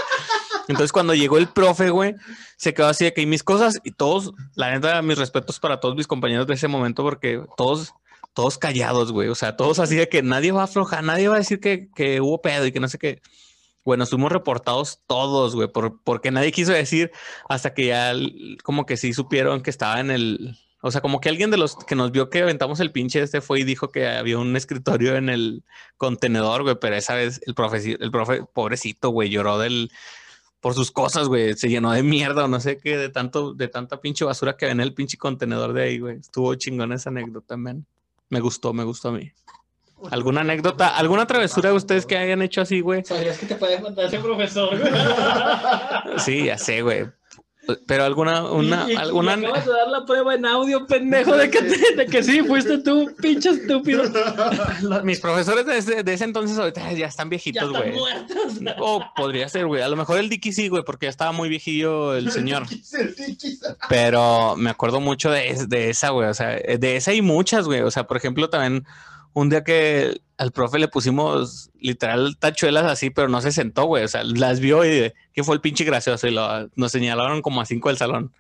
Entonces 0.67 0.93
cuando 0.93 1.13
llegó 1.13 1.38
el 1.38 1.47
profe, 1.47 1.89
güey, 1.89 2.15
se 2.58 2.74
quedó 2.74 2.88
así 2.88 3.04
de 3.04 3.13
que 3.13 3.21
"¿Y 3.21 3.26
mis 3.26 3.43
cosas 3.43 3.80
y 3.84 3.91
todos, 3.91 4.32
la 4.56 4.71
neta, 4.71 5.02
mis 5.02 5.17
respetos 5.17 5.60
para 5.60 5.82
todos 5.82 5.95
mis 5.95 6.08
compañeros 6.08 6.47
de 6.47 6.54
ese 6.54 6.69
momento 6.69 7.04
porque 7.04 7.43
todos, 7.58 7.93
todos 8.34 8.58
callados, 8.58 9.12
güey. 9.12 9.30
O 9.30 9.36
sea, 9.36 9.56
todos 9.56 9.80
así 9.80 9.96
de 9.96 10.10
que 10.10 10.22
nadie 10.24 10.52
va 10.52 10.62
a 10.62 10.65
aflojar, 10.65 11.04
nadie 11.04 11.28
va 11.28 11.36
a 11.36 11.39
decir 11.39 11.60
que, 11.60 11.89
que 11.96 12.22
hubo 12.22 12.41
pedo 12.41 12.65
y 12.65 12.72
que 12.72 12.80
no 12.80 12.88
sé 12.88 12.98
qué. 12.98 13.22
Bueno, 13.86 14.06
estuvimos 14.06 14.32
reportados 14.32 15.02
todos, 15.08 15.56
güey, 15.56 15.67
por, 15.67 16.02
porque 16.04 16.32
nadie 16.32 16.52
quiso 16.52 16.72
decir 16.72 17.12
hasta 17.50 17.74
que 17.74 17.88
ya 17.88 18.13
como 18.63 18.86
que 18.86 18.98
sí 18.98 19.13
supieron 19.13 19.62
que 19.62 19.69
estaba 19.69 20.00
en 20.00 20.12
el... 20.12 20.58
O 20.82 20.91
sea, 20.91 21.02
como 21.02 21.22
que 21.22 21.30
alguien 21.30 21.50
de 21.52 21.58
los 21.58 21.78
que 21.78 21.96
nos 21.96 22.12
vio 22.12 22.30
que 22.30 22.41
aventamos 22.41 22.80
el 22.82 22.91
pinche 22.91 23.22
este 23.22 23.39
fue 23.41 23.62
y 23.62 23.63
dijo 23.63 23.89
que 23.89 24.08
había 24.08 24.38
un 24.38 24.56
escritorio 24.56 25.15
en 25.15 25.30
el 25.30 25.63
contenedor, 25.98 26.63
güey, 26.63 26.76
pero 26.80 26.96
esa 26.96 27.15
vez 27.15 27.41
el 27.46 27.56
profe, 27.56 27.98
el 28.00 28.12
profe, 28.12 28.43
pobrecito, 28.54 29.10
güey, 29.10 29.30
lloró 29.30 29.60
del... 29.60 29.91
Por 30.60 30.76
sus 30.76 30.91
cosas, 30.91 31.28
güey, 31.28 31.56
se 31.56 31.67
llenó 31.67 31.91
de 31.91 32.04
mierda 32.04 32.46
o 32.46 32.48
no 32.48 32.62
sé 32.62 32.78
qué, 32.78 32.98
de 32.98 33.10
tanto, 33.10 33.54
de 33.54 33.67
tanta 33.67 34.00
pinche 34.00 34.24
basura 34.24 34.56
que 34.56 34.65
había 34.65 34.74
en 34.74 34.80
el 34.80 34.93
pinche 34.93 35.17
contenedor 35.17 35.74
de 35.74 35.84
ahí, 35.84 36.00
güey. 36.00 36.19
Estuvo 36.19 36.56
chingón 36.56 36.93
esa 36.93 37.10
anécdota, 37.10 37.58
man. 37.58 37.86
Me 38.34 38.39
gustó, 38.39 38.74
me 38.74 38.84
gustó 38.84 39.10
a 39.10 39.12
mí. 39.12 39.32
¿Alguna 40.10 40.41
anécdota, 40.41 40.98
alguna 40.98 41.28
travesura 41.28 41.69
de 41.69 41.76
ustedes 41.76 42.08
que 42.08 42.17
hayan 42.17 42.41
hecho 42.41 42.62
así, 42.62 42.82
güey? 42.82 43.06
¿Sabías 43.06 43.38
que 43.38 43.46
te 43.46 43.54
puede 43.54 43.80
mandar 43.80 44.06
ese 44.08 44.17
profesor, 44.17 44.76
güey? 44.76 44.91
Sí, 46.17 46.46
ya 46.46 46.58
sé, 46.58 46.82
güey. 46.82 47.06
Pero 47.88 48.04
alguna, 48.04 48.43
una, 48.52 48.86
Y- 48.88 48.91
y- 48.91 48.93
y 48.93 48.97
alguna. 48.97 49.34
acabas 49.34 49.65
de 49.65 49.71
dar 49.71 49.88
la 49.88 50.06
prueba 50.06 50.36
en 50.36 50.45
audio, 50.45 50.86
pendejo, 50.86 51.36
de 51.38 51.49
que, 51.49 51.62
te- 51.62 51.95
de 51.95 52.06
que 52.08 52.21
sí, 52.21 52.41
fuiste 52.41 52.80
tú, 52.80 53.10
pinche 53.21 53.52
estúpido. 53.52 54.04
Mis 55.04 55.19
profesores 55.21 55.65
de 55.65 55.78
ese, 55.78 56.04
de 56.04 56.13
ese 56.13 56.26
entonces 56.26 56.58
ahorita 56.58 56.91
ya 56.91 57.08
están 57.08 57.30
viejitos, 57.30 57.63
están 57.73 57.91
güey. 57.91 58.76
O 58.80 59.02
podría 59.15 59.47
ser, 59.47 59.65
güey. 59.67 59.82
A 59.82 59.88
lo 59.88 59.95
mejor 59.95 60.19
el 60.19 60.28
Dicky 60.30 60.52
sí, 60.52 60.67
güey, 60.67 60.84
porque 60.84 61.06
ya 61.06 61.10
estaba 61.12 61.32
muy 61.32 61.47
viejillo 61.47 62.15
el 62.15 62.32
señor. 62.32 62.63
Pero 63.89 64.56
me 64.58 64.69
acuerdo 64.69 64.99
mucho 64.99 65.30
de, 65.32 65.65
de 65.67 65.89
esa, 65.89 66.10
güey. 66.10 66.28
O 66.30 66.34
sea, 66.34 66.49
de 66.58 66.95
esa 66.95 67.13
y 67.13 67.21
muchas, 67.21 67.65
güey. 67.65 67.82
O 67.82 67.91
sea, 67.91 68.06
por 68.08 68.17
ejemplo, 68.17 68.49
también 68.49 68.86
un 69.34 69.50
día 69.50 69.63
que 69.63 70.22
al 70.38 70.52
profe 70.52 70.80
le 70.80 70.88
pusimos 70.88 71.69
literal 71.80 72.38
tachuelas 72.39 72.86
así, 72.86 73.10
pero 73.10 73.30
no 73.30 73.41
se 73.41 73.52
sentó, 73.52 73.86
güey. 73.86 74.04
O 74.04 74.08
sea, 74.08 74.24
las 74.24 74.60
vio 74.60 74.86
y 74.86 75.12
que 75.34 75.43
fue 75.43 75.56
el 75.56 75.62
pinche 75.62 75.84
gracioso 75.84 76.28
y 76.28 76.32
lo, 76.32 76.69
nos 76.76 76.91
señalaron 76.91 77.41
como 77.41 77.62
a 77.62 77.65
cinco 77.65 77.89
del 77.89 77.98
salón. 77.98 78.32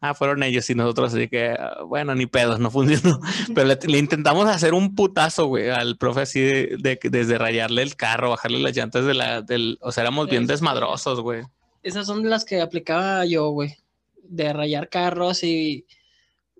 Ah, 0.00 0.12
fueron 0.12 0.42
ellos 0.42 0.68
y 0.68 0.74
nosotros, 0.74 1.14
así 1.14 1.28
que, 1.28 1.56
bueno, 1.86 2.14
ni 2.14 2.26
pedos, 2.26 2.60
no 2.60 2.70
funcionó. 2.70 3.20
Pero 3.54 3.66
le, 3.66 3.78
le 3.86 3.98
intentamos 3.98 4.46
hacer 4.48 4.74
un 4.74 4.94
putazo, 4.94 5.46
güey, 5.46 5.70
al 5.70 5.96
profe 5.96 6.20
así 6.22 6.40
de, 6.40 6.76
de- 6.78 6.98
desde 7.10 7.38
rayarle 7.38 7.80
el 7.82 7.96
carro, 7.96 8.28
bajarle 8.30 8.58
las 8.58 8.76
llantas 8.76 9.06
de 9.06 9.14
la, 9.14 9.40
del, 9.40 9.78
o 9.80 9.92
sea, 9.92 10.02
éramos 10.02 10.28
bien 10.28 10.46
desmadrosos, 10.46 11.20
güey. 11.20 11.42
Esas 11.82 12.06
son 12.06 12.28
las 12.28 12.44
que 12.44 12.60
aplicaba 12.60 13.24
yo, 13.24 13.48
güey. 13.48 13.76
De 14.22 14.52
rayar 14.52 14.88
carros 14.90 15.42
y 15.42 15.86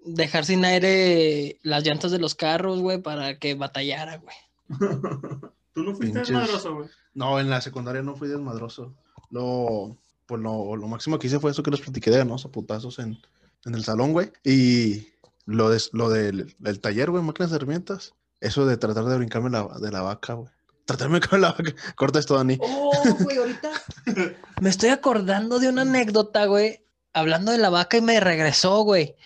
dejar 0.05 0.45
sin 0.45 0.65
aire 0.65 1.59
las 1.63 1.85
llantas 1.85 2.11
de 2.11 2.19
los 2.19 2.35
carros, 2.35 2.81
güey, 2.81 2.99
para 3.03 3.39
que 3.39 3.55
batallara, 3.55 4.19
güey. 4.19 4.37
Tú 5.75 5.83
no 5.83 5.95
fuiste 5.97 6.21
Pinches- 6.21 6.29
desmadroso, 6.29 6.75
güey. 6.77 6.89
No, 7.15 7.41
en 7.41 7.51
la 7.51 7.61
secundaria 7.61 8.03
no 8.03 8.15
fui 8.17 8.29
desmadroso. 8.29 8.95
Lo, 9.31 9.97
pues 10.27 10.41
lo, 10.41 10.77
lo 10.77 10.87
máximo 10.89 11.19
que 11.19 11.27
hice 11.27 11.41
fue 11.41 11.51
eso 11.51 11.63
que 11.63 11.71
les 11.71 11.81
platiqué 11.81 12.11
de, 12.11 12.25
¿no? 12.25 12.39
Zaputazos 12.39 12.99
en, 12.99 13.19
en 13.65 13.75
el 13.75 13.85
salón, 13.85 14.13
güey. 14.13 14.31
Y 14.45 15.09
lo, 15.47 15.71
de, 15.71 15.83
lo 15.93 16.11
del, 16.11 16.55
del 16.59 16.81
taller, 16.81 17.11
güey, 17.11 17.23
máquinas 17.23 17.51
de 17.51 17.57
herramientas. 17.57 18.15
Eso 18.41 18.67
de 18.67 18.77
tratar 18.77 19.05
de 19.07 19.17
brincarme 19.17 19.51
la, 19.51 19.67
de 19.81 19.91
la 19.91 20.03
vaca, 20.03 20.35
güey. 20.35 20.49
Tratarme 20.85 21.21
con 21.21 21.41
la 21.41 21.53
vaca. 21.53 21.75
Corta 21.97 22.19
esto, 22.19 22.35
Dani. 22.37 22.59
Oh, 22.61 22.93
güey, 23.21 23.39
ahorita 23.39 23.71
me 24.61 24.69
estoy 24.69 24.91
acordando 24.91 25.59
de 25.59 25.69
una 25.69 25.83
anécdota, 25.83 26.45
güey, 26.47 26.85
hablando 27.13 27.53
de 27.53 27.59
la 27.59 27.71
vaca 27.71 27.97
y 27.97 28.03
me 28.03 28.21
regresó, 28.21 28.83
güey. 28.83 29.17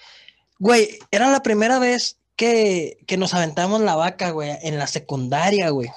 Güey, 0.59 0.99
era 1.11 1.31
la 1.31 1.43
primera 1.43 1.79
vez 1.79 2.19
que, 2.37 2.99
que 3.07 3.17
nos 3.17 3.35
aventamos 3.35 3.81
la 3.81 3.97
vaca, 3.97 4.31
güey, 4.31 4.51
en 4.63 4.79
la 4.79 4.87
secundaria, 4.87 5.71
güey. 5.71 5.91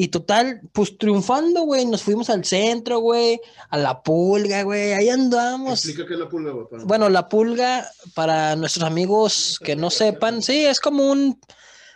Y 0.00 0.08
total, 0.08 0.60
pues 0.72 0.96
triunfando, 0.96 1.62
güey, 1.62 1.84
nos 1.84 2.04
fuimos 2.04 2.30
al 2.30 2.44
centro, 2.44 3.00
güey, 3.00 3.40
a 3.68 3.76
la 3.76 4.00
pulga, 4.00 4.62
güey, 4.62 4.92
ahí 4.92 5.08
andamos. 5.08 5.82
qué 5.82 6.02
es 6.02 6.08
la 6.10 6.28
pulga, 6.28 6.52
güey. 6.52 6.84
Bueno, 6.84 7.08
la 7.08 7.28
pulga, 7.28 7.90
para 8.14 8.54
nuestros 8.54 8.84
amigos 8.84 9.58
que 9.64 9.74
no 9.74 9.90
sepan, 9.90 10.40
sí, 10.40 10.64
es 10.66 10.78
como 10.78 11.10
un, 11.10 11.40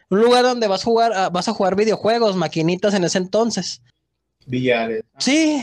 Un 0.09 0.21
lugar 0.21 0.43
donde 0.43 0.67
vas 0.67 0.83
a 0.83 0.85
jugar, 0.85 1.13
ah, 1.15 1.29
vas 1.31 1.49
a 1.49 1.55
jugar 1.55 1.77
videojuegos, 1.77 2.35
maquinitas 2.35 2.93
en 2.93 3.05
ese 3.05 3.19
entonces. 3.19 3.81
Billares. 4.47 5.05
Sí, 5.19 5.61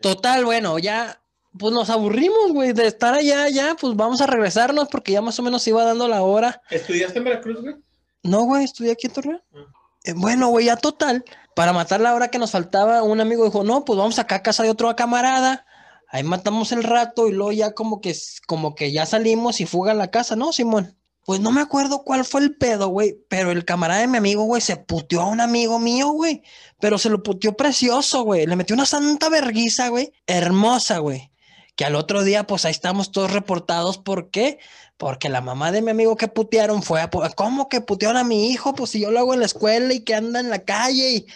total, 0.00 0.44
bueno, 0.44 0.78
ya 0.78 1.21
pues 1.58 1.72
nos 1.72 1.90
aburrimos, 1.90 2.52
güey, 2.52 2.72
de 2.72 2.86
estar 2.86 3.14
allá, 3.14 3.48
ya, 3.48 3.76
pues 3.80 3.94
vamos 3.94 4.20
a 4.20 4.26
regresarnos 4.26 4.88
porque 4.88 5.12
ya 5.12 5.20
más 5.20 5.38
o 5.38 5.42
menos 5.42 5.66
iba 5.66 5.84
dando 5.84 6.08
la 6.08 6.22
hora. 6.22 6.62
¿Estudiaste 6.70 7.18
en 7.18 7.24
Veracruz, 7.24 7.60
güey? 7.60 7.74
No, 8.22 8.44
güey, 8.44 8.64
estudié 8.64 8.92
aquí 8.92 9.08
en 9.08 9.12
Torreón. 9.12 9.42
Ah. 9.54 9.66
Eh, 10.04 10.14
bueno, 10.16 10.48
güey, 10.48 10.66
ya 10.66 10.76
total. 10.76 11.24
Para 11.54 11.72
matar 11.72 12.00
la 12.00 12.14
hora 12.14 12.28
que 12.28 12.38
nos 12.38 12.52
faltaba, 12.52 13.02
un 13.02 13.20
amigo 13.20 13.44
dijo, 13.44 13.64
no, 13.64 13.84
pues 13.84 13.98
vamos 13.98 14.18
acá 14.18 14.36
a 14.36 14.42
casa 14.42 14.62
de 14.62 14.70
otro 14.70 14.94
camarada. 14.96 15.66
Ahí 16.08 16.22
matamos 16.22 16.72
el 16.72 16.82
rato 16.82 17.28
y 17.28 17.32
luego 17.32 17.52
ya 17.52 17.72
como 17.72 18.00
que, 18.00 18.14
como 18.46 18.74
que 18.74 18.92
ya 18.92 19.06
salimos 19.06 19.60
y 19.60 19.66
fuga 19.66 19.92
a 19.92 19.94
la 19.94 20.10
casa, 20.10 20.36
¿no, 20.36 20.52
Simón? 20.52 20.96
Pues 21.24 21.40
no 21.40 21.52
me 21.52 21.60
acuerdo 21.60 22.02
cuál 22.02 22.24
fue 22.24 22.40
el 22.40 22.56
pedo, 22.56 22.88
güey. 22.88 23.16
Pero 23.28 23.50
el 23.50 23.64
camarada 23.64 24.00
de 24.00 24.08
mi 24.08 24.18
amigo, 24.18 24.42
güey, 24.42 24.60
se 24.60 24.76
puteó 24.76 25.22
a 25.22 25.28
un 25.28 25.40
amigo 25.40 25.78
mío, 25.78 26.08
güey. 26.08 26.42
Pero 26.80 26.98
se 26.98 27.10
lo 27.10 27.22
puteó 27.22 27.56
precioso, 27.56 28.24
güey. 28.24 28.46
Le 28.46 28.56
metió 28.56 28.74
una 28.74 28.86
santa 28.86 29.28
verguiza, 29.28 29.88
güey. 29.88 30.12
Hermosa, 30.26 30.98
güey. 30.98 31.31
Que 31.76 31.84
al 31.84 31.94
otro 31.94 32.22
día, 32.22 32.46
pues 32.46 32.64
ahí 32.64 32.70
estamos 32.70 33.12
todos 33.12 33.32
reportados. 33.32 33.98
¿Por 33.98 34.30
qué? 34.30 34.58
Porque 34.96 35.28
la 35.28 35.40
mamá 35.40 35.72
de 35.72 35.82
mi 35.82 35.90
amigo 35.90 36.16
que 36.16 36.28
putearon 36.28 36.82
fue 36.82 37.00
a... 37.00 37.10
¿Cómo 37.10 37.68
que 37.68 37.80
putearon 37.80 38.16
a 38.16 38.24
mi 38.24 38.50
hijo? 38.50 38.74
Pues 38.74 38.90
si 38.90 39.00
yo 39.00 39.10
lo 39.10 39.20
hago 39.20 39.34
en 39.34 39.40
la 39.40 39.46
escuela 39.46 39.92
y 39.94 40.00
que 40.00 40.14
anda 40.14 40.40
en 40.40 40.50
la 40.50 40.64
calle 40.64 41.12
y... 41.12 41.26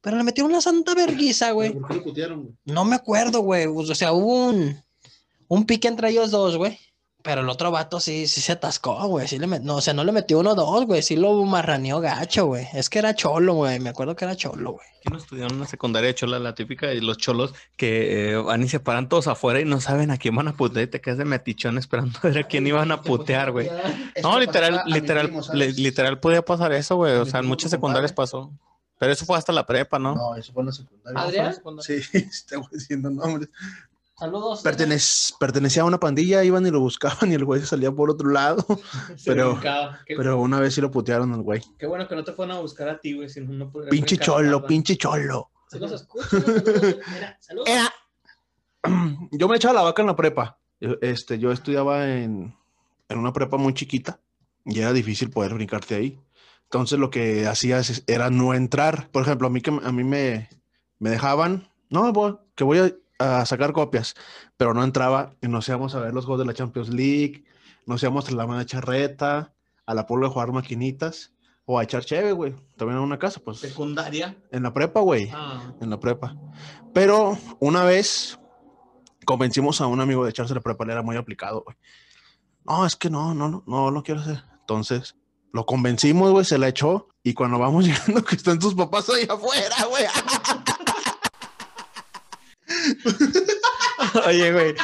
Pero 0.00 0.18
le 0.18 0.24
metió 0.24 0.44
una 0.44 0.60
santa 0.60 0.94
verguiza, 0.94 1.52
güey. 1.52 1.72
¿Por 1.72 1.88
qué 1.88 1.94
lo 1.94 2.02
putearon, 2.04 2.42
güey? 2.42 2.54
No 2.66 2.84
me 2.84 2.96
acuerdo, 2.96 3.40
güey. 3.40 3.66
O 3.66 3.94
sea, 3.94 4.12
hubo 4.12 4.48
un, 4.48 4.82
un 5.48 5.64
pique 5.64 5.88
entre 5.88 6.10
ellos 6.10 6.30
dos, 6.30 6.58
güey. 6.58 6.78
Pero 7.24 7.40
el 7.40 7.48
otro 7.48 7.70
vato 7.70 8.00
sí, 8.00 8.26
sí 8.26 8.42
se 8.42 8.52
atascó, 8.52 9.02
güey. 9.08 9.26
Sí 9.26 9.38
le 9.38 9.46
met- 9.48 9.62
No, 9.62 9.76
o 9.76 9.80
sea, 9.80 9.94
no 9.94 10.04
le 10.04 10.12
metió 10.12 10.38
uno 10.40 10.50
o 10.50 10.54
dos, 10.54 10.84
güey. 10.84 11.00
Sí 11.00 11.16
lo 11.16 11.32
marraneó 11.44 11.98
gacho, 12.00 12.44
güey. 12.44 12.66
Es 12.74 12.90
que 12.90 12.98
era 12.98 13.14
cholo, 13.14 13.54
güey. 13.54 13.80
Me 13.80 13.88
acuerdo 13.88 14.14
que 14.14 14.26
era 14.26 14.36
cholo, 14.36 14.72
güey. 14.72 14.86
Aquí 14.98 15.08
no 15.10 15.16
estudiaron 15.16 15.56
una 15.56 15.66
secundaria 15.66 16.08
de 16.08 16.14
chola, 16.14 16.38
la 16.38 16.54
típica 16.54 16.86
de 16.86 17.00
los 17.00 17.16
cholos 17.16 17.54
que 17.78 18.32
eh, 18.32 18.36
van 18.36 18.62
y 18.62 18.68
se 18.68 18.78
paran 18.78 19.08
todos 19.08 19.26
afuera 19.26 19.58
y 19.58 19.64
no 19.64 19.80
saben 19.80 20.10
a 20.10 20.18
quién 20.18 20.36
van 20.36 20.48
a 20.48 20.52
putear 20.56 20.84
y 20.84 20.90
te 20.90 21.00
quedas 21.00 21.16
de 21.16 21.24
metichón 21.24 21.78
esperando 21.78 22.18
a 22.22 22.26
ver 22.28 22.38
a 22.40 22.42
quién 22.42 22.66
iban 22.66 22.92
a 22.92 23.00
putear, 23.00 23.52
güey. 23.52 23.70
No, 24.22 24.38
literal, 24.38 24.82
literal, 24.86 25.32
li- 25.54 25.72
literal 25.72 26.20
podía 26.20 26.44
pasar 26.44 26.72
eso, 26.74 26.96
güey. 26.96 27.14
O 27.14 27.24
sea, 27.24 27.40
en 27.40 27.46
muchas 27.46 27.70
secundarias 27.70 28.12
pasó. 28.12 28.52
Pero 28.98 29.12
eso 29.12 29.24
fue 29.24 29.38
hasta 29.38 29.52
la 29.52 29.66
prepa, 29.66 29.98
¿no? 29.98 30.14
No, 30.14 30.36
eso 30.36 30.52
fue 30.52 30.60
en 30.62 30.66
la 30.66 30.72
secundaria. 30.72 31.20
¿Adrián? 31.22 31.56
Sí, 31.80 32.00
estamos 32.12 32.70
diciendo 32.70 33.08
nombres. 33.08 33.48
Saludos. 34.16 34.64
Pertenec- 34.64 35.36
pertenecía 35.38 35.82
a 35.82 35.86
una 35.86 35.98
pandilla, 35.98 36.44
iban 36.44 36.64
y 36.66 36.70
lo 36.70 36.78
buscaban 36.80 37.32
y 37.32 37.34
el 37.34 37.44
güey 37.44 37.60
se 37.60 37.66
salía 37.66 37.90
por 37.90 38.10
otro 38.10 38.30
lado. 38.30 38.64
pero- 39.24 39.58
Pero 40.06 40.40
una 40.40 40.60
vez 40.60 40.74
sí 40.74 40.80
lo 40.80 40.90
putearon 40.90 41.32
al 41.32 41.42
güey. 41.42 41.62
qué 41.78 41.86
bueno 41.86 42.06
que 42.06 42.14
no 42.14 42.22
te 42.24 42.32
fueron 42.32 42.56
a 42.56 42.60
buscar 42.60 42.88
a 42.88 43.00
ti, 43.00 43.14
güey. 43.14 43.28
Si 43.28 43.40
no, 43.40 43.70
Pinche 43.90 44.16
cholo, 44.18 44.64
pinche 44.66 44.96
cholo. 44.96 45.50
Se 45.68 45.78
los 45.80 45.90
escucho. 45.92 46.28
saludos. 46.28 46.64
Mira, 47.12 47.36
saludos. 47.40 47.68
Era. 47.68 47.92
Yo 49.32 49.48
me 49.48 49.56
echaba 49.56 49.74
la 49.74 49.82
vaca 49.82 50.02
en 50.02 50.06
la 50.08 50.16
prepa. 50.16 50.58
Yo, 50.80 50.96
Este, 51.00 51.38
yo 51.38 51.50
estudiaba 51.52 52.08
en, 52.08 52.54
en 53.08 53.18
una 53.18 53.32
prepa 53.32 53.56
muy 53.56 53.72
chiquita 53.74 54.20
y 54.64 54.78
era 54.80 54.92
difícil 54.92 55.30
poder 55.30 55.54
brincarte 55.54 55.94
ahí. 55.94 56.20
Entonces 56.64 56.98
lo 56.98 57.10
que 57.10 57.46
hacía 57.46 57.80
era 58.06 58.30
no 58.30 58.52
entrar. 58.54 59.08
Por 59.10 59.22
ejemplo, 59.22 59.46
a 59.46 59.50
mí 59.50 59.60
que 59.60 59.70
a 59.70 59.92
mí 59.92 60.04
me, 60.04 60.48
me 60.98 61.10
dejaban, 61.10 61.68
no, 61.88 62.12
que 62.54 62.64
voy 62.64 62.78
a, 62.78 62.92
a 63.18 63.46
sacar 63.46 63.72
copias, 63.72 64.14
pero 64.56 64.74
no 64.74 64.82
entraba 64.84 65.34
y 65.40 65.48
nos 65.48 65.68
íbamos 65.68 65.94
a 65.94 66.00
ver 66.00 66.12
los 66.14 66.24
juegos 66.24 66.40
de 66.40 66.46
la 66.46 66.54
Champions 66.54 66.88
League, 66.88 67.44
nos 67.86 68.02
íbamos 68.02 68.28
a 68.28 68.32
la 68.32 68.46
mano 68.46 68.58
de 68.60 68.66
charreta, 68.66 69.52
a 69.86 69.94
la 69.94 70.06
pueblo 70.06 70.26
a 70.26 70.30
jugar 70.30 70.52
maquinitas 70.52 71.32
o 71.66 71.78
a 71.78 71.84
echar 71.84 72.04
cheve, 72.04 72.32
güey. 72.32 72.54
También 72.76 72.98
en 72.98 73.04
una 73.04 73.18
casa, 73.18 73.40
pues 73.44 73.58
Secundaria. 73.58 74.36
en 74.50 74.62
la 74.62 74.72
prepa, 74.74 75.00
güey 75.00 75.30
Ah. 75.32 75.72
en 75.80 75.90
la 75.90 76.00
prepa. 76.00 76.36
Pero 76.92 77.38
una 77.60 77.84
vez 77.84 78.38
convencimos 79.24 79.80
a 79.80 79.86
un 79.86 80.00
amigo 80.00 80.24
de 80.24 80.30
echarse 80.30 80.54
la 80.54 80.60
prepa, 80.60 80.84
él 80.84 80.90
era 80.90 81.02
muy 81.02 81.16
aplicado, 81.16 81.62
güey. 81.64 81.76
No, 82.66 82.84
es 82.86 82.96
que 82.96 83.10
no, 83.10 83.34
no, 83.34 83.48
no, 83.48 83.62
no 83.66 83.90
lo 83.90 84.02
quiero 84.02 84.20
hacer. 84.22 84.42
Entonces, 84.60 85.16
lo 85.52 85.66
convencimos, 85.66 86.30
güey, 86.32 86.44
se 86.44 86.58
la 86.58 86.68
echó. 86.68 87.08
Y 87.22 87.32
cuando 87.34 87.58
vamos 87.58 87.84
llegando, 87.86 88.22
que 88.24 88.36
están 88.36 88.58
tus 88.58 88.74
papás 88.74 89.08
ahí 89.10 89.26
afuera, 89.28 89.76
güey. 89.88 90.04
Oye, 94.26 94.52
güey. 94.52 94.74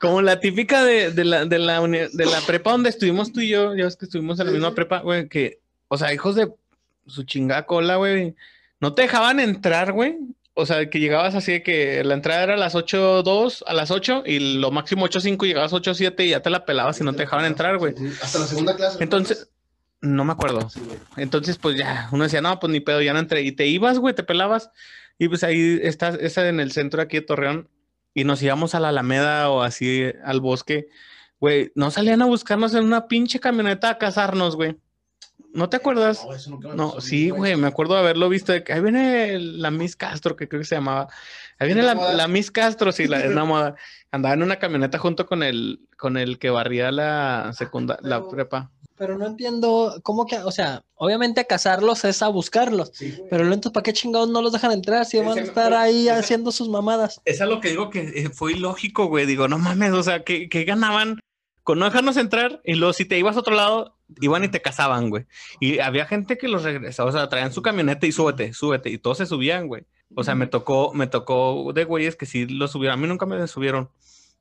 Como 0.00 0.22
la 0.22 0.40
típica 0.40 0.82
de, 0.82 1.10
de 1.10 1.24
la, 1.24 1.44
de, 1.44 1.58
la, 1.58 1.80
de 1.86 2.26
la 2.26 2.40
prepa 2.46 2.72
donde 2.72 2.90
estuvimos 2.90 3.32
tú 3.32 3.40
y 3.40 3.48
yo, 3.48 3.74
ya 3.74 3.84
ves 3.84 3.96
que 3.96 4.06
estuvimos 4.06 4.40
en 4.40 4.46
la 4.46 4.52
misma 4.52 4.74
prepa, 4.74 5.00
güey, 5.00 5.28
que, 5.28 5.60
o 5.88 5.98
sea, 5.98 6.12
hijos 6.14 6.36
de 6.36 6.50
su 7.06 7.24
chingada 7.24 7.66
cola, 7.66 7.96
güey, 7.96 8.34
no 8.80 8.94
te 8.94 9.02
dejaban 9.02 9.40
entrar, 9.40 9.92
güey. 9.92 10.16
O 10.54 10.66
sea, 10.66 10.90
que 10.90 11.00
llegabas 11.00 11.34
así 11.34 11.52
de 11.52 11.62
que 11.62 12.02
la 12.04 12.14
entrada 12.14 12.42
era 12.42 12.54
a 12.54 12.58
las 12.58 12.74
8.2, 12.74 13.62
a 13.66 13.72
las 13.72 13.90
8 13.90 14.24
y 14.26 14.58
lo 14.58 14.70
máximo 14.70 15.06
8.5, 15.06 15.46
llegabas 15.46 15.72
8.7 15.72 16.24
y 16.24 16.30
ya 16.30 16.40
te 16.40 16.50
la 16.50 16.64
pelabas 16.64 17.00
y 17.00 17.04
no 17.04 17.12
te 17.12 17.22
dejaban 17.22 17.46
entrar, 17.46 17.78
güey. 17.78 17.94
Hasta 18.22 18.40
la 18.40 18.46
segunda 18.46 18.76
clase. 18.76 19.02
Entonces, 19.02 19.48
no 20.00 20.24
me 20.24 20.32
acuerdo. 20.32 20.68
Entonces, 21.16 21.56
pues 21.56 21.76
ya, 21.76 22.08
uno 22.12 22.24
decía, 22.24 22.40
no, 22.40 22.58
pues 22.58 22.72
ni 22.72 22.80
pedo, 22.80 23.00
ya 23.00 23.12
no 23.12 23.20
entré. 23.20 23.42
Y 23.42 23.52
te 23.52 23.66
ibas, 23.66 23.98
güey, 23.98 24.14
te 24.14 24.22
pelabas. 24.22 24.70
Y 25.20 25.28
pues 25.28 25.44
ahí 25.44 25.78
estás, 25.82 26.16
esa 26.18 26.48
en 26.48 26.60
el 26.60 26.72
centro 26.72 27.02
aquí 27.02 27.18
de 27.18 27.26
Torreón. 27.26 27.68
Y 28.14 28.24
nos 28.24 28.42
íbamos 28.42 28.74
a 28.74 28.80
la 28.80 28.88
Alameda 28.88 29.50
o 29.50 29.60
así 29.60 30.04
al 30.24 30.40
bosque. 30.40 30.88
Güey, 31.38 31.72
no 31.74 31.90
salían 31.90 32.22
a 32.22 32.24
buscarnos 32.24 32.74
en 32.74 32.84
una 32.84 33.06
pinche 33.06 33.38
camioneta 33.38 33.90
a 33.90 33.98
cazarnos, 33.98 34.56
güey. 34.56 34.78
¿No 35.52 35.68
te 35.68 35.76
acuerdas? 35.76 36.24
No, 36.24 36.34
eso 36.34 36.50
nunca 36.50 36.68
me 36.68 36.74
No, 36.74 36.84
pasó 36.86 36.98
a 36.98 37.02
mí, 37.02 37.06
sí, 37.06 37.28
güey, 37.28 37.54
me 37.56 37.66
acuerdo 37.66 37.94
de 37.94 38.00
haberlo 38.00 38.30
visto. 38.30 38.50
de 38.52 38.64
que 38.64 38.72
ahí 38.72 38.80
viene 38.80 39.38
la 39.38 39.70
Miss 39.70 39.94
Castro, 39.94 40.36
que 40.36 40.48
creo 40.48 40.62
que 40.62 40.66
se 40.66 40.76
llamaba. 40.76 41.08
Ahí 41.60 41.68
viene 41.68 41.82
la, 41.82 41.94
la 42.14 42.26
Miss 42.26 42.50
Castro, 42.50 42.90
sí, 42.90 43.06
la, 43.06 43.20
es 43.20 43.30
una 43.30 43.44
moda. 43.44 43.76
Andaba 44.10 44.34
en 44.34 44.42
una 44.42 44.58
camioneta 44.58 44.98
junto 44.98 45.26
con 45.26 45.42
el, 45.42 45.86
con 45.96 46.16
el 46.16 46.38
que 46.38 46.50
barría 46.50 46.90
la 46.90 47.52
segunda, 47.52 47.98
la 48.02 48.26
prepa. 48.28 48.72
Pero 48.96 49.16
no 49.16 49.26
entiendo 49.26 50.00
cómo 50.02 50.26
que, 50.26 50.38
o 50.38 50.50
sea, 50.50 50.82
obviamente 50.94 51.40
a 51.40 51.44
cazarlos 51.44 52.04
es 52.04 52.22
a 52.22 52.28
buscarlos. 52.28 52.90
Sí. 52.94 53.18
Pero 53.30 53.44
entonces, 53.44 53.72
¿para 53.72 53.84
qué 53.84 53.92
chingados 53.92 54.28
no 54.30 54.42
los 54.42 54.52
dejan 54.52 54.72
entrar 54.72 55.04
si 55.04 55.18
van 55.18 55.38
a 55.38 55.40
estar 55.40 55.72
ahí 55.74 56.08
haciendo 56.08 56.50
sus 56.50 56.68
mamadas? 56.68 57.20
Es 57.24 57.40
a 57.40 57.46
lo 57.46 57.60
que 57.60 57.70
digo 57.70 57.90
que 57.90 58.00
eh, 58.00 58.30
fue 58.30 58.52
ilógico, 58.52 59.06
güey. 59.06 59.26
Digo, 59.26 59.46
no 59.46 59.58
mames, 59.58 59.92
o 59.92 60.02
sea, 60.02 60.24
que, 60.24 60.48
que 60.48 60.64
ganaban 60.64 61.20
con 61.62 61.78
no 61.78 61.84
dejarnos 61.84 62.16
entrar 62.16 62.60
y 62.64 62.74
luego 62.74 62.92
si 62.92 63.04
te 63.04 63.18
ibas 63.18 63.36
a 63.36 63.40
otro 63.40 63.54
lado, 63.54 63.96
iban 64.20 64.44
y 64.44 64.48
te 64.48 64.62
cazaban, 64.62 65.10
güey. 65.10 65.26
Y 65.60 65.78
había 65.78 66.06
gente 66.06 66.38
que 66.38 66.48
los 66.48 66.62
regresaba, 66.62 67.10
o 67.10 67.12
sea, 67.12 67.28
traían 67.28 67.52
su 67.52 67.62
camioneta 67.62 68.06
y 68.06 68.12
súbete, 68.12 68.52
súbete, 68.52 68.90
y 68.90 68.98
todos 68.98 69.18
se 69.18 69.26
subían, 69.26 69.68
güey. 69.68 69.84
O 70.14 70.24
sea, 70.24 70.34
me 70.34 70.46
tocó, 70.46 70.92
me 70.92 71.06
tocó 71.06 71.72
de 71.72 71.84
güeyes 71.84 72.16
que 72.16 72.26
sí 72.26 72.46
lo 72.46 72.68
subieron. 72.68 72.98
A 72.98 73.00
mí 73.00 73.08
nunca 73.08 73.26
me 73.26 73.46
subieron. 73.46 73.90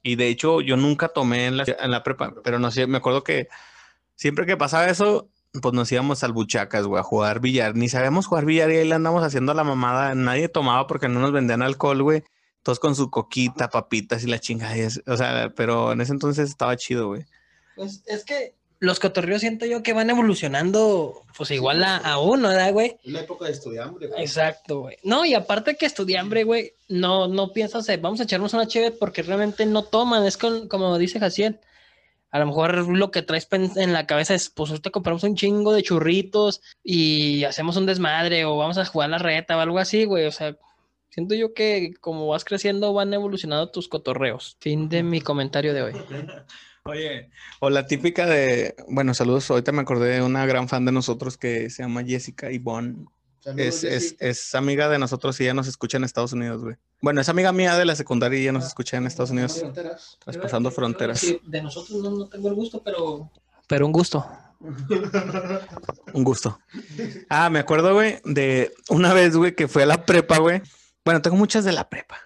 Y 0.02 0.16
de 0.16 0.28
hecho, 0.28 0.62
yo 0.62 0.78
nunca 0.78 1.10
tomé 1.10 1.48
en 1.48 1.58
la, 1.58 1.66
en 1.68 1.92
la 1.92 2.04
prepa, 2.04 2.34
pero 2.44 2.58
no 2.58 2.72
sé, 2.72 2.88
me 2.88 2.98
acuerdo 2.98 3.24
que 3.24 3.50
siempre 4.16 4.46
que 4.46 4.58
pasaba 4.58 4.88
eso, 4.88 5.30
pues 5.62 5.74
nos 5.74 5.92
íbamos 5.92 6.24
al 6.24 6.34
buchacas, 6.34 6.86
güey, 6.86 7.00
a 7.00 7.04
jugar 7.04 7.40
billar. 7.40 7.76
Ni 7.76 7.90
sabemos 7.90 8.28
jugar 8.28 8.46
billar 8.46 8.72
y 8.72 8.78
ahí 8.78 8.88
le 8.88 8.96
andamos 8.96 9.24
haciendo 9.24 9.54
la 9.54 9.64
mamada. 9.64 10.16
Nadie 10.16 10.50
tomaba 10.50 10.88
porque 10.88 11.10
no 11.10 11.20
nos 11.20 11.32
vendían 11.32 11.62
alcohol, 11.62 12.04
güey. 12.04 12.24
Todos 12.64 12.80
con 12.80 12.96
su 12.96 13.10
coquita, 13.10 13.70
papitas 13.70 14.24
y 14.24 14.28
la 14.28 14.40
chingada. 14.40 14.76
O 15.08 15.18
sea, 15.18 15.52
pero 15.56 15.92
en 15.92 16.02
ese 16.02 16.12
entonces 16.12 16.50
estaba 16.50 16.76
chido, 16.78 17.08
güey. 17.08 17.26
Pues 17.76 18.04
es 18.06 18.26
que 18.26 18.56
los 18.80 19.00
cotorreos 19.00 19.42
siento 19.42 19.66
yo 19.66 19.84
que 19.84 19.94
van 19.94 20.10
evolucionando, 20.10 21.24
pues 21.38 21.52
igual 21.52 21.84
a, 21.84 21.98
a 21.98 22.18
uno, 22.20 22.48
¿verdad, 22.48 22.72
güey? 22.72 22.98
La 23.04 23.22
época 23.22 23.46
de 23.46 23.52
estudiambre, 23.52 24.08
güey. 24.08 24.22
Exacto, 24.22 24.82
güey. 24.82 24.98
No, 25.04 25.26
y 25.26 25.34
aparte 25.34 25.76
que 25.76 25.86
estudiambre, 25.86 26.46
güey, 26.46 26.74
no, 26.88 27.28
no 27.28 27.52
piensas, 27.52 27.88
eh, 27.90 27.98
vamos 27.98 28.22
a 28.22 28.24
echarnos 28.24 28.54
una 28.54 28.68
chévere 28.68 28.96
porque 28.96 29.22
realmente 29.22 29.66
no 29.66 29.84
toman. 29.84 30.26
Es 30.26 30.38
con, 30.38 30.70
como 30.70 30.98
dice 30.98 31.20
Jaciel. 31.20 31.60
A 32.32 32.40
lo 32.40 32.46
mejor 32.46 32.88
lo 32.96 33.10
que 33.10 33.24
traes 33.24 33.48
en 33.52 33.92
la 33.92 34.06
cabeza 34.06 34.36
es, 34.36 34.50
pues 34.50 34.70
ahorita 34.70 34.92
compramos 34.92 35.24
un 35.24 35.36
chingo 35.36 35.74
de 35.74 35.82
churritos 35.82 36.62
y 36.84 37.44
hacemos 37.44 37.76
un 37.76 37.88
desmadre 37.88 38.46
o 38.46 38.56
vamos 38.56 38.78
a 38.78 38.86
jugar 38.86 39.10
la 39.10 39.18
reta 39.18 39.58
o 39.58 39.60
algo 39.60 39.80
así, 39.80 40.06
güey. 40.06 40.26
O 40.28 40.32
sea, 40.32 40.56
siento 41.10 41.34
yo 41.34 41.56
que 41.56 41.94
como 42.00 42.28
vas 42.28 42.46
creciendo 42.46 42.94
van 42.94 43.14
evolucionando 43.14 43.72
tus 43.72 43.88
cotorreos. 43.88 44.58
Fin 44.60 44.90
de 44.90 45.02
mi 45.02 45.22
comentario 45.22 45.74
de 45.74 45.82
hoy. 45.82 45.94
Oye, 46.90 47.30
o 47.60 47.70
la 47.70 47.86
típica 47.86 48.26
de, 48.26 48.76
bueno, 48.88 49.14
saludos, 49.14 49.50
ahorita 49.50 49.72
me 49.72 49.82
acordé 49.82 50.16
de 50.16 50.22
una 50.22 50.46
gran 50.46 50.68
fan 50.68 50.86
de 50.86 50.92
nosotros 50.92 51.38
que 51.38 51.70
se 51.70 51.84
llama 51.84 52.04
Jessica 52.04 52.52
Ivonne. 52.52 53.06
Es, 53.58 53.84
es, 53.84 54.16
es 54.20 54.54
amiga 54.54 54.90
de 54.90 55.00
nosotros 55.00 55.40
y 55.40 55.44
ella 55.44 55.54
nos 55.54 55.68
escucha 55.68 55.98
en 55.98 56.04
Estados 56.04 56.34
Unidos, 56.34 56.62
güey. 56.62 56.76
Bueno, 57.02 57.22
es 57.22 57.30
amiga 57.30 57.54
mía 57.54 57.78
de 57.78 57.86
la 57.86 57.96
secundaria 57.96 58.38
y 58.38 58.42
ella 58.44 58.52
nos 58.52 58.66
escucha 58.66 58.98
en 58.98 59.08
Estados 59.08 59.32
Unidos, 59.32 59.64
traspasando 60.24 60.72
fronteras. 60.72 61.20
Sí, 61.20 61.40
de 61.46 61.62
nosotros 61.62 62.04
no, 62.04 62.12
no 62.12 62.28
tengo 62.28 62.50
el 62.50 62.56
gusto, 62.56 62.84
pero... 62.84 63.32
Pero 63.68 63.86
un 63.86 63.92
gusto. 63.92 64.26
Un 66.14 66.24
gusto. 66.24 66.60
Ah, 67.30 67.50
me 67.50 67.60
acuerdo, 67.60 67.94
güey, 67.94 68.20
de 68.26 68.74
una 68.90 69.14
vez, 69.14 69.36
güey, 69.36 69.56
que 69.56 69.68
fue 69.68 69.84
a 69.84 69.86
la 69.86 70.06
prepa, 70.06 70.38
güey. 70.40 70.62
Bueno, 71.06 71.22
tengo 71.22 71.38
muchas 71.38 71.64
de 71.64 71.72
la 71.72 71.88
prepa. 71.88 72.18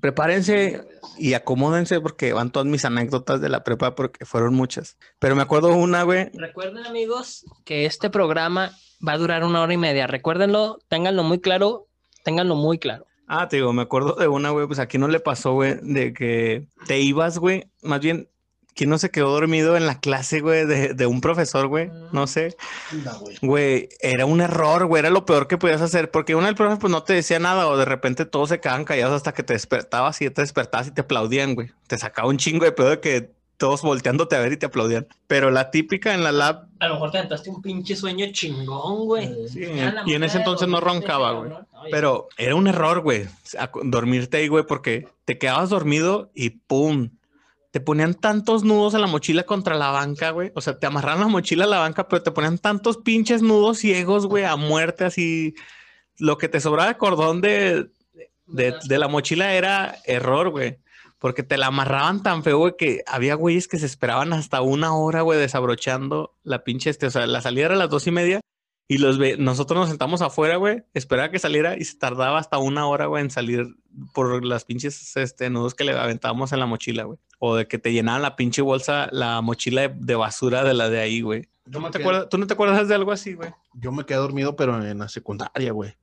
Prepárense 0.00 0.86
y 1.18 1.34
acomódense 1.34 2.00
porque 2.00 2.32
van 2.32 2.50
todas 2.50 2.66
mis 2.66 2.84
anécdotas 2.84 3.40
de 3.40 3.48
la 3.48 3.64
prepa 3.64 3.94
porque 3.94 4.24
fueron 4.24 4.54
muchas. 4.54 4.96
Pero 5.18 5.36
me 5.36 5.42
acuerdo 5.42 5.76
una, 5.76 6.02
güey. 6.02 6.30
Recuerden, 6.34 6.86
amigos, 6.86 7.44
que 7.64 7.86
este 7.86 8.10
programa 8.10 8.72
va 9.06 9.12
a 9.12 9.18
durar 9.18 9.44
una 9.44 9.62
hora 9.62 9.74
y 9.74 9.78
media. 9.78 10.06
Recuérdenlo, 10.06 10.78
ténganlo 10.88 11.22
muy 11.22 11.38
claro, 11.40 11.86
ténganlo 12.24 12.56
muy 12.56 12.78
claro. 12.78 13.06
Ah, 13.26 13.48
te 13.48 13.56
digo, 13.56 13.72
me 13.72 13.82
acuerdo 13.82 14.14
de 14.14 14.28
una, 14.28 14.50
güey, 14.50 14.66
pues 14.66 14.78
aquí 14.78 14.98
no 14.98 15.08
le 15.08 15.20
pasó, 15.20 15.54
güey, 15.54 15.78
de 15.82 16.12
que 16.12 16.66
te 16.86 17.00
ibas, 17.00 17.38
güey, 17.38 17.70
más 17.82 18.00
bien, 18.00 18.28
¿quién 18.74 18.90
no 18.90 18.98
se 18.98 19.10
quedó 19.10 19.30
dormido 19.30 19.76
en 19.76 19.86
la 19.86 20.00
clase, 20.00 20.40
güey, 20.40 20.66
de, 20.66 20.94
de 20.94 21.06
un 21.06 21.20
profesor, 21.20 21.66
güey? 21.68 21.90
No 22.12 22.26
sé. 22.26 22.56
Anda, 22.90 23.14
güey. 23.14 23.36
Güey, 23.40 23.88
era 24.00 24.26
un 24.26 24.40
error, 24.40 24.86
güey, 24.86 25.00
era 25.00 25.10
lo 25.10 25.24
peor 25.24 25.46
que 25.48 25.58
podías 25.58 25.80
hacer, 25.80 26.10
porque 26.10 26.34
uno 26.34 26.46
del 26.46 26.54
profe 26.54 26.76
pues 26.76 26.90
no 26.90 27.02
te 27.02 27.14
decía 27.14 27.38
nada 27.38 27.66
o 27.68 27.76
de 27.76 27.84
repente 27.84 28.24
todos 28.24 28.48
se 28.50 28.60
quedaban 28.60 28.84
callados 28.84 29.14
hasta 29.16 29.32
que 29.32 29.42
te 29.42 29.52
despertabas 29.54 30.20
y 30.20 30.24
ya 30.24 30.30
te 30.30 30.42
despertabas 30.42 30.88
y 30.88 30.90
te 30.90 31.02
aplaudían, 31.02 31.54
güey. 31.54 31.70
Te 31.86 31.98
sacaba 31.98 32.28
un 32.28 32.38
chingo 32.38 32.64
de 32.64 32.72
pedo 32.72 32.90
de 32.90 33.00
que 33.00 33.30
todos 33.56 33.82
volteándote 33.82 34.36
a 34.36 34.40
ver 34.40 34.52
y 34.52 34.56
te 34.56 34.66
aplaudían. 34.66 35.06
Pero 35.26 35.50
la 35.50 35.70
típica 35.70 36.12
en 36.12 36.24
la 36.24 36.32
lab, 36.32 36.66
A 36.80 36.88
lo 36.88 36.94
mejor 36.94 37.12
te 37.12 37.18
aventaste 37.18 37.50
un 37.50 37.62
pinche 37.62 37.96
sueño 37.96 38.26
chingón, 38.32 39.06
güey. 39.06 39.48
sí, 39.48 39.60
la 39.60 40.02
y 40.04 40.14
en 40.14 40.24
ese 40.24 40.38
entonces 40.38 40.68
no 40.68 40.80
roncaba, 40.80 41.32
güey. 41.32 41.52
Pero 41.90 42.28
era 42.36 42.54
un 42.54 42.66
error, 42.66 43.00
güey, 43.00 43.26
dormirte 43.84 44.38
ahí, 44.38 44.48
güey, 44.48 44.64
porque 44.66 45.08
te 45.24 45.38
quedabas 45.38 45.70
dormido 45.70 46.30
y 46.34 46.50
pum. 46.50 47.10
Te 47.74 47.80
ponían 47.80 48.14
tantos 48.14 48.62
nudos 48.62 48.94
en 48.94 49.00
la 49.00 49.08
mochila 49.08 49.42
contra 49.42 49.74
la 49.74 49.90
banca, 49.90 50.30
güey. 50.30 50.52
O 50.54 50.60
sea, 50.60 50.78
te 50.78 50.86
amarraron 50.86 51.22
la 51.22 51.26
mochila 51.26 51.64
a 51.64 51.66
la 51.66 51.80
banca, 51.80 52.06
pero 52.06 52.22
te 52.22 52.30
ponían 52.30 52.56
tantos 52.56 52.98
pinches 52.98 53.42
nudos 53.42 53.78
ciegos, 53.78 54.26
güey, 54.26 54.44
a 54.44 54.54
muerte, 54.54 55.04
así. 55.04 55.56
Lo 56.16 56.38
que 56.38 56.48
te 56.48 56.60
sobraba 56.60 56.90
de 56.90 56.96
cordón 56.96 57.40
de, 57.40 57.90
de, 58.46 58.76
de 58.84 58.98
la 59.00 59.08
mochila 59.08 59.54
era 59.54 59.96
error, 60.04 60.50
güey. 60.50 60.78
Porque 61.18 61.42
te 61.42 61.56
la 61.56 61.66
amarraban 61.66 62.22
tan 62.22 62.44
feo, 62.44 62.58
güey, 62.58 62.74
que 62.78 63.02
había 63.08 63.34
güeyes 63.34 63.66
que 63.66 63.80
se 63.80 63.86
esperaban 63.86 64.32
hasta 64.32 64.62
una 64.62 64.94
hora, 64.94 65.22
güey, 65.22 65.40
desabrochando 65.40 66.32
la 66.44 66.62
pinche 66.62 66.90
este. 66.90 67.08
O 67.08 67.10
sea, 67.10 67.26
la 67.26 67.40
salida 67.40 67.64
era 67.64 67.74
a 67.74 67.78
las 67.78 67.90
dos 67.90 68.06
y 68.06 68.12
media 68.12 68.40
y 68.86 68.98
los 68.98 69.18
ve 69.18 69.36
nosotros 69.38 69.78
nos 69.80 69.88
sentamos 69.88 70.20
afuera, 70.22 70.56
güey, 70.56 70.82
esperaba 70.92 71.30
que 71.30 71.38
saliera 71.38 71.76
y 71.76 71.84
se 71.84 71.96
tardaba 71.96 72.38
hasta 72.38 72.58
una 72.58 72.86
hora, 72.86 73.06
güey, 73.06 73.24
en 73.24 73.30
salir 73.30 73.66
por 74.12 74.44
las 74.44 74.64
pinches 74.64 75.16
este, 75.16 75.48
nudos 75.50 75.74
que 75.74 75.84
le 75.84 75.92
aventábamos 75.92 76.52
en 76.52 76.60
la 76.60 76.66
mochila, 76.66 77.04
güey. 77.04 77.18
O 77.38 77.56
de 77.56 77.66
que 77.66 77.78
te 77.78 77.92
llenaban 77.92 78.22
la 78.22 78.36
pinche 78.36 78.62
bolsa, 78.62 79.08
la 79.12 79.40
mochila 79.40 79.82
de, 79.82 79.94
de 79.96 80.14
basura 80.14 80.64
de 80.64 80.74
la 80.74 80.88
de 80.90 81.00
ahí, 81.00 81.20
güey. 81.20 81.48
Yo 81.66 81.80
¿No 81.80 81.90
¿Tú 82.28 82.36
no 82.38 82.46
te 82.46 82.52
acuerdas 82.52 82.88
de 82.88 82.94
algo 82.94 83.10
así, 83.12 83.34
güey? 83.34 83.50
Yo 83.72 83.90
me 83.90 84.04
quedé 84.04 84.18
dormido, 84.18 84.54
pero 84.54 84.84
en 84.84 84.98
la 84.98 85.08
secundaria, 85.08 85.72
güey. 85.72 85.94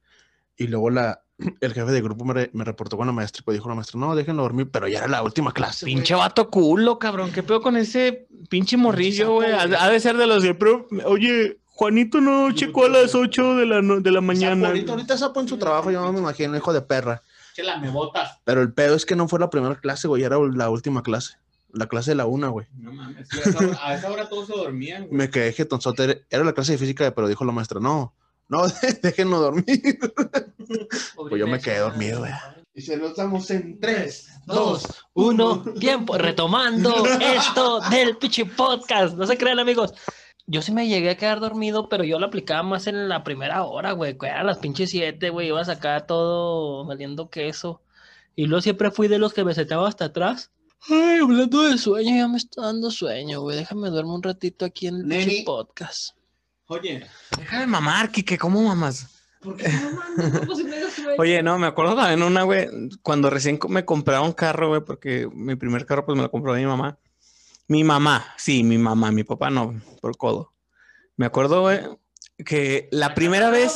Y 0.58 0.68
luego 0.68 0.90
la, 0.90 1.22
el 1.62 1.74
jefe 1.74 1.92
de 1.92 2.02
grupo 2.02 2.26
me, 2.26 2.34
re- 2.34 2.50
me 2.54 2.64
reportó 2.64 2.98
con 2.98 3.06
la 3.08 3.14
maestra 3.14 3.42
y 3.42 3.44
pues 3.44 3.58
dijo 3.58 3.70
la 3.70 3.76
maestra, 3.76 4.00
no, 4.00 4.16
déjenlo 4.16 4.42
dormir, 4.44 4.70
pero 4.72 4.88
ya 4.88 5.00
era 5.00 5.08
la 5.08 5.22
última 5.24 5.52
clase. 5.54 5.86
Pinche 5.86 6.16
vato 6.16 6.50
culo, 6.50 6.98
cabrón. 6.98 7.32
¿Qué 7.32 7.44
pedo 7.44 7.62
con 7.62 7.78
ese 7.78 8.28
pinche 8.50 8.76
morrillo, 8.78 9.34
güey? 9.34 9.52
Ha, 9.52 9.68
güey. 9.68 9.80
ha 9.80 9.90
de 9.90 10.00
ser 10.00 10.18
de 10.18 10.26
los 10.28 10.42
de, 10.44 10.56
pero, 10.56 10.88
oye, 11.06 11.60
Juanito 11.82 12.22
no 12.22 12.52
checó 12.52 12.86
a 12.86 12.90
las 12.90 13.16
8 13.16 13.56
de 13.56 13.66
la, 13.66 13.82
no- 13.82 14.00
de 14.00 14.12
la 14.12 14.22
mañana. 14.22 14.68
ahorita, 14.68 14.92
ahorita 14.92 15.18
sapo 15.18 15.40
en 15.40 15.48
su 15.48 15.58
trabajo, 15.58 15.90
yo 15.90 16.00
no 16.00 16.14
me 16.14 16.20
imagino, 16.20 16.56
hijo 16.56 16.72
de 16.74 16.82
perra. 16.84 17.24
Chela, 17.56 17.80
me 17.80 17.90
botas. 17.90 18.38
Pero 18.44 18.62
el 18.62 18.72
pedo 18.72 18.94
es 18.96 19.04
que 19.04 19.16
no 19.16 19.28
fue 19.28 19.40
la 19.40 19.50
primera 19.50 19.74
clase, 19.80 20.08
güey, 20.08 20.22
era 20.22 20.38
la 20.38 20.70
última 20.70 21.02
clase. 21.02 21.38
La 21.74 21.88
clase 21.88 22.12
de 22.12 22.16
la 22.18 22.28
una, 22.28 22.50
güey. 22.50 22.68
No 22.78 22.94
mames, 22.94 23.28
a 23.34 23.50
esa 23.50 23.58
hora, 23.58 23.80
a 23.82 23.96
esa 23.96 24.12
hora 24.12 24.30
todos 24.30 24.46
se 24.46 24.54
dormían, 24.54 25.08
güey. 25.08 25.16
Me 25.18 25.30
quedé 25.32 25.54
jetonzote. 25.54 26.24
Era 26.30 26.44
la 26.44 26.54
clase 26.54 26.74
de 26.74 26.78
física, 26.78 27.16
pero 27.16 27.28
dijo 27.28 27.46
la 27.46 27.52
maestra, 27.52 27.80
no, 27.80 28.14
no, 28.48 28.62
déjenlo 29.02 29.40
dormir. 29.40 29.66
Pues 31.16 31.40
yo 31.40 31.48
me 31.48 31.60
quedé 31.60 31.80
dormido, 31.80 32.20
güey. 32.20 32.32
Y 32.76 32.82
se 32.82 32.96
lo 32.96 33.08
estamos 33.08 33.50
en 33.50 33.80
tres, 33.80 34.30
dos, 34.46 34.86
uno, 35.14 35.64
tiempo, 35.80 36.16
retomando 36.18 36.94
esto 37.20 37.82
del 37.90 38.18
pinche 38.18 38.46
podcast. 38.46 39.16
No 39.16 39.26
se 39.26 39.36
crean, 39.38 39.58
amigos. 39.60 39.94
Yo 40.48 40.62
sí 40.62 40.72
me 40.72 40.88
llegué 40.88 41.12
a 41.12 41.18
quedar 41.18 41.40
dormido, 41.40 41.88
pero 41.88 42.04
yo 42.04 42.20
lo 42.20 42.28
aplicaba 42.28 42.64
más 42.64 42.88
en 42.88 43.08
la 43.08 43.24
primera 43.24 43.64
hora, 43.64 43.92
güey. 43.94 44.18
que 44.18 44.28
Eran 44.28 44.48
las 44.48 44.58
pinches 44.58 44.90
siete, 44.90 45.30
güey. 45.30 45.48
Iba 45.48 45.62
a 45.62 45.66
sacar 45.66 46.08
todo 46.08 46.86
valiendo 46.86 47.30
queso. 47.30 47.82
Y 48.36 48.46
luego 48.46 48.62
siempre 48.62 48.92
fui 48.92 49.08
de 49.08 49.20
los 49.20 49.34
que 49.34 49.44
me 49.44 49.54
sentaba 49.54 49.88
hasta 49.88 50.06
atrás. 50.06 50.52
Ay, 50.90 51.20
hablando 51.20 51.62
de 51.64 51.78
sueño, 51.78 52.16
ya 52.16 52.28
me 52.28 52.38
está 52.38 52.64
dando 52.64 52.90
sueño, 52.90 53.42
güey. 53.42 53.58
Déjame 53.58 53.90
duermo 53.90 54.16
un 54.16 54.24
ratito 54.24 54.66
aquí 54.66 54.88
en 54.88 55.12
el 55.12 55.44
podcast. 55.46 56.16
Oye, 56.66 57.06
deja 57.38 57.60
de 57.60 57.68
mamar, 57.68 58.12
Kike, 58.12 58.38
¿cómo 58.38 58.62
mamas? 58.62 59.08
¿Por 59.42 59.58
qué 59.58 59.68
no, 59.70 59.92
mano? 59.92 60.40
¿Cómo 60.40 60.56
se 60.56 60.64
me 60.64 60.80
da 60.80 60.90
sueño? 60.90 61.16
Oye, 61.20 61.44
no, 61.44 61.60
me 61.60 61.68
acuerdo 61.68 61.96
también 61.96 62.24
una, 62.24 62.44
güey, 62.44 62.68
cuando 63.04 63.30
recién 63.30 63.60
me 63.70 63.86
compraron 63.86 64.32
carro, 64.32 64.70
güey, 64.70 64.82
porque 64.82 65.28
mi 65.34 65.56
primer 65.56 65.86
carro, 65.86 66.06
pues 66.06 66.16
me 66.16 66.24
lo 66.24 66.32
compró 66.32 66.54
mi 66.54 66.66
mamá. 66.66 66.98
Mi 67.72 67.86
mamá, 67.86 68.26
sí, 68.38 68.66
mi 68.66 68.78
mamá, 68.78 69.14
mi 69.14 69.24
papá 69.24 69.50
no, 69.50 69.82
por 70.02 70.18
codo. 70.18 70.52
Me 71.16 71.26
acuerdo, 71.26 71.62
güey, 71.62 71.80
que 72.46 72.90
la 72.92 73.14
primera 73.14 73.50
vez, 73.50 73.74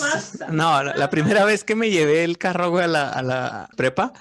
no, 0.49 0.83
la, 0.83 0.97
la 0.97 1.09
primera 1.09 1.45
vez 1.45 1.63
que 1.63 1.75
me 1.77 1.89
llevé 1.89 2.25
el 2.25 2.37
carro, 2.37 2.71
güey, 2.71 2.83
a 2.83 2.87
la, 2.89 3.09
a 3.09 3.21
la 3.21 3.69
prepa, 3.77 4.11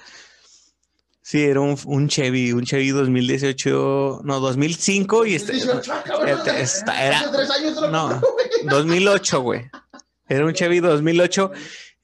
sí, 1.21 1.43
era 1.43 1.59
un, 1.59 1.77
un 1.87 2.07
Chevy, 2.07 2.53
un 2.53 2.63
Chevy 2.63 2.91
2018, 2.91 4.21
no, 4.23 4.39
2005 4.39 5.25
y 5.25 5.35
este, 5.35 5.51
18, 5.51 5.91
cabrón. 6.05 6.29
este- 6.29 6.61
esta- 6.61 7.05
era, 7.05 7.21
no, 7.91 8.09
compró, 8.11 8.31
güey. 8.31 8.47
2008, 8.69 9.41
güey. 9.41 9.69
Era 10.29 10.45
un 10.45 10.53
Chevy 10.53 10.79
2008 10.79 11.51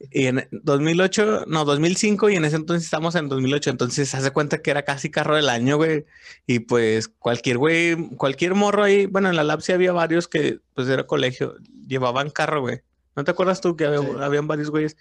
y 0.10 0.26
en 0.28 0.48
2008, 0.52 1.46
no, 1.48 1.66
2005 1.66 2.30
y 2.30 2.36
en 2.36 2.46
ese 2.46 2.56
entonces 2.56 2.86
estamos 2.86 3.16
en 3.16 3.30
2008, 3.30 3.70
entonces 3.70 4.14
hace 4.16 4.32
cuenta 4.32 4.60
que 4.62 4.72
era 4.72 4.84
casi 4.84 5.12
carro 5.12 5.36
del 5.36 5.50
año, 5.50 5.78
güey. 5.78 6.06
Y 6.48 6.60
pues 6.60 7.08
cualquier 7.08 7.58
güey, 7.58 7.96
cualquier 8.18 8.56
morro 8.56 8.84
ahí, 8.84 9.06
bueno, 9.06 9.30
en 9.30 9.36
la 9.36 9.44
lab 9.44 9.62
sí 9.62 9.72
había 9.72 9.92
varios 9.92 10.28
que 10.28 10.60
pues 10.74 10.88
era 10.88 11.06
colegio, 11.06 11.56
llevaban 11.88 12.30
carro, 12.30 12.62
güey. 12.62 12.82
¿No 13.16 13.24
te 13.24 13.32
acuerdas 13.32 13.62
tú 13.62 13.76
que 13.76 13.86
había, 13.86 14.00
Sí. 14.00 14.08
habían 14.22 14.48
varios 14.48 14.70
güeyes? 14.70 14.98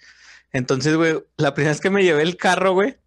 Entonces, 0.53 0.95
güey, 0.97 1.23
la 1.37 1.53
primera 1.53 1.71
vez 1.71 1.81
que 1.81 1.89
me 1.89 2.03
llevé 2.03 2.23
el 2.23 2.35
carro, 2.35 2.73
güey, 2.73 2.97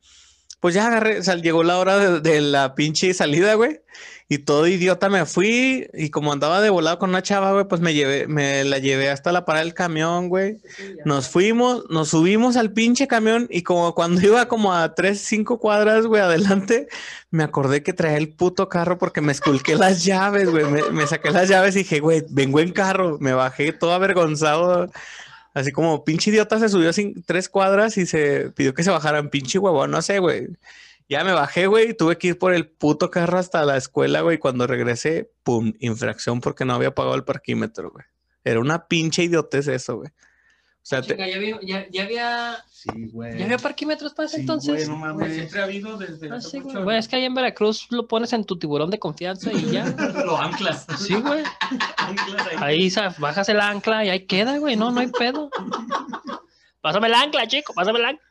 pues 0.64 0.72
ya 0.72 0.86
agarré, 0.86 1.18
o 1.18 1.22
sea, 1.22 1.34
llegó 1.34 1.62
la 1.62 1.76
hora 1.76 1.98
de, 1.98 2.20
de 2.22 2.40
la 2.40 2.74
pinche 2.74 3.12
salida, 3.12 3.52
güey. 3.52 3.82
Y 4.30 4.38
todo 4.38 4.66
idiota 4.66 5.10
me 5.10 5.26
fui 5.26 5.90
y 5.92 6.08
como 6.08 6.32
andaba 6.32 6.62
de 6.62 6.70
volado 6.70 6.98
con 6.98 7.10
una 7.10 7.22
chava, 7.22 7.52
güey, 7.52 7.68
pues 7.68 7.82
me 7.82 7.92
llevé, 7.92 8.26
me 8.28 8.64
la 8.64 8.78
llevé 8.78 9.10
hasta 9.10 9.30
la 9.30 9.44
parada 9.44 9.62
del 9.62 9.74
camión, 9.74 10.30
güey. 10.30 10.62
Nos 11.04 11.28
fuimos, 11.28 11.84
nos 11.90 12.08
subimos 12.08 12.56
al 12.56 12.72
pinche 12.72 13.06
camión 13.06 13.46
y 13.50 13.60
como 13.62 13.94
cuando 13.94 14.22
iba 14.26 14.48
como 14.48 14.72
a 14.72 14.94
tres, 14.94 15.20
cinco 15.20 15.58
cuadras, 15.60 16.06
güey, 16.06 16.22
adelante, 16.22 16.88
me 17.30 17.44
acordé 17.44 17.82
que 17.82 17.92
traía 17.92 18.16
el 18.16 18.30
puto 18.30 18.70
carro 18.70 18.96
porque 18.96 19.20
me 19.20 19.32
esculqué 19.32 19.74
las 19.76 20.02
llaves, 20.02 20.50
güey. 20.50 20.64
Me, 20.64 20.82
me 20.92 21.06
saqué 21.06 21.30
las 21.30 21.46
llaves 21.50 21.76
y 21.76 21.80
dije, 21.80 22.00
güey, 22.00 22.24
vengo 22.30 22.60
en 22.60 22.72
carro. 22.72 23.18
Me 23.20 23.34
bajé 23.34 23.74
todo 23.74 23.92
avergonzado. 23.92 24.88
Así 25.54 25.72
como 25.72 26.04
pinche 26.04 26.30
idiota 26.30 26.58
se 26.58 26.68
subió 26.68 26.92
sin, 26.92 27.22
tres 27.22 27.48
cuadras 27.48 27.96
y 27.96 28.06
se 28.06 28.50
pidió 28.50 28.74
que 28.74 28.82
se 28.82 28.90
bajaran, 28.90 29.30
pinche 29.30 29.58
huevón, 29.58 29.92
no 29.92 30.02
sé, 30.02 30.18
güey. 30.18 30.48
Ya 31.08 31.22
me 31.22 31.32
bajé, 31.32 31.66
güey, 31.66 31.94
tuve 31.94 32.18
que 32.18 32.28
ir 32.28 32.38
por 32.38 32.52
el 32.52 32.68
puto 32.68 33.10
carro 33.10 33.38
hasta 33.38 33.64
la 33.64 33.76
escuela, 33.76 34.22
güey. 34.22 34.38
Cuando 34.38 34.66
regresé, 34.66 35.30
pum, 35.42 35.72
infracción 35.78 36.40
porque 36.40 36.64
no 36.64 36.74
había 36.74 36.94
pagado 36.94 37.14
el 37.14 37.24
parquímetro, 37.24 37.90
güey. 37.90 38.04
Era 38.42 38.60
una 38.60 38.88
pinche 38.88 39.22
idiotez 39.22 39.68
eso, 39.68 39.96
güey. 39.98 40.10
O 40.84 40.86
sea, 40.86 41.00
te- 41.00 41.14
Chinga, 41.16 41.26
ya, 41.26 41.36
había, 41.36 41.58
ya, 41.62 41.86
ya 41.90 42.02
había, 42.02 42.64
Sí, 42.70 43.06
güey. 43.10 43.38
ya 43.38 43.46
había 43.46 43.56
parquímetros 43.56 44.12
para 44.12 44.26
ese 44.26 44.36
Sí, 44.36 44.40
entonces. 44.42 44.86
güey, 44.86 44.88
no 44.88 44.96
mames. 44.98 45.56
ha 45.56 45.62
habido 45.64 45.96
desde 45.96 46.30
Ah, 46.30 46.42
sí, 46.42 46.60
güey. 46.60 46.76
Güey, 46.82 46.98
es 46.98 47.08
que 47.08 47.16
ahí 47.16 47.24
en 47.24 47.34
Veracruz 47.34 47.86
lo 47.90 48.06
pones 48.06 48.34
en 48.34 48.44
tu 48.44 48.58
tiburón 48.58 48.90
de 48.90 48.98
confianza 48.98 49.50
y 49.50 49.70
ya. 49.70 49.84
Lo 50.26 50.36
anclas. 50.36 50.84
Sí, 50.98 51.14
güey. 51.14 51.42
Ahí 52.58 52.90
sa- 52.90 53.14
bajas 53.18 53.48
el 53.48 53.60
ancla 53.60 54.04
y 54.04 54.10
ahí 54.10 54.26
queda, 54.26 54.58
güey. 54.58 54.76
No, 54.76 54.90
no 54.90 55.00
hay 55.00 55.06
pedo. 55.08 55.48
Pásame 56.82 57.06
el 57.06 57.14
ancla, 57.14 57.46
chico, 57.46 57.72
pásame 57.74 58.00
el 58.00 58.04
ancla. 58.04 58.24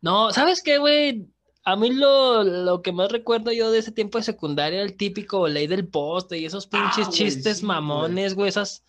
No, 0.00 0.32
¿sabes 0.32 0.62
qué, 0.62 0.78
güey? 0.78 1.26
A 1.64 1.74
mí 1.74 1.90
lo, 1.90 2.44
lo 2.44 2.80
que 2.80 2.92
más 2.92 3.10
recuerdo 3.10 3.50
yo 3.50 3.72
de 3.72 3.80
ese 3.80 3.90
tiempo 3.90 4.18
de 4.18 4.24
secundaria 4.24 4.78
era 4.78 4.86
el 4.88 4.96
típico 4.96 5.48
ley 5.48 5.66
del 5.66 5.88
poste 5.88 6.38
y 6.38 6.46
esos 6.46 6.66
pinches 6.68 7.06
güey, 7.08 7.10
chistes 7.18 7.58
sí, 7.58 7.66
mamones, 7.66 8.34
güey. 8.34 8.48
Esas. 8.48 8.84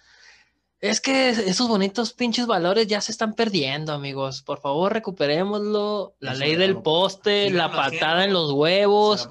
Es 0.82 1.02
que 1.02 1.30
esos 1.30 1.68
bonitos 1.68 2.14
pinches 2.14 2.48
valores 2.48 2.88
ya 2.88 3.02
se 3.02 3.12
están 3.12 3.34
perdiendo, 3.34 3.92
amigos. 3.92 4.42
Por 4.44 4.62
favor, 4.62 4.94
recuperémoslo. 4.94 6.16
La 6.20 6.32
Eso 6.32 6.40
ley 6.40 6.56
del 6.56 6.72
lo- 6.72 6.84
poste, 6.84 7.50
la 7.50 7.70
patada 7.72 8.24
en 8.24 8.32
los 8.32 8.52
huevos. 8.54 9.28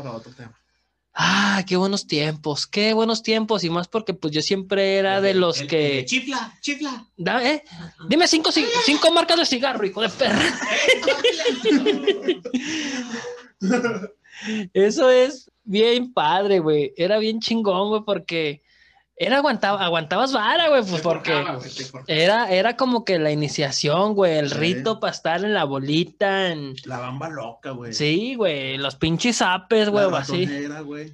Ah, 1.20 1.64
qué 1.66 1.76
buenos 1.76 2.06
tiempos, 2.06 2.66
qué 2.66 2.92
buenos 2.92 3.22
tiempos. 3.22 3.64
Y 3.64 3.70
más 3.70 3.88
porque 3.88 4.12
pues 4.14 4.32
yo 4.32 4.42
siempre 4.42 4.98
era 4.98 5.20
de 5.22 5.32
los 5.34 5.62
que... 5.62 6.04
Chifla, 6.04 6.54
chifla. 6.60 7.06
Da- 7.16 7.42
eh, 7.42 7.64
Dime 8.08 8.28
cinco, 8.28 8.50
ci- 8.50 8.68
cinco 8.84 9.10
marcas 9.10 9.38
de 9.38 9.46
cigarro, 9.46 9.84
hijo 9.86 10.02
de 10.02 10.10
perra. 10.10 10.38
Eso 14.72 15.10
es 15.10 15.50
bien 15.64 16.12
padre, 16.12 16.60
güey. 16.60 16.92
Era 16.96 17.18
bien 17.18 17.40
chingón, 17.40 17.88
güey, 17.88 18.02
porque 18.04 18.62
Era 19.20 19.38
aguantaba, 19.38 19.84
aguantabas 19.84 20.32
vara, 20.32 20.68
güey, 20.68 20.82
pues 20.84 21.02
porque 21.02 21.32
era, 22.06 22.50
era 22.52 22.76
como 22.76 23.04
que 23.04 23.18
la 23.18 23.32
iniciación, 23.32 24.14
güey, 24.14 24.38
el 24.38 24.48
Sí. 24.50 24.56
rito 24.58 25.00
para 25.00 25.12
estar 25.12 25.44
en 25.44 25.54
la 25.54 25.64
bolita, 25.64 26.52
en... 26.52 26.74
La 26.84 26.98
bamba 26.98 27.28
loca, 27.28 27.70
güey. 27.72 27.92
Sí, 27.92 28.36
güey, 28.36 28.78
los 28.78 28.94
pinches 28.94 29.42
apes, 29.42 29.88
güey, 29.88 30.04
o 30.04 30.14
así. 30.14 30.46
ratonera, 30.46 30.80
güey. 30.82 31.12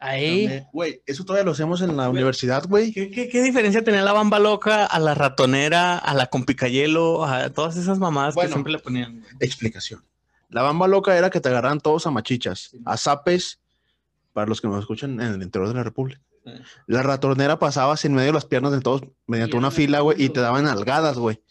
Ahí. 0.00 0.64
Güey, 0.72 1.02
eso 1.06 1.24
todavía 1.24 1.44
lo 1.44 1.52
hacemos 1.52 1.82
en 1.82 1.96
la 1.96 2.08
universidad, 2.08 2.64
güey. 2.66 2.90
¿Qué, 2.90 3.10
qué, 3.10 3.28
qué 3.28 3.42
diferencia 3.42 3.84
tenía 3.84 4.02
la 4.02 4.12
bamba 4.14 4.38
loca 4.38 4.86
a 4.86 4.98
la 4.98 5.14
ratonera, 5.14 5.98
a 5.98 6.14
la 6.14 6.26
compicayelo, 6.26 7.24
a 7.24 7.50
todas 7.50 7.76
esas 7.76 7.98
mamadas 7.98 8.34
Bueno. 8.34 8.48
que 8.48 8.52
siempre 8.54 8.72
le 8.72 8.78
ponían? 8.78 9.22
Explicación. 9.40 10.02
La 10.48 10.62
bamba 10.62 10.88
loca 10.88 11.16
era 11.16 11.30
que 11.30 11.40
te 11.40 11.48
agarran 11.50 11.80
todos 11.80 12.06
a 12.06 12.10
machichas, 12.10 12.70
a 12.86 12.96
zapes, 12.96 13.60
para 14.32 14.46
los 14.48 14.60
que 14.60 14.68
nos 14.68 14.80
escuchan 14.80 15.20
en 15.20 15.34
el 15.34 15.42
interior 15.42 15.68
de 15.68 15.74
la 15.74 15.82
República. 15.84 16.20
La 16.86 17.02
ratonera 17.02 17.58
pasabas 17.58 18.04
en 18.04 18.14
medio 18.14 18.28
de 18.28 18.32
las 18.34 18.44
piernas 18.46 18.72
de 18.72 18.80
todos 18.80 19.02
mediante 19.26 19.56
una 19.56 19.70
fila, 19.70 20.00
güey, 20.00 20.22
y 20.22 20.28
te 20.30 20.40
daban 20.40 20.66
algadas, 20.66 21.18
güey. 21.18 21.42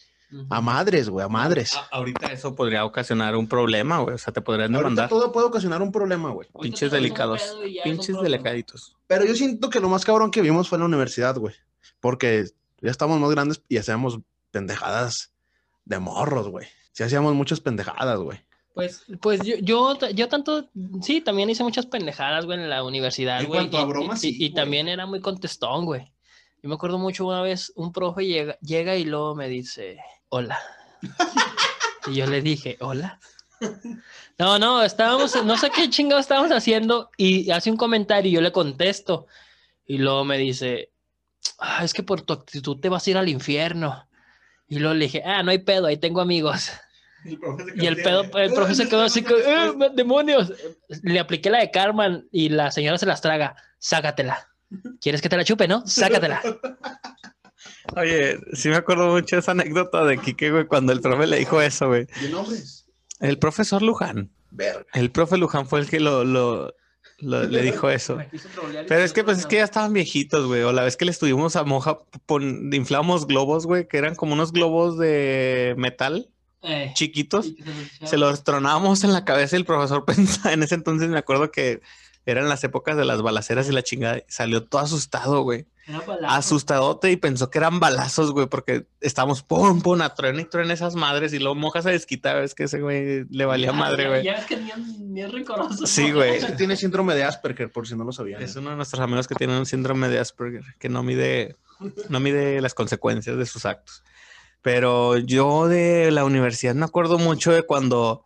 A 0.51 0.61
madres, 0.61 1.09
güey, 1.09 1.25
a 1.25 1.29
madres. 1.29 1.75
A- 1.75 1.87
ahorita 1.91 2.27
eso 2.27 2.53
podría 2.53 2.85
ocasionar 2.85 3.35
un 3.35 3.47
problema, 3.47 3.99
güey. 3.99 4.13
O 4.13 4.17
sea, 4.19 4.31
te 4.31 4.41
podrían 4.41 4.75
Ahorita 4.75 4.89
demandar. 4.89 5.09
todo 5.09 5.31
puede 5.31 5.47
ocasionar 5.47 5.81
un 5.81 5.91
problema, 5.91 6.29
güey. 6.29 6.47
Pinches 6.61 6.91
delicados. 6.91 7.57
Pinches 7.83 8.15
delicaditos. 8.21 8.95
Pero 9.07 9.25
yo 9.25 9.33
siento 9.35 9.71
que 9.71 9.79
lo 9.79 9.89
más 9.89 10.05
cabrón 10.05 10.29
que 10.29 10.41
vimos 10.41 10.69
fue 10.69 10.75
en 10.75 10.81
la 10.81 10.85
universidad, 10.85 11.35
güey. 11.37 11.55
Porque 11.99 12.45
ya 12.81 12.91
estamos 12.91 13.19
más 13.19 13.31
grandes 13.31 13.63
y 13.67 13.77
hacíamos 13.77 14.19
pendejadas 14.51 15.33
de 15.85 15.97
morros, 15.99 16.47
güey. 16.49 16.67
Sí 16.91 17.01
hacíamos 17.03 17.33
muchas 17.33 17.59
pendejadas, 17.59 18.19
güey. 18.19 18.39
Pues, 18.79 19.05
pues 19.21 19.41
yo, 19.45 19.55
yo, 19.57 19.97
yo 20.13 20.27
tanto, 20.29 20.69
sí, 21.01 21.21
también 21.21 21.49
hice 21.49 21.63
muchas 21.63 21.85
pendejadas, 21.85 22.45
güey, 22.45 22.59
en 22.59 22.69
la 22.69 22.83
universidad, 22.83 23.41
En 23.41 23.47
güey. 23.47 23.59
cuanto 23.59 23.77
a 23.77 23.81
y- 23.81 23.85
bromas, 23.85 24.23
y, 24.23 24.29
sí, 24.31 24.35
y 24.35 24.49
güey. 24.49 24.53
también 24.53 24.87
era 24.87 25.05
muy 25.05 25.19
contestón, 25.21 25.85
güey. 25.85 26.11
Yo 26.61 26.69
me 26.69 26.75
acuerdo 26.75 26.97
mucho 26.97 27.25
una 27.25 27.41
vez, 27.41 27.71
un 27.75 27.91
profe 27.91 28.25
llega, 28.25 28.57
llega 28.61 28.95
y 28.95 29.05
luego 29.05 29.35
me 29.35 29.47
dice, 29.47 29.97
hola. 30.29 30.57
y 32.07 32.15
yo 32.15 32.25
le 32.27 32.41
dije, 32.41 32.77
hola. 32.79 33.19
No, 34.37 34.57
no, 34.59 34.81
estábamos, 34.83 35.43
no 35.43 35.57
sé 35.57 35.69
qué 35.69 35.89
chingado 35.89 36.19
estábamos 36.21 36.51
haciendo 36.51 37.09
y 37.17 37.51
hace 37.51 37.69
un 37.71 37.77
comentario 37.77 38.29
y 38.29 38.33
yo 38.35 38.41
le 38.41 38.51
contesto. 38.51 39.27
Y 39.85 39.97
luego 39.97 40.23
me 40.23 40.37
dice, 40.37 40.91
ah, 41.59 41.83
es 41.83 41.93
que 41.93 42.03
por 42.03 42.21
tu 42.21 42.33
actitud 42.33 42.79
te 42.79 42.89
vas 42.89 43.05
a 43.05 43.09
ir 43.09 43.17
al 43.17 43.27
infierno. 43.29 44.07
Y 44.67 44.79
luego 44.79 44.93
le 44.93 45.05
dije, 45.05 45.23
ah, 45.25 45.43
no 45.43 45.51
hay 45.51 45.57
pedo, 45.59 45.87
ahí 45.87 45.97
tengo 45.97 46.21
amigos. 46.21 46.71
Y 47.75 47.85
el 47.85 47.97
pedo, 47.97 48.23
el 48.37 48.53
profe 48.53 48.75
se 48.75 48.87
quedó 48.87 49.01
así 49.01 49.21
que, 49.23 49.33
¡eh, 49.33 49.71
demonios! 49.95 50.53
Le 51.03 51.19
apliqué 51.19 51.49
la 51.49 51.59
de 51.59 51.71
Carmen 51.71 52.27
y 52.31 52.49
la 52.49 52.71
señora 52.71 52.97
se 52.97 53.05
las 53.05 53.21
traga. 53.21 53.55
Sácatela. 53.77 54.47
¿Quieres 55.01 55.21
que 55.21 55.29
te 55.29 55.37
la 55.37 55.43
chupe, 55.43 55.67
no? 55.67 55.85
Sácatela. 55.85 56.41
Oye, 57.95 58.37
sí 58.53 58.69
me 58.69 58.75
acuerdo 58.75 59.09
mucho 59.11 59.37
esa 59.37 59.51
anécdota 59.51 60.05
de 60.05 60.17
Kike, 60.17 60.51
güey, 60.51 60.65
cuando 60.65 60.93
el 60.93 61.01
profe 61.01 61.25
le 61.27 61.37
dijo 61.37 61.61
eso, 61.61 61.87
güey. 61.87 62.05
¿De 62.21 62.29
nombres? 62.29 62.85
El 63.19 63.39
profesor 63.39 63.81
Luján. 63.81 64.29
Verga. 64.51 64.85
El 64.93 65.11
profe 65.11 65.37
Luján 65.37 65.67
fue 65.67 65.79
el 65.79 65.89
que 65.89 65.99
lo, 65.99 66.23
lo- 66.23 66.73
lo- 67.19 67.43
le 67.43 67.61
dijo 67.63 67.89
eso. 67.89 68.17
Pero 68.87 69.01
es 69.03 69.11
que, 69.11 69.23
pues, 69.23 69.39
es 69.39 69.45
que 69.45 69.57
ya 69.57 69.63
estaban 69.63 69.91
viejitos, 69.93 70.45
güey. 70.47 70.61
O 70.61 70.71
la 70.71 70.83
vez 70.83 70.95
que 70.97 71.05
le 71.05 71.11
estuvimos 71.11 71.55
a 71.55 71.63
Moja, 71.63 71.97
pon, 72.25 72.69
inflamos 72.73 73.25
globos, 73.27 73.65
güey, 73.65 73.87
que 73.87 73.97
eran 73.97 74.15
como 74.15 74.33
unos 74.33 74.51
globos 74.53 74.97
de 74.97 75.73
metal 75.77 76.29
Eh, 76.63 76.91
chiquitos. 76.93 77.51
Se 78.03 78.17
los 78.17 78.43
tronábamos 78.43 79.03
en 79.03 79.13
la 79.13 79.23
cabeza 79.25 79.55
y 79.55 79.59
el 79.59 79.65
profesor 79.65 80.03
pensaba, 80.05 80.53
en 80.53 80.63
ese 80.63 80.75
entonces 80.75 81.09
me 81.09 81.17
acuerdo 81.17 81.51
que 81.51 81.81
eran 82.25 82.47
las 82.49 82.63
épocas 82.63 82.95
de 82.97 83.05
las 83.05 83.21
balaceras 83.21 83.67
y 83.69 83.71
la 83.71 83.81
chingada. 83.81 84.17
y 84.19 84.23
Salió 84.27 84.63
todo 84.65 84.81
asustado, 84.81 85.41
güey. 85.41 85.65
Asustadote 86.27 87.11
y 87.11 87.15
pensó 87.17 87.49
que 87.49 87.57
eran 87.57 87.79
balazos, 87.79 88.31
güey, 88.31 88.47
porque 88.47 88.85
estábamos 89.01 89.41
pum, 89.41 89.81
pum, 89.81 90.01
a 90.01 90.13
trueno 90.13 90.39
y 90.39 90.45
trueno 90.45 90.71
esas 90.71 90.93
madres 90.95 91.33
y 91.33 91.39
luego 91.39 91.55
Moja 91.55 91.81
se 91.81 91.89
desquitaba. 91.91 92.43
Es 92.43 92.53
que 92.53 92.65
ese 92.65 92.79
güey 92.81 93.25
le 93.29 93.45
valía 93.45 93.71
madre, 93.73 94.07
güey. 94.07 94.23
Ya 94.23 94.33
es 94.33 94.45
que 94.45 94.57
ni, 94.57 94.69
es- 94.69 94.77
ni 94.99 95.21
es 95.21 95.31
rencoroso. 95.31 95.87
Sí, 95.87 96.11
güey. 96.11 96.35
Es 96.35 96.45
que 96.45 96.51
tiene 96.53 96.75
síndrome 96.75 97.15
de 97.15 97.23
Asperger, 97.23 97.71
por 97.71 97.87
si 97.87 97.95
no 97.95 98.03
lo 98.03 98.11
sabían. 98.11 98.41
Es 98.41 98.55
uno 98.55 98.69
de 98.71 98.75
nuestros 98.75 99.01
amigos 99.01 99.27
que 99.27 99.35
tiene 99.35 99.57
un 99.57 99.65
síndrome 99.65 100.09
de 100.09 100.19
Asperger, 100.19 100.63
que 100.77 100.89
no 100.89 101.01
mide, 101.01 101.55
no 102.09 102.19
mide 102.19 102.61
las 102.61 102.73
consecuencias 102.75 103.37
de 103.37 103.45
sus 103.47 103.65
actos. 103.65 104.03
Pero 104.61 105.17
yo 105.17 105.67
de 105.67 106.11
la 106.11 106.25
universidad 106.25 106.75
me 106.75 106.85
acuerdo 106.85 107.17
mucho 107.17 107.51
de 107.51 107.63
cuando, 107.63 108.25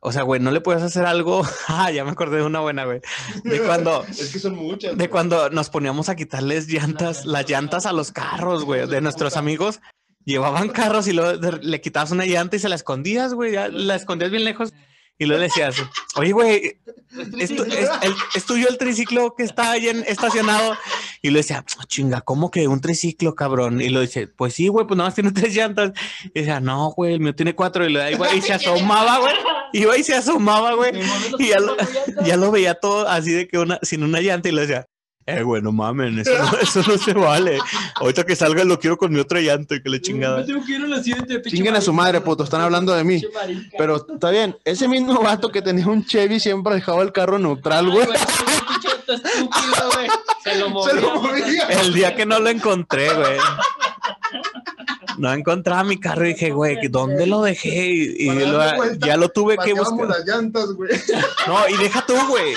o 0.00 0.12
sea, 0.12 0.22
güey, 0.22 0.40
no 0.40 0.50
le 0.50 0.60
puedes 0.60 0.82
hacer 0.82 1.06
algo. 1.06 1.42
Ah, 1.68 1.90
ya 1.90 2.04
me 2.04 2.10
acordé 2.10 2.38
de 2.38 2.44
una 2.44 2.60
buena, 2.60 2.84
güey. 2.84 3.00
De 3.44 3.60
cuando, 3.60 4.04
Es 4.08 4.32
que 4.32 4.38
son 4.38 4.54
muchas. 4.54 4.96
de 4.96 5.08
cuando 5.08 5.50
nos 5.50 5.70
poníamos 5.70 6.08
a 6.08 6.16
quitarles 6.16 6.68
llantas, 6.68 7.24
las 7.26 7.48
llantas 7.48 7.86
a 7.86 7.92
los 7.92 8.12
carros, 8.12 8.64
güey, 8.64 8.86
de 8.86 9.00
nuestros 9.00 9.36
amigos. 9.36 9.80
Llevaban 10.24 10.70
carros 10.70 11.06
y 11.06 11.12
luego 11.12 11.40
le 11.62 11.80
quitabas 11.80 12.10
una 12.10 12.26
llanta 12.26 12.56
y 12.56 12.58
se 12.58 12.68
la 12.68 12.74
escondías, 12.74 13.32
güey, 13.32 13.52
ya 13.52 13.68
la 13.68 13.94
escondías 13.94 14.32
bien 14.32 14.44
lejos 14.44 14.72
y 15.18 15.24
luego 15.26 15.40
le 15.40 15.46
decías, 15.46 15.76
oye, 16.16 16.32
güey, 16.32 16.78
es, 17.38 17.54
tu- 17.56 17.62
es- 17.64 17.90
el- 18.02 18.14
es 18.34 18.44
tuyo 18.44 18.68
el 18.68 18.76
triciclo 18.78 19.34
que 19.34 19.44
está 19.44 19.70
ahí 19.72 19.88
en- 19.88 20.04
estacionado. 20.06 20.76
Y 21.22 21.30
le 21.30 21.38
decía, 21.38 21.64
"Ah, 21.78 21.84
chinga, 21.86 22.20
¿cómo 22.20 22.50
que 22.50 22.68
un 22.68 22.80
triciclo, 22.80 23.34
cabrón? 23.34 23.80
Y 23.80 23.88
lo 23.88 24.00
dice, 24.00 24.26
pues 24.28 24.54
sí, 24.54 24.68
güey, 24.68 24.86
pues 24.86 24.96
nada 24.98 25.08
más 25.08 25.14
tiene 25.14 25.30
tres 25.32 25.54
llantas. 25.54 25.92
Y 26.34 26.40
decía, 26.40 26.60
no, 26.60 26.90
güey, 26.90 27.14
el 27.14 27.20
mío 27.20 27.34
tiene 27.34 27.54
cuatro. 27.54 27.86
Y 27.86 27.92
le 27.92 27.98
da 27.98 28.34
y 28.34 28.40
se 28.42 28.52
asomaba, 28.52 29.18
güey. 29.20 29.34
Iba 29.72 29.96
y 29.96 30.02
se 30.04 30.14
asomaba, 30.14 30.74
güey. 30.74 30.92
Y 31.38 31.48
ya 31.48 31.58
lo, 31.60 31.76
ya 32.24 32.36
lo 32.36 32.50
veía 32.50 32.74
todo 32.74 33.08
así 33.08 33.32
de 33.32 33.48
que 33.48 33.58
una, 33.58 33.78
sin 33.82 34.02
una 34.02 34.20
llanta 34.20 34.48
y 34.48 34.52
le 34.52 34.60
decía, 34.62 34.86
eh, 35.26 35.42
güey, 35.42 35.60
no 35.60 35.72
mamen, 35.72 36.18
eso 36.20 36.30
no, 36.38 36.58
eso 36.58 36.82
no 36.86 36.96
se 36.98 37.12
vale. 37.12 37.58
Ahorita 37.96 38.24
que 38.24 38.36
salga 38.36 38.64
lo 38.64 38.78
quiero 38.78 38.96
con 38.96 39.12
mi 39.12 39.18
otra 39.20 39.40
llanta 39.40 39.74
y 39.74 39.82
que 39.82 39.88
le 39.88 40.00
chingada. 40.00 40.44
Chinguen 41.44 41.74
a 41.74 41.80
su 41.80 41.92
madre, 41.92 42.20
puto, 42.20 42.44
están 42.44 42.60
hablando 42.60 42.94
de 42.94 43.04
mí. 43.04 43.22
Pero 43.76 44.06
está 44.12 44.30
bien, 44.30 44.56
ese 44.64 44.86
mismo 44.88 45.20
vato 45.20 45.50
que 45.50 45.62
tenía 45.62 45.86
un 45.88 46.04
Chevy 46.04 46.38
siempre 46.40 46.74
dejaba 46.74 47.02
el 47.02 47.12
carro 47.12 47.38
neutral, 47.38 47.90
güey. 47.90 48.06
Se 49.06 49.12
lo 49.12 49.20
Se 50.44 50.58
lo 50.58 50.70
movía. 50.70 51.14
movía. 51.14 51.66
El 51.80 51.92
día 51.92 52.14
que 52.14 52.24
no 52.26 52.38
lo 52.38 52.48
encontré, 52.48 53.12
güey. 53.14 53.36
No 55.18 55.32
encontraba 55.32 55.82
mi 55.84 55.98
carro 55.98 56.26
y 56.26 56.34
dije, 56.34 56.50
güey, 56.50 56.76
¿dónde 56.88 57.26
lo 57.26 57.40
dejé? 57.42 57.86
Y, 57.88 58.16
y 58.18 58.28
Para 58.28 58.40
lo- 58.40 58.58
darle 58.58 58.76
vuelta, 58.76 59.06
ya 59.06 59.16
lo 59.16 59.28
tuve 59.30 59.56
que 59.58 59.72
buscar. 59.72 60.08
las 60.08 60.26
llantas, 60.26 60.72
güey. 60.74 60.90
No, 61.46 61.68
y 61.68 61.76
deja 61.78 62.04
tú, 62.06 62.14
güey. 62.28 62.54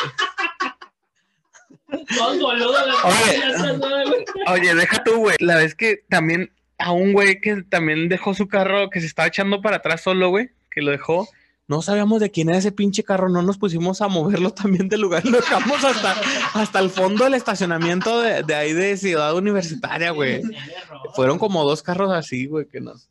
Oye. 1.92 3.38
llantas, 3.40 3.78
¿no, 3.78 3.88
güey? 3.90 4.26
Oye, 4.48 4.76
deja 4.76 5.04
tú, 5.04 5.18
güey. 5.18 5.36
La 5.40 5.56
vez 5.56 5.76
que 5.76 6.04
también 6.10 6.52
a 6.78 6.92
un 6.92 7.14
güey 7.14 7.42
que 7.42 7.64
también 7.64 8.10
dejó 8.10 8.34
su 8.34 8.48
carro, 8.48 8.90
que 8.90 9.00
se 9.02 9.08
estaba 9.08 9.28
echando 9.28 9.62
para 9.62 9.78
atrás 9.78 10.02
solo, 10.02 10.30
güey, 10.30 10.50
que 10.72 10.82
lo 10.82 10.92
dejó. 10.92 11.28
No 11.68 11.84
sabíamos 11.84 12.20
de 12.20 12.32
quién 12.32 12.50
era 12.50 12.58
ese 12.58 12.72
pinche 12.72 13.04
carro, 13.04 13.30
no 13.30 13.44
nos 13.44 13.58
pusimos 13.60 14.02
a 14.02 14.08
moverlo 14.08 14.52
también 14.54 14.90
del 14.90 15.02
lugar, 15.02 15.24
lo 15.26 15.38
dejamos 15.38 15.84
hasta, 15.84 16.16
hasta 16.54 16.80
el 16.80 16.90
fondo 16.90 17.26
del 17.26 17.36
estacionamiento 17.36 18.22
de, 18.22 18.42
de 18.44 18.56
ahí 18.56 18.74
de 18.74 18.98
Ciudad 18.98 19.36
Universitaria, 19.36 20.12
güey. 20.12 20.42
Fueron 21.14 21.38
como 21.38 21.64
dos 21.64 21.84
carros 21.84 22.12
así, 22.12 22.48
güey, 22.48 22.66
que 22.68 22.82
nos... 22.82 23.10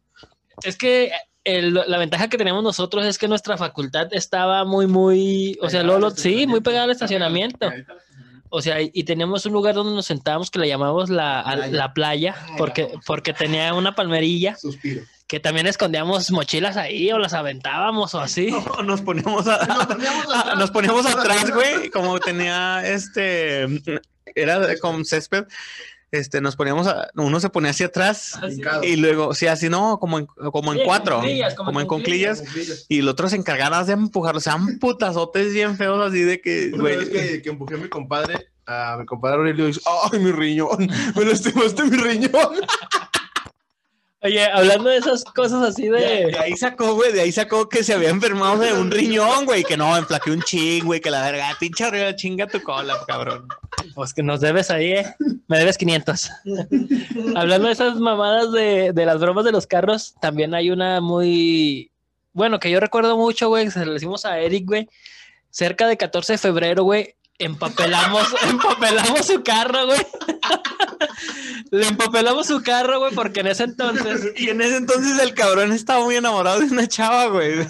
Es 0.64 0.76
que 0.76 1.12
el- 1.44 1.74
la 1.74 1.98
ventaja 1.98 2.28
que 2.28 2.36
teníamos 2.36 2.64
nosotros 2.64 3.06
es 3.06 3.16
que 3.16 3.28
nuestra 3.28 3.56
facultad 3.56 4.08
estaba 4.10 4.64
muy, 4.64 4.88
muy, 4.88 5.56
o 5.62 5.70
sea, 5.70 5.84
Lolo, 5.84 6.10
sí, 6.10 6.46
muy 6.48 6.60
pegada 6.60 6.84
al 6.84 6.90
estacionamiento. 6.90 7.70
O 8.50 8.62
sea, 8.62 8.76
y 8.80 9.04
teníamos 9.04 9.44
un 9.46 9.52
lugar 9.52 9.74
donde 9.74 9.94
nos 9.94 10.06
sentábamos 10.06 10.50
que 10.50 10.58
le 10.58 10.68
llamamos 10.68 11.10
la, 11.10 11.40
a- 11.40 11.54
Playa. 11.54 11.68
la 11.76 11.94
playa, 11.94 12.36
porque, 12.56 12.88
porque 13.06 13.32
tenía 13.32 13.74
una 13.74 13.94
palmerilla 13.94 14.56
Suspiro. 14.56 15.02
que 15.26 15.40
también 15.40 15.66
escondíamos 15.66 16.30
mochilas 16.30 16.76
ahí 16.76 17.10
o 17.12 17.18
las 17.18 17.32
aventábamos 17.34 18.14
o 18.14 18.20
así. 18.20 18.50
No, 18.50 18.82
nos 18.82 19.00
poníamos 19.02 19.46
a- 19.46 19.62
a- 19.62 20.54
nos 20.54 20.70
poníamos 20.70 21.04
atrás, 21.14 21.50
güey, 21.52 21.90
como 21.90 22.18
tenía 22.20 22.82
este, 22.84 23.66
era 24.34 24.78
con 24.80 25.04
césped, 25.04 25.44
este, 26.10 26.40
nos 26.40 26.56
poníamos, 26.56 26.86
a- 26.86 27.08
uno 27.16 27.38
se 27.40 27.48
ponía 27.50 27.70
hacia 27.70 27.86
atrás 27.86 28.38
Hincado. 28.48 28.82
y 28.84 28.96
luego, 28.96 29.34
sí, 29.34 29.46
así 29.46 29.68
no, 29.68 29.98
como 29.98 30.18
en, 30.18 30.26
como 30.26 30.72
en 30.72 30.78
Sí, 30.78 30.84
cuatro, 30.84 31.20
como 31.20 31.66
como 31.66 31.80
en 31.80 31.86
conclillas, 31.86 32.42
y 32.88 33.00
el 33.00 33.08
otro 33.08 33.28
se 33.28 33.36
encargaba 33.36 33.84
de 33.84 33.92
empujarlo, 33.92 34.38
o 34.38 34.40
sea, 34.40 34.54
un 34.56 34.78
putazotes 34.78 35.52
bien 35.52 35.76
feos 35.76 36.06
así 36.08 36.20
de 36.22 36.40
que, 36.40 36.70
Una 36.72 36.82
güey, 36.82 36.96
vez 36.96 37.08
que, 37.10 37.42
que 37.42 37.48
empujé 37.50 37.74
a 37.74 37.78
mi 37.78 37.88
compadre, 37.88 38.48
a 38.66 38.96
mi 38.98 39.06
compadre 39.06 39.36
Aurelio, 39.38 39.66
dice, 39.66 39.80
¡ay, 40.12 40.18
mi 40.18 40.32
riñón! 40.32 40.88
Me 41.16 41.24
lastimaste 41.24 41.82
mi 41.84 41.96
riñón. 41.96 42.30
Oye, 44.20 44.44
hablando 44.46 44.90
de 44.90 44.96
esas 44.96 45.22
cosas 45.24 45.62
así 45.62 45.86
de, 45.86 46.00
de... 46.00 46.26
de 46.26 46.38
ahí 46.38 46.56
sacó, 46.56 46.94
güey, 46.94 47.12
de 47.12 47.20
ahí 47.20 47.30
sacó 47.30 47.68
que 47.68 47.84
se 47.84 47.94
había 47.94 48.08
enfermado 48.08 48.58
de 48.58 48.72
un 48.72 48.90
riñón, 48.90 49.44
güey, 49.44 49.62
que 49.62 49.76
no, 49.76 49.96
enflaqué 49.96 50.32
un 50.32 50.42
ching, 50.42 50.84
güey, 50.84 51.00
que 51.00 51.10
la 51.10 51.22
verga, 51.22 51.56
pinche 51.60 51.84
arriba, 51.84 52.16
chinga 52.16 52.48
tu 52.48 52.60
cola, 52.60 52.96
cabrón. 53.06 53.46
Pues 53.94 54.12
que 54.12 54.24
nos 54.24 54.40
debes 54.40 54.72
ahí, 54.72 54.90
¿eh? 54.92 55.14
Me 55.46 55.58
debes 55.58 55.78
500. 55.78 56.30
Hablando 57.36 57.68
de 57.68 57.72
esas 57.72 57.96
mamadas 58.00 58.50
de, 58.50 58.92
de 58.92 59.06
las 59.06 59.20
bromas 59.20 59.44
de 59.44 59.52
los 59.52 59.68
carros, 59.68 60.16
también 60.20 60.52
hay 60.52 60.70
una 60.70 61.00
muy... 61.00 61.92
Bueno, 62.32 62.58
que 62.58 62.72
yo 62.72 62.80
recuerdo 62.80 63.16
mucho, 63.16 63.48
güey, 63.48 63.70
se 63.70 63.86
le 63.86 63.92
decimos 63.92 64.24
a 64.24 64.40
Eric, 64.40 64.66
güey. 64.66 64.88
Cerca 65.50 65.86
de 65.86 65.96
14 65.96 66.34
de 66.34 66.38
febrero, 66.38 66.82
güey, 66.82 67.14
empapelamos, 67.38 68.26
empapelamos 68.48 69.26
su 69.26 69.42
carro, 69.42 69.86
güey. 69.86 70.00
Le 71.70 71.86
empapelamos 71.86 72.46
su 72.46 72.62
carro, 72.62 72.98
güey, 73.00 73.14
porque 73.14 73.40
en 73.40 73.48
ese 73.48 73.64
entonces 73.64 74.32
Y 74.36 74.50
en 74.50 74.60
ese 74.60 74.76
entonces 74.76 75.18
el 75.20 75.34
cabrón 75.34 75.72
estaba 75.72 76.04
muy 76.04 76.16
enamorado 76.16 76.60
de 76.60 76.66
una 76.66 76.86
chava, 76.86 77.26
güey. 77.26 77.66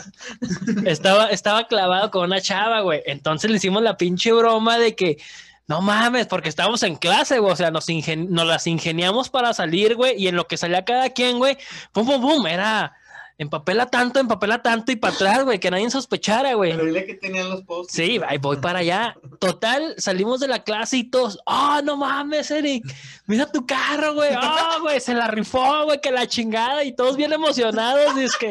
estaba, 0.85 1.27
estaba 1.31 1.67
clavado 1.67 2.11
con 2.11 2.25
una 2.25 2.41
chava, 2.41 2.81
güey. 2.81 3.03
Entonces 3.07 3.51
le 3.51 3.57
hicimos 3.57 3.83
la 3.83 3.97
pinche 3.97 4.33
broma 4.33 4.79
de 4.79 4.95
que, 4.95 5.19
no 5.67 5.83
mames, 5.83 6.27
porque 6.27 6.49
estábamos 6.49 6.83
en 6.83 6.97
clase, 6.97 7.39
güey. 7.39 7.53
O 7.53 7.57
sea, 7.57 7.71
nos, 7.71 7.89
ingen- 7.89 8.29
nos 8.29 8.47
las 8.47 8.67
ingeniamos 8.67 9.29
para 9.31 9.53
salir, 9.53 9.97
güey. 9.97 10.15
Y 10.17 10.29
en 10.29 10.37
lo 10.37 10.47
que 10.47 10.57
salía 10.57 10.85
cada 10.85 11.11
quien, 11.11 11.39
güey, 11.39 11.59
pum, 11.93 12.07
pum, 12.07 12.21
pum, 12.23 12.47
era 12.47 12.95
empapela 13.39 13.87
tanto, 13.87 14.19
empapela 14.19 14.61
tanto 14.63 14.91
y 14.91 14.97
para 14.97 15.15
atrás, 15.15 15.45
güey, 15.45 15.61
que 15.61 15.71
nadie 15.71 15.89
sospechara, 15.91 16.55
güey. 16.55 16.77
dile 16.77 17.07
que 17.07 17.15
tenían 17.15 17.49
los 17.49 17.63
posts. 17.63 17.95
Sí, 17.95 18.21
ahí 18.27 18.39
voy 18.39 18.57
para 18.57 18.81
allá. 18.81 19.17
Total, 19.39 19.95
salimos 19.97 20.41
de 20.41 20.49
la 20.49 20.65
clase 20.65 20.99
y 20.99 21.05
todos, 21.05 21.39
ah, 21.47 21.81
no 21.85 21.97
mames, 21.97 22.51
Eric, 22.51 22.85
mira 23.29 23.47
tu 23.47 23.65
carro, 23.67 24.15
güey, 24.15 24.31
ah, 24.35 24.79
güey, 24.81 24.99
se 25.01 25.15
la 25.15 25.29
rifó, 25.29 25.85
güey, 25.85 26.01
que 26.01 26.11
la 26.11 26.27
chingada, 26.27 26.83
y 26.83 26.93
todos 26.93 27.17
bien 27.17 27.33
emocionados, 27.33 28.17
y 28.17 28.23
es 28.23 28.35
que 28.37 28.51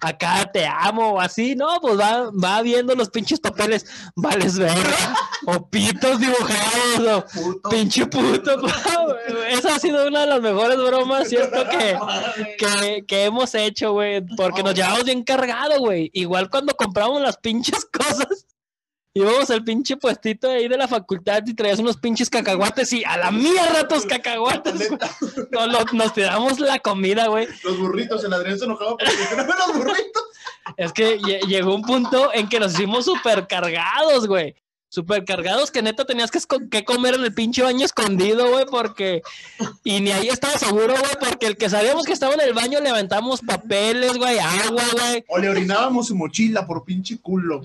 acá 0.00 0.48
te 0.52 0.66
amo, 0.66 1.14
o 1.14 1.20
así, 1.20 1.56
no, 1.56 1.80
pues 1.80 1.98
va, 1.98 2.30
va 2.32 2.60
viendo 2.60 2.94
los 2.94 3.08
pinches 3.08 3.40
papeles, 3.40 3.86
vales 4.14 4.58
verga, 4.58 5.16
o 5.46 5.66
pitos 5.68 6.20
dibujados, 6.20 7.24
o 7.34 7.68
pinche 7.70 8.06
puto, 8.06 8.60
güey. 8.60 9.54
esa 9.54 9.76
ha 9.76 9.78
sido 9.78 10.06
una 10.06 10.20
de 10.20 10.26
las 10.26 10.40
mejores 10.42 10.76
bromas, 10.76 11.26
¿cierto? 11.28 11.66
Que, 11.70 11.98
que, 12.58 13.04
que 13.06 13.24
hemos 13.24 13.54
hecho, 13.54 13.92
güey, 13.92 14.20
porque 14.36 14.62
nos 14.62 14.74
llevamos 14.74 15.04
bien 15.04 15.24
cargados, 15.24 15.78
güey. 15.78 16.10
Igual 16.12 16.50
cuando 16.50 16.74
compramos 16.74 17.22
las 17.22 17.38
pinches 17.38 17.86
cosas, 17.86 18.46
íbamos 19.14 19.50
al 19.50 19.64
pinche 19.64 19.96
puestito 19.96 20.50
ahí 20.50 20.68
de 20.68 20.76
la 20.76 20.86
facultad 20.88 21.42
y 21.46 21.54
traías 21.54 21.78
unos 21.80 21.96
pinches 21.96 22.30
cacahuates 22.30 22.92
y 22.92 23.04
a 23.04 23.16
la 23.16 23.30
mierda 23.30 23.88
tus 23.88 24.06
cacahuates. 24.06 24.88
Nos, 25.92 26.12
tiramos 26.14 26.60
la 26.60 26.78
comida, 26.78 27.26
güey. 27.28 27.48
Los 27.64 27.78
burritos, 27.78 28.22
el 28.24 28.32
Adrián 28.32 28.58
se 28.58 28.64
enojaba 28.66 28.96
porque 28.96 29.12
no 29.36 29.66
los 29.66 29.76
burritos. 29.76 30.22
Es 30.76 30.92
que 30.92 31.18
lle- 31.20 31.40
llegó 31.46 31.74
un 31.74 31.82
punto 31.82 32.30
en 32.32 32.48
que 32.48 32.60
nos 32.60 32.74
hicimos 32.74 33.04
súper 33.04 33.46
cargados, 33.46 34.26
güey. 34.26 34.54
Súper 34.92 35.24
cargados 35.24 35.70
que 35.70 35.82
neta 35.82 36.04
tenías 36.04 36.32
que, 36.32 36.40
que 36.68 36.84
comer 36.84 37.14
en 37.14 37.22
el 37.22 37.32
pinche 37.32 37.62
baño 37.62 37.84
escondido, 37.84 38.48
güey, 38.50 38.66
porque... 38.66 39.22
Y 39.84 40.00
ni 40.00 40.10
ahí 40.10 40.28
estaba 40.28 40.58
seguro, 40.58 40.94
güey, 40.98 41.12
porque 41.20 41.46
el 41.46 41.56
que 41.56 41.70
sabíamos 41.70 42.06
que 42.06 42.12
estaba 42.12 42.34
en 42.34 42.40
el 42.40 42.54
baño 42.54 42.80
levantamos 42.80 43.40
papeles, 43.40 44.16
güey, 44.18 44.38
agua, 44.40 44.82
güey. 44.92 45.24
O 45.28 45.38
le 45.38 45.48
orinábamos 45.48 46.08
su 46.08 46.16
mochila 46.16 46.66
por 46.66 46.84
pinche 46.84 47.18
culo. 47.20 47.62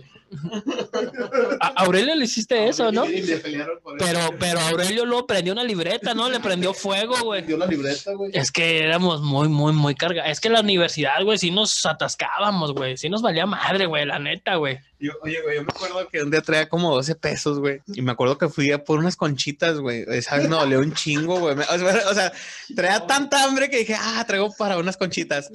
A 1.60 1.84
Aurelio 1.84 2.16
le 2.16 2.26
hiciste 2.26 2.68
eso, 2.68 2.92
¿no? 2.92 3.06
Y 3.06 3.22
le 3.22 3.38
pelearon 3.38 3.80
por 3.82 3.98
eso. 3.98 4.06
Pero, 4.06 4.38
pero 4.40 4.60
Aurelio 4.60 5.06
luego 5.06 5.28
prendió 5.28 5.54
una 5.54 5.64
libreta, 5.64 6.14
¿no? 6.14 6.30
Le 6.30 6.40
prendió 6.40 6.74
fuego, 6.74 7.16
güey. 7.24 7.44
Dio 7.44 7.58
la 7.58 7.66
libreta, 7.66 8.14
güey. 8.14 8.32
Es 8.34 8.52
que 8.52 8.84
éramos 8.84 9.22
muy, 9.22 9.48
muy, 9.48 9.74
muy 9.74 9.96
cargados. 9.96 10.30
Es 10.32 10.40
que 10.40 10.50
la 10.50 10.62
universidad, 10.62 11.24
güey, 11.24 11.38
sí 11.38 11.52
nos 11.52 11.86
atascábamos, 11.86 12.74
güey. 12.74 12.98
Sí 12.98 13.10
nos 13.10 13.22
valía 13.22 13.46
madre, 13.46 13.86
güey, 13.86 14.06
la 14.06 14.20
neta, 14.20 14.56
güey. 14.56 14.80
Yo, 14.98 15.12
oye, 15.22 15.42
güey, 15.42 15.58
yo 15.58 15.64
me 15.64 15.70
acuerdo 15.70 16.08
que 16.08 16.22
un 16.24 16.32
día 16.32 16.42
traía 16.42 16.70
como 16.70 16.94
12 16.96 17.16
pesos, 17.16 17.60
güey. 17.60 17.82
Y 17.88 18.02
me 18.02 18.14
acuerdo 18.14 18.38
que 18.38 18.48
fui 18.48 18.72
a 18.72 18.84
por 18.84 19.00
unas 19.00 19.16
conchitas, 19.18 19.80
güey. 19.80 20.06
Esa 20.08 20.38
vez 20.38 20.50
me 20.50 20.56
dolió 20.56 20.80
un 20.80 20.94
chingo, 20.94 21.40
güey. 21.40 21.56
O 21.56 21.78
sea, 21.78 22.10
o 22.10 22.14
sea, 22.14 22.34
traía 22.76 23.06
tanta 23.06 23.44
hambre 23.44 23.70
que 23.70 23.80
dije, 23.80 23.96
ah, 24.00 24.24
traigo 24.26 24.54
para 24.58 24.78
unas 24.78 24.96
conchitas. 24.96 25.50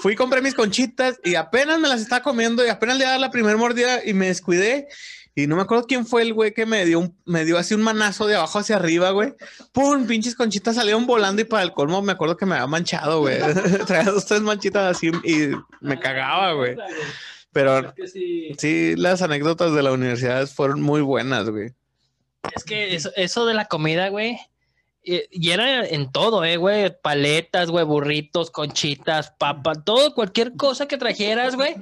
Fui, 0.00 0.14
compré 0.14 0.40
mis 0.40 0.54
conchitas 0.54 1.18
y 1.24 1.34
apenas 1.34 1.80
me 1.80 1.88
las 1.88 2.00
estaba 2.00 2.22
comiendo 2.22 2.64
y 2.64 2.68
apenas 2.68 2.96
le 2.96 3.04
daba 3.04 3.18
la 3.18 3.30
primera 3.30 3.56
mordida 3.56 4.04
y 4.04 4.14
me 4.14 4.28
descuidé. 4.28 4.86
Y 5.34 5.46
no 5.46 5.56
me 5.56 5.62
acuerdo 5.62 5.86
quién 5.86 6.06
fue 6.06 6.22
el 6.22 6.34
güey 6.34 6.52
que 6.52 6.66
me 6.66 6.84
dio 6.84 6.98
un, 6.98 7.16
me 7.24 7.44
dio 7.44 7.56
así 7.56 7.74
un 7.74 7.82
manazo 7.82 8.26
de 8.26 8.34
abajo 8.34 8.58
hacia 8.58 8.76
arriba, 8.76 9.10
güey. 9.10 9.34
Pum, 9.72 10.06
pinches 10.06 10.34
conchitas 10.34 10.76
salieron 10.76 11.06
volando 11.06 11.40
y 11.40 11.44
para 11.44 11.62
el 11.62 11.72
colmo 11.72 12.02
me 12.02 12.12
acuerdo 12.12 12.36
que 12.36 12.46
me 12.46 12.56
había 12.56 12.66
manchado, 12.66 13.20
güey. 13.20 13.38
Traía 13.86 14.10
dos, 14.10 14.26
tres 14.26 14.42
manchitas 14.42 14.96
así 14.96 15.10
y 15.24 15.50
me 15.80 15.98
cagaba, 15.98 16.52
güey. 16.52 16.76
Pero 17.52 17.92
Sí, 18.58 18.94
las 18.96 19.22
anécdotas 19.22 19.74
de 19.74 19.82
la 19.82 19.92
universidad 19.92 20.46
fueron 20.46 20.80
muy 20.80 21.00
buenas, 21.00 21.48
güey. 21.50 21.72
Es 22.54 22.64
que 22.64 22.94
eso, 22.94 23.10
eso 23.16 23.46
de 23.46 23.54
la 23.54 23.66
comida, 23.66 24.08
güey. 24.08 24.38
Y, 25.02 25.22
y 25.30 25.50
era 25.50 25.86
en 25.86 26.12
todo, 26.12 26.44
eh, 26.44 26.56
güey. 26.56 26.94
Paletas, 27.02 27.70
güey, 27.70 27.84
burritos, 27.84 28.50
conchitas, 28.50 29.32
papa, 29.38 29.74
todo, 29.74 30.14
cualquier 30.14 30.56
cosa 30.56 30.86
que 30.86 30.98
trajeras, 30.98 31.56
güey. 31.56 31.74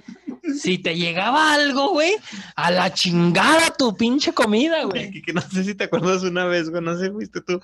Si 0.57 0.79
te 0.79 0.97
llegaba 0.97 1.53
algo, 1.53 1.91
güey, 1.91 2.15
a 2.57 2.71
la 2.71 2.93
chingada 2.95 3.75
tu 3.77 3.95
pinche 3.95 4.33
comida, 4.33 4.85
güey. 4.85 5.11
Que, 5.11 5.23
que 5.27 5.33
no 5.33 5.43
sé 5.43 5.65
si 5.65 5.75
te 5.75 5.85
acuerdas 5.85 6.23
una 6.23 6.47
vez, 6.47 6.71
güey, 6.71 6.83
no 6.83 6.97
sé, 6.97 7.11
fuiste 7.11 7.41
tú. 7.43 7.61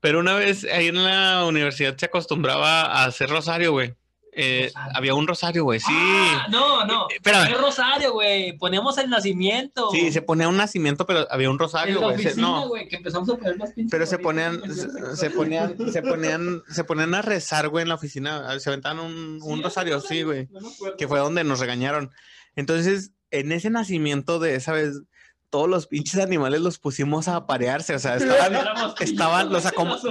Pero 0.00 0.20
una 0.20 0.34
vez 0.34 0.64
ahí 0.64 0.88
en 0.88 1.02
la 1.02 1.44
universidad 1.46 1.96
se 1.96 2.06
acostumbraba 2.06 2.82
a 2.82 3.06
hacer 3.06 3.30
rosario, 3.30 3.72
güey. 3.72 3.94
Eh, 4.36 4.72
había 4.94 5.14
un 5.14 5.26
rosario, 5.28 5.64
güey, 5.64 5.78
sí. 5.80 5.86
Ah, 5.90 6.46
no, 6.50 6.84
no. 6.84 7.02
Eh, 7.04 7.14
espérame. 7.16 7.46
Era 7.48 7.58
Rosario, 7.58 8.12
güey. 8.12 8.56
Poníamos 8.58 8.98
el 8.98 9.08
nacimiento. 9.08 9.90
Sí, 9.92 10.10
se 10.12 10.22
ponía 10.22 10.48
un 10.48 10.56
nacimiento, 10.56 11.06
pero 11.06 11.26
había 11.30 11.48
un 11.50 11.58
rosario, 11.58 12.00
güey. 12.00 12.16
No, 12.36 12.68
güey, 12.68 12.88
que 12.88 12.96
empezamos 12.96 13.28
a 13.28 13.36
poner 13.36 13.56
pinches 13.74 13.90
pero 13.90 14.06
se 14.06 14.18
ponían, 14.18 14.60
se, 14.74 14.82
el- 14.86 15.16
se 15.16 15.30
ponían, 15.30 15.76
se 15.92 16.02
ponían, 16.02 16.62
se 16.68 16.84
ponían 16.84 17.14
a 17.14 17.22
rezar, 17.22 17.68
güey, 17.68 17.82
en 17.82 17.88
la 17.88 17.94
oficina. 17.94 18.58
Se 18.58 18.70
aventaban 18.70 18.98
un, 19.00 19.38
un 19.42 19.56
Sí, 19.58 19.62
rosario, 19.62 20.00
sí, 20.00 20.22
güey. 20.22 20.48
no 20.50 20.60
que 20.98 21.06
fue 21.06 21.18
donde 21.20 21.44
nos 21.44 21.60
regañaron. 21.60 22.10
Entonces, 22.56 23.12
en 23.30 23.52
ese 23.52 23.70
nacimiento 23.70 24.38
de 24.38 24.54
esa 24.56 24.72
vez, 24.72 25.00
todos 25.54 25.68
los 25.68 25.86
pinches 25.86 26.18
animales 26.20 26.60
los 26.60 26.80
pusimos 26.80 27.28
a 27.28 27.36
aparearse, 27.36 27.94
o 27.94 27.98
sea, 28.00 28.16
estaban, 28.16 28.54
estaban, 29.00 29.52
los 29.52 29.62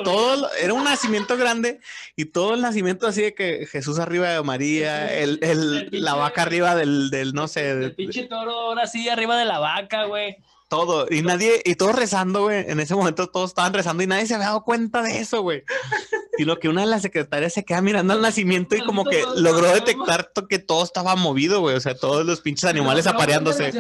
todo, 0.05 0.49
era 0.53 0.73
un 0.73 0.85
nacimiento 0.85 1.35
grande 1.35 1.81
y 2.15 2.23
todo 2.23 2.53
el 2.53 2.61
nacimiento 2.61 3.07
así 3.07 3.23
de 3.23 3.35
que 3.35 3.65
Jesús 3.65 3.99
arriba 3.99 4.29
de 4.29 4.41
María, 4.41 5.13
el, 5.13 5.39
el- 5.41 5.89
la 6.01 6.13
vaca 6.13 6.43
arriba 6.43 6.75
del, 6.75 7.09
del 7.09 7.33
no 7.33 7.49
sé, 7.49 7.71
El 7.71 7.93
pinche 7.93 8.23
toro 8.23 8.53
ahora 8.53 8.87
sí 8.87 9.09
arriba 9.09 9.37
de 9.37 9.43
la 9.43 9.59
vaca, 9.59 10.05
güey. 10.05 10.37
Todo, 10.73 11.05
y 11.07 11.21
nadie, 11.21 11.61
y 11.65 11.75
todos 11.75 11.95
rezando, 11.95 12.41
güey, 12.45 12.65
en 12.67 12.79
ese 12.79 12.95
momento 12.95 13.27
todos 13.27 13.51
estaban 13.51 13.73
rezando 13.73 14.01
y 14.01 14.07
nadie 14.07 14.25
se 14.25 14.33
había 14.33 14.47
dado 14.47 14.63
cuenta 14.63 15.03
de 15.03 15.19
eso, 15.19 15.43
güey. 15.43 15.63
Y 16.35 16.45
lo 16.45 16.59
que 16.59 16.67
una 16.67 16.81
de 16.81 16.87
las 16.87 17.03
secretarias 17.03 17.53
se 17.53 17.63
queda 17.63 17.81
mirando 17.81 18.11
al 18.13 18.21
nacimiento 18.21 18.75
y 18.75 18.81
como 18.81 19.05
que 19.05 19.23
logró 19.35 19.71
detectar 19.71 20.31
que 20.49 20.57
todo 20.57 20.83
estaba 20.83 21.15
movido, 21.15 21.59
güey, 21.59 21.75
o 21.75 21.79
sea, 21.79 21.95
todos 21.95 22.25
los 22.25 22.41
pinches 22.41 22.63
animales 22.63 23.05
apareándose. 23.05 23.71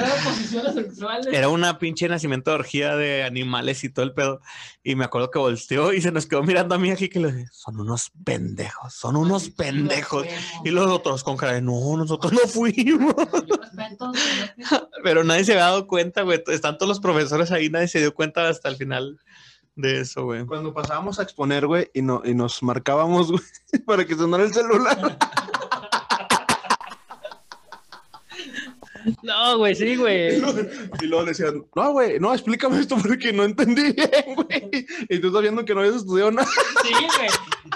Era 1.31 1.49
una 1.49 1.79
pinche 1.79 2.07
nacimiento 2.07 2.51
de 2.51 2.57
orgía 2.57 2.95
de 2.95 3.23
animales 3.23 3.83
y 3.83 3.89
todo 3.89 4.05
el 4.05 4.13
pedo. 4.13 4.39
Y 4.83 4.95
me 4.95 5.05
acuerdo 5.05 5.31
que 5.31 5.39
volteó 5.39 5.93
y 5.93 6.01
se 6.01 6.11
nos 6.11 6.27
quedó 6.27 6.43
mirando 6.43 6.75
a 6.75 6.77
mí 6.77 6.91
aquí 6.91 7.09
que 7.09 7.19
le 7.19 7.31
dije, 7.31 7.49
son 7.51 7.79
unos 7.79 8.11
pendejos, 8.23 8.93
son 8.93 9.15
unos 9.15 9.49
pendejos. 9.49 10.27
Y 10.63 10.69
los 10.69 10.91
otros 10.91 11.23
con 11.23 11.37
cara 11.37 11.53
de, 11.53 11.61
no, 11.61 11.97
nosotros 11.97 12.33
no 12.33 12.41
fuimos. 12.41 13.15
Pero 15.03 15.23
nadie 15.23 15.43
se 15.43 15.53
había 15.53 15.65
dado 15.65 15.87
cuenta, 15.87 16.21
güey. 16.21 16.43
Están 16.47 16.77
todos 16.83 16.97
los 16.97 16.99
profesores 16.99 17.49
ahí, 17.53 17.69
nadie 17.69 17.87
se 17.87 17.99
dio 17.99 18.13
cuenta 18.13 18.49
hasta 18.49 18.67
el 18.67 18.75
final 18.75 19.17
de 19.77 20.01
eso, 20.01 20.25
güey. 20.25 20.45
Cuando 20.45 20.73
pasábamos 20.73 21.17
a 21.17 21.23
exponer, 21.23 21.65
güey, 21.65 21.89
y, 21.93 22.01
no, 22.01 22.21
y 22.25 22.35
nos 22.35 22.61
marcábamos, 22.61 23.31
güey, 23.31 23.43
para 23.85 24.05
que 24.05 24.15
sonara 24.15 24.43
el 24.43 24.53
celular. 24.53 25.17
No, 29.21 29.57
güey, 29.57 29.75
sí, 29.75 29.95
güey. 29.95 30.37
Y 30.37 31.05
luego 31.05 31.23
le 31.23 31.29
decían, 31.31 31.65
no, 31.75 31.91
güey, 31.91 32.19
no, 32.19 32.33
explícame 32.33 32.79
esto 32.79 32.95
porque 33.01 33.31
no 33.33 33.43
entendí 33.43 33.91
bien, 33.93 34.35
güey. 34.35 34.85
Y 35.09 35.19
tú 35.19 35.27
estás 35.27 35.41
viendo 35.41 35.65
que 35.65 35.73
no 35.73 35.81
habías 35.81 35.95
estudiado 35.95 36.31
nada. 36.31 36.47
Sí, 36.83 36.91
güey. 36.93 37.29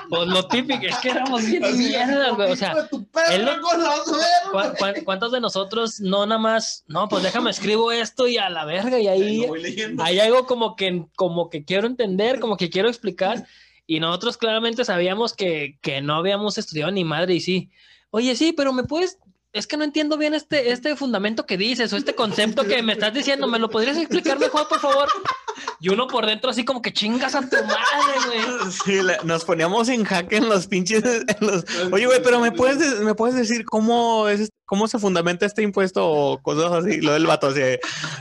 Pues 0.10 0.28
lo 0.28 0.48
típico, 0.48 0.86
es 0.86 0.96
que 0.98 1.10
éramos 1.10 1.46
bien 1.46 1.64
mierdas, 1.78 2.36
güey. 2.36 2.52
O 2.52 2.56
sea, 2.56 2.70
Hijo 2.72 2.82
de 2.84 2.88
tu 2.90 3.06
perra 3.08 3.36
él 3.36 3.46
lo- 3.46 3.62
con 3.62 3.82
las 3.84 4.00
¿cu- 4.02 4.78
cu- 4.78 5.04
cuántos 5.06 5.32
de 5.32 5.40
nosotros 5.42 6.00
no 6.00 6.26
nada 6.26 6.40
más, 6.40 6.84
no, 6.88 7.08
pues 7.10 7.24
déjame 7.24 7.50
escribo 7.52 7.92
esto 7.92 8.28
y 8.28 8.38
a 8.38 8.50
la 8.50 8.66
verga 8.66 9.00
y 9.00 9.08
ahí 9.08 9.46
hay 10.00 10.20
algo 10.20 10.46
como 10.46 10.76
que, 10.76 11.06
como 11.16 11.50
que 11.50 11.64
quiero 11.66 11.88
entender, 11.88 12.40
como 12.40 12.58
que 12.58 12.70
quiero 12.70 12.88
explicar. 12.90 13.46
Y 13.86 14.00
nosotros 14.02 14.38
claramente 14.38 14.84
sabíamos 14.84 15.34
que, 15.34 15.78
que 15.82 16.02
no 16.02 16.16
habíamos 16.16 16.58
estudiado 16.58 16.92
ni 16.92 17.04
madre 17.06 17.36
y 17.36 17.40
sí. 17.40 17.70
Oye, 18.12 18.36
sí, 18.36 18.54
pero 18.54 18.74
me 18.74 18.84
puedes, 18.84 19.18
es 19.54 19.66
que 19.66 19.78
no 19.78 19.84
entiendo 19.84 20.18
bien 20.18 20.34
este, 20.34 20.72
este 20.72 20.96
fundamento 20.96 21.46
que 21.46 21.58
dices 21.58 21.92
o 21.94 21.98
este 21.98 22.14
concepto 22.14 22.64
que 22.66 22.84
me 22.84 22.94
estás 22.94 23.14
diciendo. 23.14 23.48
¿Me 23.48 23.58
lo 23.60 23.70
podrías 23.70 23.98
explicar 23.98 24.38
mejor, 24.40 24.68
por 24.68 24.80
favor? 24.80 25.08
Y 25.80 25.90
uno 25.90 26.08
por 26.08 26.26
dentro 26.26 26.50
así 26.52 26.64
como 26.66 26.82
que 26.82 26.94
chingas 26.94 27.34
a 27.34 27.42
tu 27.42 27.56
madre, 27.56 28.14
güey. 28.28 28.72
Sí, 28.86 29.00
nos 29.24 29.46
poníamos 29.46 29.90
en 29.90 30.04
jaque 30.04 30.38
en 30.38 30.50
los 30.50 30.68
pinches. 30.68 31.04
Oye, 31.92 32.06
güey, 32.06 32.22
pero 32.22 32.40
¿me 32.40 32.52
puedes, 32.52 32.80
de- 32.80 33.04
¿me 33.06 33.16
puedes 33.16 33.36
decir 33.36 33.66
cómo, 33.66 34.28
es, 34.28 34.50
cómo 34.66 34.88
se 34.88 35.00
fundamenta 35.00 35.46
este 35.46 35.64
impuesto 35.64 36.06
o 36.08 36.42
cosas 36.42 36.72
así? 36.84 37.02
Lo 37.02 37.14
del 37.14 37.26
vato, 37.26 37.48
así, 37.48 37.62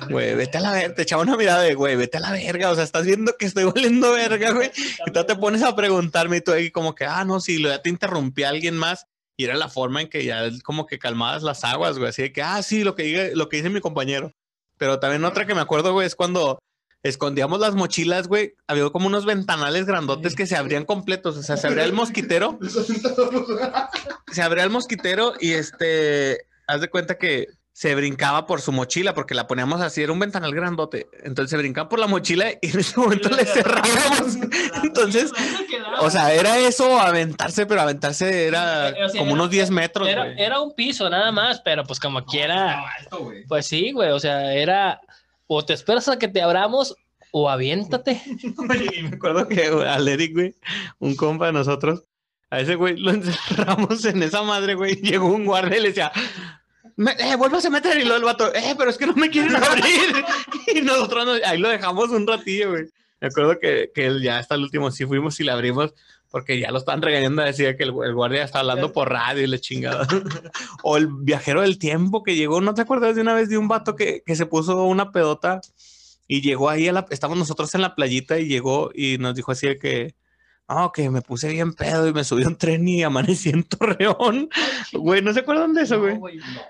güey, 0.09 0.35
vete 0.35 0.59
a 0.59 0.61
la 0.63 0.73
verga. 0.73 0.95
Te 0.95 1.03
echaba 1.03 1.23
una 1.23 1.37
mirada 1.37 1.61
de, 1.63 1.75
güey, 1.75 1.97
vete 1.97 2.17
a 2.17 2.21
la 2.21 2.33
verga. 2.33 2.71
O 2.71 2.75
sea, 2.75 2.85
estás 2.85 3.05
viendo 3.05 3.35
que 3.39 3.47
estoy 3.47 3.65
valiendo 3.65 4.13
verga, 4.13 4.53
güey. 4.53 4.71
Y 5.07 5.11
tú 5.11 5.25
te 5.25 5.37
pones 5.37 5.63
a 5.63 5.77
preguntarme 5.77 6.39
y 6.39 6.41
tú 6.41 6.53
ahí 6.53 6.71
como 6.71 6.95
que, 6.95 7.05
ah, 7.05 7.25
no, 7.25 7.41
sí, 7.41 7.59
lo 7.59 7.69
ya 7.69 7.83
te 7.83 7.91
interrumpí 7.91 8.45
a 8.45 8.49
alguien 8.51 8.77
más. 8.77 9.07
Y 9.37 9.45
era 9.45 9.55
la 9.55 9.69
forma 9.69 10.01
en 10.01 10.09
que 10.09 10.25
ya 10.25 10.49
como 10.65 10.87
que 10.87 10.99
calmabas 10.99 11.43
las 11.43 11.65
aguas, 11.65 11.99
güey. 11.99 12.09
Así 12.09 12.23
de 12.23 12.33
que, 12.33 12.43
ah, 12.43 12.63
sí, 12.63 12.85
lo 12.85 12.95
que, 12.95 13.03
diga, 13.03 13.25
lo 13.35 13.49
que 13.49 13.59
dice 13.59 13.71
mi 13.71 13.81
compañero. 13.81 14.33
Pero 14.79 14.99
también 14.99 15.25
otra 15.25 15.47
que 15.47 15.55
me 15.55 15.61
acuerdo, 15.61 15.93
güey, 15.93 16.07
es 16.07 16.15
cuando 16.15 16.59
escondíamos 17.03 17.61
las 17.61 17.75
mochilas, 17.75 18.29
güey. 18.29 18.55
Había 18.67 18.89
como 18.91 19.07
unos 19.07 19.25
ventanales 19.27 19.87
grandotes 19.87 20.35
que 20.35 20.47
se 20.47 20.57
abrían 20.57 20.85
completos. 20.85 21.37
O 21.37 21.43
sea, 21.43 21.57
se 21.57 21.67
abría 21.67 21.85
el 21.85 21.93
mosquitero. 21.93 22.59
se 24.33 24.43
abría 24.43 24.65
el 24.65 24.71
mosquitero 24.71 25.35
y 25.39 25.53
este, 25.53 26.47
haz 26.67 26.81
de 26.81 26.89
cuenta 26.89 27.19
que 27.19 27.49
se 27.77 27.95
brincaba 27.95 28.47
por 28.47 28.63
su 28.63 28.73
mochila 28.73 29.13
porque 29.13 29.35
la 29.35 29.47
poníamos 29.47 29.83
así, 29.83 30.03
era 30.03 30.11
un 30.11 30.19
ventanal 30.19 30.55
grandote. 30.55 31.09
Entonces 31.25 31.51
se 31.51 31.59
brincaba 31.59 31.91
por 31.91 31.99
la 31.99 32.07
mochila 32.07 32.47
y 32.63 32.71
en 32.71 32.79
ese 32.81 32.99
momento 32.99 33.29
le 33.29 33.45
cerrábamos. 33.45 34.39
Entonces, 34.83 35.31
o 36.01 36.09
sea, 36.09 36.33
era 36.33 36.57
eso, 36.57 36.99
aventarse, 36.99 37.67
pero 37.67 37.83
aventarse 37.83 38.47
era 38.47 38.95
O 39.05 39.09
sea, 39.11 39.19
como 39.21 39.33
era- 39.33 39.35
unos 39.35 39.51
10 39.51 39.71
metros. 39.73 40.09
Era, 40.09 40.33
era 40.39 40.61
un 40.63 40.75
piso 40.75 41.11
nada 41.11 41.31
más, 41.33 41.61
pero 41.61 41.85
pues 41.85 42.01
como 42.01 42.25
quiera. 42.25 42.83
alto. 42.99 43.31
Pues 43.47 43.67
sí, 43.67 43.93
güey. 43.93 44.09
O 44.11 44.21
sea, 44.21 44.55
era 44.55 44.99
o 45.47 45.63
te 45.63 45.75
esperas 45.75 46.09
a 46.09 46.19
que 46.19 46.29
te 46.29 46.41
abramos 46.41 46.97
o 47.31 47.51
aviéntate. 47.51 48.23
Oye, 48.71 48.91
y 48.97 49.03
me 49.03 49.17
acuerdo 49.17 49.49
que 49.49 49.67
al 49.67 50.09
Eric, 50.09 50.33
güey, 50.33 50.55
un 50.99 51.15
compa 51.15 51.45
de 51.49 51.53
nosotros, 51.53 52.05
a 52.49 52.59
ese 52.59 52.75
güey 52.77 52.97
lo 52.97 53.11
encerramos 53.11 54.03
en 54.07 54.23
esa 54.23 54.41
madre, 54.45 54.73
güey. 54.77 54.95
Llegó 55.03 55.27
un 55.27 55.45
guardia 55.45 55.77
y 55.77 55.83
le 55.83 55.89
decía, 55.89 56.11
"Me- 56.97 57.13
eh, 57.19 57.37
vuélvase 57.37 57.69
a 57.69 57.71
meter. 57.71 57.97
Y 57.99 58.03
luego 58.05 58.17
el 58.17 58.25
vato, 58.25 58.53
eh, 58.55 58.75
pero 58.77 58.91
es 58.91 58.99
que 58.99 59.07
no 59.07 59.15
me 59.15 59.31
quieren 59.31 59.55
abrir. 59.57 60.25
y 60.75 60.81
nosotros 60.83 61.27
nos- 61.27 61.43
ahí 61.45 61.59
lo 61.59 61.69
dejamos 61.69 62.11
un 62.11 62.27
ratillo, 62.27 62.71
güey. 62.71 62.85
Me 63.21 63.29
acuerdo 63.29 63.59
que, 63.59 63.91
que 63.95 64.21
ya 64.21 64.39
hasta 64.39 64.55
el 64.57 64.63
último 64.63 64.91
sí 64.91 65.07
fuimos 65.07 65.41
y 65.41 65.45
le 65.45 65.53
abrimos 65.53 65.95
porque 66.31 66.59
ya 66.61 66.71
lo 66.71 66.79
estaban 66.79 67.01
regañando. 67.03 67.43
Decía 67.43 67.77
que 67.77 67.85
el, 67.85 67.95
el 68.05 68.15
guardia 68.15 68.45
estaba 68.45 68.61
hablando 68.61 68.93
por 68.93 69.11
radio 69.11 69.43
y 69.43 69.47
le 69.47 69.59
chingaba. 69.61 70.07
o 70.83 70.97
el 70.97 71.09
viajero 71.09 71.63
del 71.63 71.79
tiempo 71.79 72.23
que 72.23 72.35
llegó, 72.37 72.61
¿no 72.61 72.75
te 72.75 72.83
acuerdas 72.83 73.15
de 73.15 73.23
una 73.23 73.33
vez 73.35 73.49
de 73.49 73.57
un 73.59 73.69
vato 73.69 73.97
que, 73.97 74.23
que 74.27 74.37
se 74.37 74.45
puso 74.47 74.85
una 74.85 75.13
pedota? 75.13 75.61
Y 76.29 76.43
llegó 76.43 76.69
ahí 76.69 76.89
a 76.89 76.93
la, 76.93 77.07
estábamos 77.11 77.39
nosotros 77.39 77.75
en 77.75 77.83
la 77.83 77.95
playita 77.95 78.39
y 78.39 78.49
llegó 78.49 78.91
y 78.93 79.17
nos 79.19 79.35
dijo 79.35 79.53
así 79.53 79.67
de 79.69 79.79
que, 79.79 80.15
no, 80.69 80.91
que 80.93 81.09
me 81.11 81.23
puse 81.23 81.49
bien 81.49 81.73
pedo 81.75 82.09
y 82.09 82.13
me 82.13 82.25
subí 82.25 82.43
a 82.45 82.49
un 82.49 82.57
tren 82.57 82.87
y 82.89 83.03
amanecí 83.03 83.51
en 83.51 83.63
Torreón. 83.65 84.49
Güey, 84.93 85.23
¿no 85.23 85.33
se 85.33 85.41
acuerdan 85.41 85.75
de 85.75 85.83
eso, 85.83 86.01
güey? 86.01 86.19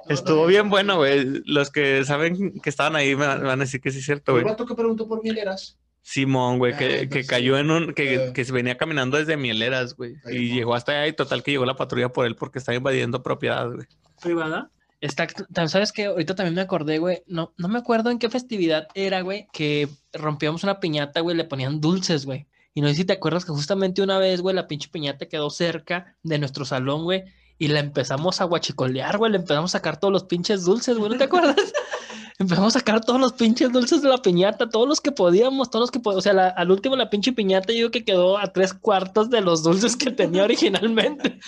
Estuvo 0.08 0.46
bien 0.46 0.68
bueno, 0.68 0.96
güey. 0.96 1.42
Los 1.46 1.70
que 1.70 2.04
saben 2.04 2.60
que 2.60 2.70
estaban 2.70 2.96
ahí 2.96 3.14
me 3.16 3.26
van 3.26 3.46
a 3.46 3.56
decir 3.56 3.80
que 3.80 3.90
sí 3.90 3.98
es 4.00 4.04
cierto, 4.04 4.32
El 4.36 4.42
güey. 4.42 4.52
vato 4.52 4.66
que 4.66 4.74
preguntó 4.74 5.06
por 5.08 5.22
mieleras. 5.22 5.78
Simón, 6.02 6.58
güey, 6.58 6.72
Ah, 6.74 6.78
que, 6.78 6.86
que 6.88 7.00
entonces, 7.00 7.26
cayó 7.26 7.58
en 7.58 7.70
un, 7.70 7.92
que, 7.94 8.14
eh. 8.14 8.32
que 8.32 8.44
se 8.44 8.52
venía 8.52 8.76
caminando 8.76 9.16
desde 9.16 9.36
Mieleras, 9.36 9.96
güey. 9.96 10.14
Ahí, 10.24 10.36
Y 10.36 10.48
¿no? 10.50 10.54
llegó 10.56 10.74
hasta 10.74 10.92
allá 10.92 11.06
y 11.08 11.12
total 11.14 11.42
que 11.42 11.50
llegó 11.50 11.64
la 11.66 11.74
patrulla 11.76 12.10
por 12.12 12.26
él 12.26 12.36
porque 12.36 12.58
estaba 12.60 12.76
invadiendo 12.76 13.22
propiedad, 13.24 13.68
güey. 13.70 13.86
privada. 14.22 14.70
Está, 15.00 15.26
¿Sabes 15.68 15.92
qué? 15.92 16.06
Ahorita 16.06 16.34
también 16.34 16.54
me 16.54 16.60
acordé, 16.62 16.98
güey. 16.98 17.22
No, 17.26 17.52
no 17.58 17.68
me 17.68 17.78
acuerdo 17.78 18.10
en 18.10 18.18
qué 18.18 18.30
festividad 18.30 18.86
era, 18.94 19.20
güey, 19.22 19.46
que 19.52 19.88
rompíamos 20.12 20.62
una 20.64 20.80
piñata, 20.80 21.20
güey, 21.20 21.36
le 21.36 21.44
ponían 21.44 21.80
dulces, 21.80 22.24
güey. 22.24 22.46
Y 22.76 22.82
no 22.82 22.88
sé 22.88 22.94
si 22.94 23.04
te 23.06 23.14
acuerdas 23.14 23.46
que 23.46 23.52
justamente 23.52 24.02
una 24.02 24.18
vez, 24.18 24.42
güey, 24.42 24.54
la 24.54 24.66
pinche 24.68 24.90
piñata 24.90 25.24
quedó 25.26 25.48
cerca 25.48 26.14
de 26.22 26.38
nuestro 26.38 26.66
salón, 26.66 27.04
güey, 27.04 27.24
y 27.58 27.68
la 27.68 27.80
empezamos 27.80 28.42
a 28.42 28.44
guachicolear, 28.44 29.16
güey, 29.16 29.32
le 29.32 29.38
empezamos 29.38 29.70
a 29.74 29.78
sacar 29.78 29.98
todos 29.98 30.12
los 30.12 30.24
pinches 30.24 30.64
dulces, 30.66 30.98
güey, 30.98 31.10
¿no 31.10 31.16
te 31.16 31.24
acuerdas? 31.24 31.56
empezamos 32.38 32.76
a 32.76 32.80
sacar 32.80 33.02
todos 33.02 33.18
los 33.18 33.32
pinches 33.32 33.72
dulces 33.72 34.02
de 34.02 34.10
la 34.10 34.18
piñata, 34.18 34.68
todos 34.68 34.86
los 34.86 35.00
que 35.00 35.10
podíamos, 35.10 35.70
todos 35.70 35.84
los 35.84 35.90
que 35.90 36.00
podíamos. 36.00 36.18
O 36.18 36.22
sea, 36.22 36.34
la- 36.34 36.48
al 36.48 36.70
último 36.70 36.94
la 36.96 37.08
pinche 37.08 37.32
piñata 37.32 37.68
yo 37.68 37.76
digo 37.78 37.90
que 37.90 38.04
quedó 38.04 38.36
a 38.36 38.52
tres 38.52 38.74
cuartos 38.74 39.30
de 39.30 39.40
los 39.40 39.62
dulces 39.62 39.96
que 39.96 40.10
tenía 40.10 40.44
originalmente. 40.44 41.38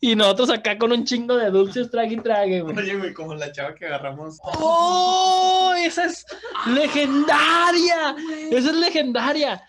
Y 0.00 0.16
nosotros 0.16 0.50
acá 0.50 0.76
con 0.76 0.90
un 0.90 1.04
chingo 1.04 1.36
de 1.36 1.50
dulces, 1.52 1.88
trague 1.88 2.14
y 2.16 2.20
trague, 2.20 2.62
güey. 2.62 2.76
Oye, 2.76 2.96
güey, 2.96 3.14
como 3.14 3.36
la 3.36 3.52
chava 3.52 3.76
que 3.76 3.86
agarramos. 3.86 4.38
¡Oh! 4.42 5.72
Esa 5.78 6.06
es 6.06 6.26
legendaria. 6.66 8.16
Esa 8.50 8.70
es 8.70 8.76
legendaria. 8.76 9.62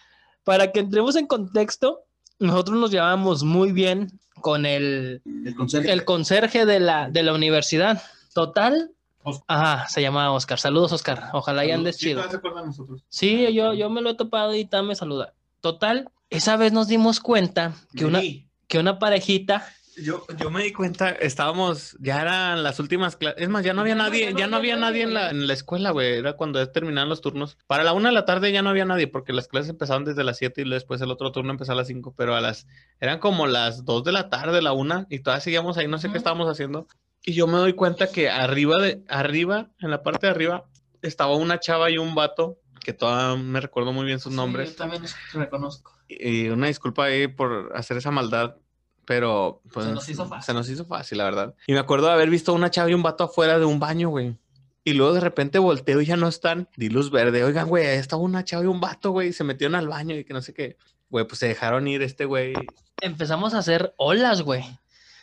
Para 0.46 0.72
que 0.72 0.80
entremos 0.80 1.18
en 1.18 1.28
contexto, 1.28 2.04
nosotros 2.40 2.78
nos 2.80 2.92
llevamos 2.92 3.44
muy 3.44 3.74
bien 3.74 4.18
con 4.42 4.66
el, 4.66 5.22
El 5.46 5.56
conserje. 5.56 5.92
el 5.92 6.06
conserje 6.06 6.66
de 6.66 6.80
la, 6.80 7.10
de 7.10 7.24
la 7.24 7.34
universidad. 7.34 8.02
Total. 8.34 8.92
Oscar. 9.24 9.44
Ajá, 9.48 9.88
se 9.90 10.02
llama 10.02 10.32
Oscar. 10.32 10.60
Saludos, 10.60 10.92
Oscar. 10.94 11.30
Ojalá 11.34 11.66
y 11.66 11.72
andes 11.72 11.98
Sí, 11.98 12.06
chido. 12.10 12.22
nosotros. 12.24 13.04
Sí, 13.10 13.52
yo, 13.54 13.74
yo 13.74 13.90
me 13.90 14.02
lo 14.02 14.12
he 14.12 14.14
topado 14.16 14.54
y 14.56 14.66
también 14.66 14.90
me 14.90 14.96
saluda. 14.96 15.34
Total, 15.62 16.10
esa 16.30 16.58
vez 16.58 16.72
nos 16.74 16.88
dimos 16.88 17.20
cuenta 17.20 17.74
que 17.96 18.06
una, 18.06 18.22
que 18.68 18.78
una 18.80 19.00
parejita 19.00 19.68
Yo, 19.98 20.26
yo 20.38 20.52
me 20.52 20.64
di 20.64 20.74
cuenta, 20.74 21.10
estábamos, 21.10 21.96
ya 22.00 22.22
eran 22.22 22.64
las 22.64 22.80
últimas 22.80 23.16
clases, 23.16 23.42
es 23.42 23.50
más, 23.50 23.64
ya 23.64 23.74
no 23.74 23.82
había 23.82 23.96
nadie, 23.96 24.34
ya 24.36 24.48
no 24.48 24.58
había 24.58 24.76
nadie 24.76 25.04
en 25.04 25.14
la, 25.14 25.30
en 25.30 25.48
la 25.48 25.54
escuela, 25.54 25.92
güey, 25.92 26.18
era 26.18 26.34
cuando 26.34 26.60
ya 26.60 26.72
terminaban 26.72 27.08
los 27.08 27.22
turnos. 27.22 27.58
Para 27.66 27.84
la 27.84 27.94
una 27.94 28.10
de 28.10 28.16
la 28.16 28.26
tarde 28.26 28.52
ya 28.52 28.62
no 28.62 28.70
había 28.70 28.84
nadie, 28.84 29.08
porque 29.08 29.32
las 29.32 29.48
clases 29.48 29.70
empezaban 29.70 30.04
desde 30.04 30.24
las 30.24 30.38
siete 30.38 30.62
y 30.62 30.70
después 30.70 31.00
el 31.02 31.12
otro 31.12 31.32
turno 31.32 31.52
empezaba 31.52 31.76
a 31.76 31.82
las 31.82 31.88
cinco, 31.88 32.14
pero 32.18 32.36
a 32.36 32.42
las, 32.42 32.68
eran 33.00 33.20
como 33.20 33.48
las 33.48 33.86
dos 33.86 34.04
de 34.04 34.12
la 34.12 34.30
tarde, 34.30 34.62
la 34.62 34.74
una, 34.74 35.08
y 35.10 35.20
todavía 35.20 35.42
seguíamos 35.42 35.78
ahí, 35.78 35.88
no 35.88 35.98
sé 35.98 36.12
qué 36.12 36.18
estábamos 36.18 36.50
haciendo. 36.50 36.88
Y 37.24 37.34
yo 37.34 37.48
me 37.48 37.58
doy 37.58 37.74
cuenta 37.74 38.12
que 38.12 38.30
arriba 38.30 38.82
de, 38.82 39.02
arriba, 39.08 39.70
en 39.80 39.92
la 39.92 40.04
parte 40.04 40.28
de 40.28 40.32
arriba, 40.32 40.66
estaba 41.02 41.36
una 41.36 41.60
chava 41.60 41.90
y 41.90 41.98
un 41.98 42.16
vato, 42.16 42.60
que 42.84 42.94
todavía 42.94 43.42
me 43.42 43.62
recuerdo 43.62 43.94
muy 43.94 44.06
bien 44.06 44.20
sus 44.20 44.34
nombres. 44.34 44.72
yo 44.72 44.76
también 44.76 45.02
los 45.02 45.16
reconozco. 45.34 45.94
Y 46.08 46.50
una 46.50 46.68
disculpa 46.68 47.06
ahí 47.06 47.28
por 47.28 47.72
hacer 47.76 47.98
esa 47.98 48.12
maldad, 48.12 48.58
pero 49.06 49.62
pues, 49.72 49.86
Se 49.88 49.92
nos 49.94 50.10
hizo 50.10 50.26
fácil. 50.26 50.46
se 50.46 50.54
nos 50.54 50.70
hizo 50.70 50.86
fácil, 50.86 51.18
la 51.20 51.24
verdad. 51.26 51.56
Y 51.68 51.74
me 51.74 51.80
acuerdo 51.80 52.08
de 52.08 52.14
haber 52.14 52.30
visto 52.30 52.52
a 52.52 52.56
una 52.56 52.72
chava 52.72 52.90
y 52.90 52.94
un 52.94 53.04
vato 53.04 53.24
afuera 53.26 53.60
de 53.60 53.66
un 53.66 53.80
baño, 53.80 54.10
güey. 54.10 54.36
Y 54.84 54.94
luego 54.94 55.14
de 55.14 55.20
repente 55.20 55.58
volteo 55.60 56.02
y 56.02 56.06
ya 56.06 56.16
no 56.16 56.28
están. 56.28 56.70
Di 56.78 56.90
luz 56.90 57.10
verde. 57.10 57.44
Oigan, 57.44 57.68
güey, 57.68 57.88
ahí 57.88 57.98
estaba 57.98 58.22
una 58.22 58.44
chava 58.44 58.64
y 58.64 58.68
un 58.68 58.80
vato, 58.80 59.12
güey. 59.12 59.34
Se 59.34 59.44
metieron 59.44 59.74
al 59.76 59.88
baño 59.88 60.16
y 60.16 60.24
que 60.26 60.34
no 60.34 60.42
sé 60.42 60.54
qué. 60.54 60.78
Güey, 61.10 61.26
pues 61.28 61.40
se 61.40 61.48
dejaron 61.48 61.88
ir 61.88 62.02
este 62.04 62.26
güey. 62.26 62.54
Empezamos 63.02 63.54
a 63.54 63.60
hacer 63.60 63.94
olas, 63.98 64.42
güey. 64.44 64.64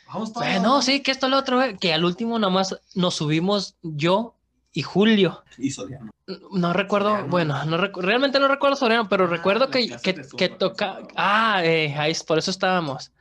Vamos 0.09 0.33
todos. 0.33 0.47
Güey, 0.47 0.61
no, 0.61 0.83
sí, 0.83 1.01
que 1.01 1.11
esto 1.11 1.29
lo 1.29 1.39
otro, 1.39 1.57
güey, 1.59 1.77
que 1.77 1.93
al 1.95 2.05
último 2.05 2.39
nomás 2.39 2.77
nos 2.95 3.15
subimos 3.15 3.77
yo 3.83 4.35
y 4.73 4.83
Julio. 4.83 5.43
Y 5.59 5.71
Soriano. 5.71 6.11
No 6.53 6.73
recuerdo, 6.73 7.11
Soriano. 7.11 7.31
bueno, 7.31 7.65
no 7.67 7.79
recu- 7.79 8.01
realmente 8.01 8.39
no 8.41 8.49
recuerdo 8.49 8.77
Soriano, 8.77 9.09
pero 9.09 9.27
recuerdo 9.27 9.67
la 9.67 9.71
que, 9.71 9.97
que, 10.37 10.49
toca. 10.49 10.99
Ah, 11.17 11.63
eh, 11.65 11.95
ahí 11.97 12.11
es- 12.13 12.25
por 12.25 12.39
eso 12.39 12.51
estábamos. 12.51 13.13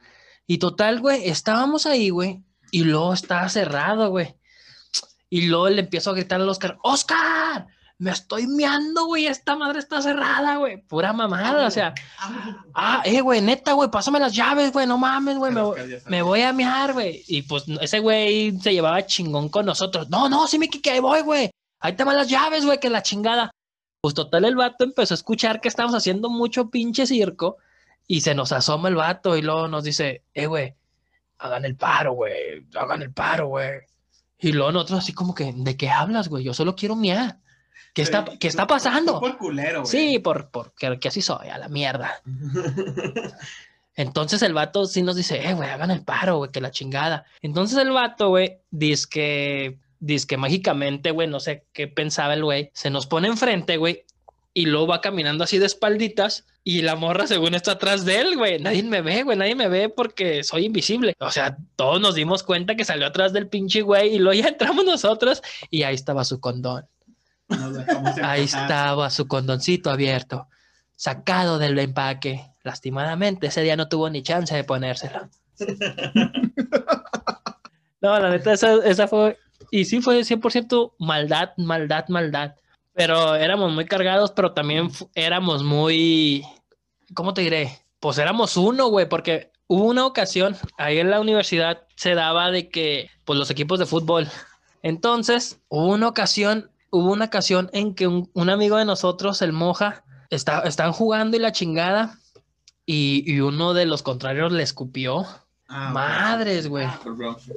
Y 0.47 0.57
total, 0.57 0.99
güey, 0.99 1.29
estábamos 1.29 1.85
ahí, 1.85 2.09
güey, 2.09 2.43
y 2.71 2.83
luego 2.83 3.13
estaba 3.13 3.47
cerrado, 3.49 4.09
güey. 4.09 4.35
Y 5.29 5.47
luego 5.47 5.69
le 5.69 5.81
empiezo 5.81 6.09
a 6.09 6.13
gritar 6.13 6.41
al 6.41 6.49
Oscar: 6.49 6.77
¡Oscar! 6.83 7.67
Me 7.97 8.09
estoy 8.11 8.47
meando, 8.47 9.05
güey. 9.05 9.27
Esta 9.27 9.55
madre 9.55 9.77
está 9.79 10.01
cerrada, 10.01 10.57
güey. 10.57 10.81
Pura 10.87 11.13
mamada, 11.13 11.67
o 11.67 11.71
sea. 11.71 11.93
Ah, 12.73 13.01
eh, 13.05 13.21
güey, 13.21 13.41
neta, 13.41 13.73
güey, 13.73 13.91
pásame 13.91 14.19
las 14.19 14.33
llaves, 14.33 14.73
güey. 14.73 14.87
No 14.87 14.97
mames, 14.97 15.37
güey. 15.37 15.51
Me, 15.53 15.61
voy- 15.61 15.79
me 16.07 16.21
voy 16.23 16.41
a 16.41 16.51
mear, 16.51 16.93
güey. 16.93 17.23
Y 17.27 17.43
pues 17.43 17.63
ese 17.79 17.99
güey 17.99 18.59
se 18.59 18.73
llevaba 18.73 19.05
chingón 19.05 19.49
con 19.49 19.67
nosotros. 19.67 20.09
No, 20.09 20.27
no, 20.29 20.47
sí, 20.47 20.57
Miki, 20.57 20.81
que 20.81 20.91
ahí 20.91 20.99
voy, 20.99 21.21
güey. 21.21 21.51
Ahí 21.79 21.93
te 21.95 22.03
van 22.03 22.17
las 22.17 22.27
llaves, 22.27 22.65
güey, 22.65 22.79
que 22.79 22.89
la 22.89 23.03
chingada. 23.03 23.51
Pues 24.01 24.15
total, 24.15 24.45
el 24.45 24.55
vato 24.55 24.83
empezó 24.83 25.13
a 25.13 25.15
escuchar 25.15 25.61
que 25.61 25.67
estábamos 25.67 25.95
haciendo 25.95 26.29
mucho 26.29 26.71
pinche 26.71 27.05
circo 27.05 27.57
y 28.11 28.19
se 28.19 28.35
nos 28.35 28.51
asoma 28.51 28.89
el 28.89 28.95
vato 28.95 29.37
y 29.37 29.41
luego 29.41 29.69
nos 29.69 29.85
dice, 29.85 30.25
eh, 30.33 30.45
güey, 30.45 30.75
hagan 31.37 31.63
el 31.63 31.77
paro, 31.77 32.11
güey, 32.11 32.67
hagan 32.75 33.01
el 33.03 33.13
paro, 33.13 33.47
güey. 33.47 33.79
Y 34.37 34.51
luego 34.51 34.73
nosotros 34.73 34.99
así 34.99 35.13
como 35.13 35.33
que, 35.33 35.53
¿de 35.55 35.77
qué 35.77 35.89
hablas, 35.89 36.27
güey? 36.27 36.43
Yo 36.43 36.53
solo 36.53 36.75
quiero 36.75 36.97
miar. 36.97 37.39
¿Qué 37.93 38.01
está, 38.01 38.25
¿qué 38.37 38.49
está 38.49 38.67
pasando? 38.67 39.17
Por 39.17 39.37
culero, 39.37 39.83
güey. 39.83 39.89
Sí, 39.89 40.19
por, 40.19 40.49
por 40.49 40.73
que, 40.73 40.99
que 40.99 41.07
así 41.07 41.21
soy, 41.21 41.47
a 41.47 41.57
la 41.57 41.69
mierda. 41.69 42.21
Entonces 43.95 44.41
el 44.41 44.53
vato 44.53 44.87
sí 44.87 45.03
nos 45.03 45.15
dice, 45.15 45.47
eh, 45.47 45.53
güey, 45.53 45.69
hagan 45.69 45.91
el 45.91 46.03
paro, 46.03 46.35
güey, 46.35 46.51
que 46.51 46.59
la 46.59 46.71
chingada. 46.71 47.23
Entonces 47.41 47.77
el 47.77 47.91
vato, 47.91 48.27
güey, 48.27 48.57
dice 48.71 49.07
que, 49.09 49.79
dice 50.01 50.27
que 50.27 50.35
mágicamente, 50.35 51.11
güey, 51.11 51.29
no 51.29 51.39
sé 51.39 51.65
qué 51.71 51.87
pensaba 51.87 52.33
el 52.33 52.43
güey, 52.43 52.71
se 52.73 52.89
nos 52.89 53.07
pone 53.07 53.29
enfrente, 53.29 53.77
güey, 53.77 54.03
y 54.53 54.65
luego 54.65 54.87
va 54.87 55.01
caminando 55.01 55.43
así 55.43 55.57
de 55.59 55.65
espalditas 55.65 56.45
y 56.63 56.81
la 56.81 56.95
morra 56.95 57.25
según 57.25 57.55
está 57.55 57.73
atrás 57.73 58.05
de 58.05 58.19
él, 58.19 58.37
güey. 58.37 58.59
Nadie 58.59 58.83
me 58.83 59.01
ve, 59.01 59.23
güey, 59.23 59.37
nadie 59.37 59.55
me 59.55 59.67
ve 59.67 59.89
porque 59.89 60.43
soy 60.43 60.65
invisible. 60.65 61.15
O 61.19 61.31
sea, 61.31 61.57
todos 61.75 61.99
nos 61.99 62.15
dimos 62.15 62.43
cuenta 62.43 62.75
que 62.75 62.85
salió 62.85 63.07
atrás 63.07 63.33
del 63.33 63.47
pinche 63.47 63.81
güey 63.81 64.15
y 64.15 64.19
luego 64.19 64.41
ya 64.41 64.47
entramos 64.49 64.85
nosotros 64.85 65.41
y 65.69 65.83
ahí 65.83 65.95
estaba 65.95 66.23
su 66.23 66.39
condón. 66.39 66.85
Ahí 68.23 68.43
estaba 68.43 69.09
su 69.09 69.27
condoncito 69.27 69.89
abierto, 69.89 70.47
sacado 70.95 71.57
del 71.57 71.77
empaque. 71.79 72.47
Lastimadamente, 72.63 73.47
ese 73.47 73.63
día 73.63 73.75
no 73.75 73.89
tuvo 73.89 74.09
ni 74.09 74.21
chance 74.21 74.55
de 74.55 74.63
ponérselo. 74.63 75.27
no, 78.01 78.19
la 78.19 78.29
neta, 78.29 78.53
esa, 78.53 78.75
esa 78.85 79.07
fue. 79.07 79.37
Y 79.71 79.85
sí 79.85 79.99
fue 80.01 80.19
100% 80.19 80.93
maldad, 80.99 81.49
maldad, 81.57 82.07
maldad. 82.09 82.53
Pero 82.93 83.35
éramos 83.35 83.71
muy 83.71 83.85
cargados, 83.85 84.31
pero 84.31 84.53
también 84.53 84.89
éramos 85.15 85.63
muy. 85.63 86.45
¿Cómo 87.13 87.33
te 87.33 87.41
diré? 87.41 87.79
Pues 87.99 88.17
éramos 88.17 88.57
uno, 88.57 88.87
güey, 88.87 89.07
porque 89.07 89.51
hubo 89.67 89.85
una 89.85 90.05
ocasión 90.05 90.57
ahí 90.77 90.99
en 90.99 91.09
la 91.09 91.19
universidad 91.19 91.87
se 91.95 92.15
daba 92.15 92.51
de 92.51 92.69
que, 92.69 93.09
pues 93.25 93.39
los 93.39 93.49
equipos 93.49 93.79
de 93.79 93.85
fútbol. 93.85 94.27
Entonces, 94.81 95.61
hubo 95.69 95.87
una 95.87 96.07
ocasión 96.07 96.71
hubo 96.91 97.11
una 97.11 97.25
ocasión 97.25 97.69
en 97.73 97.95
que 97.95 98.05
un, 98.05 98.29
un 98.33 98.49
amigo 98.49 98.77
de 98.77 98.85
nosotros, 98.85 99.41
el 99.41 99.53
Moja, 99.53 100.03
está, 100.29 100.59
estaban 100.61 100.93
jugando 100.93 101.37
y 101.37 101.39
la 101.39 101.51
chingada, 101.51 102.17
y, 102.85 103.23
y 103.25 103.39
uno 103.39 103.73
de 103.73 103.85
los 103.85 104.03
contrarios 104.03 104.51
le 104.51 104.63
escupió. 104.63 105.25
Ah, 105.67 105.91
Madres, 105.91 106.67
güey. 106.67 106.87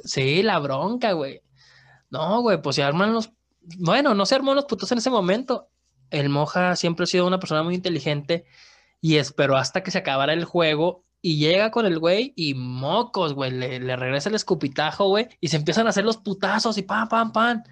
Sí, 0.05 0.41
la 0.41 0.59
bronca, 0.59 1.11
güey. 1.11 1.41
No, 2.09 2.41
güey, 2.41 2.61
pues 2.61 2.77
se 2.77 2.83
arman 2.83 3.13
los. 3.13 3.31
Bueno, 3.77 4.13
no 4.13 4.25
se 4.25 4.35
armó 4.35 4.53
los 4.53 4.65
putos 4.65 4.91
en 4.91 4.99
ese 4.99 5.09
momento. 5.09 5.69
El 6.09 6.29
Moja 6.29 6.75
siempre 6.75 7.03
ha 7.03 7.07
sido 7.07 7.27
una 7.27 7.39
persona 7.39 7.63
muy 7.63 7.75
inteligente 7.75 8.45
y 9.01 9.17
esperó 9.17 9.57
hasta 9.57 9.83
que 9.83 9.91
se 9.91 9.97
acabara 9.97 10.33
el 10.33 10.45
juego 10.45 11.03
y 11.21 11.37
llega 11.37 11.71
con 11.71 11.85
el 11.85 11.99
güey 11.99 12.33
y 12.35 12.53
mocos, 12.53 13.33
güey. 13.33 13.51
Le, 13.51 13.79
le 13.79 13.95
regresa 13.95 14.29
el 14.29 14.35
escupitajo, 14.35 15.07
güey, 15.07 15.27
y 15.41 15.47
se 15.47 15.57
empiezan 15.57 15.87
a 15.87 15.89
hacer 15.89 16.05
los 16.05 16.17
putazos 16.17 16.77
y 16.77 16.83
pam, 16.83 17.07
pam, 17.09 17.31
pam. 17.31 17.63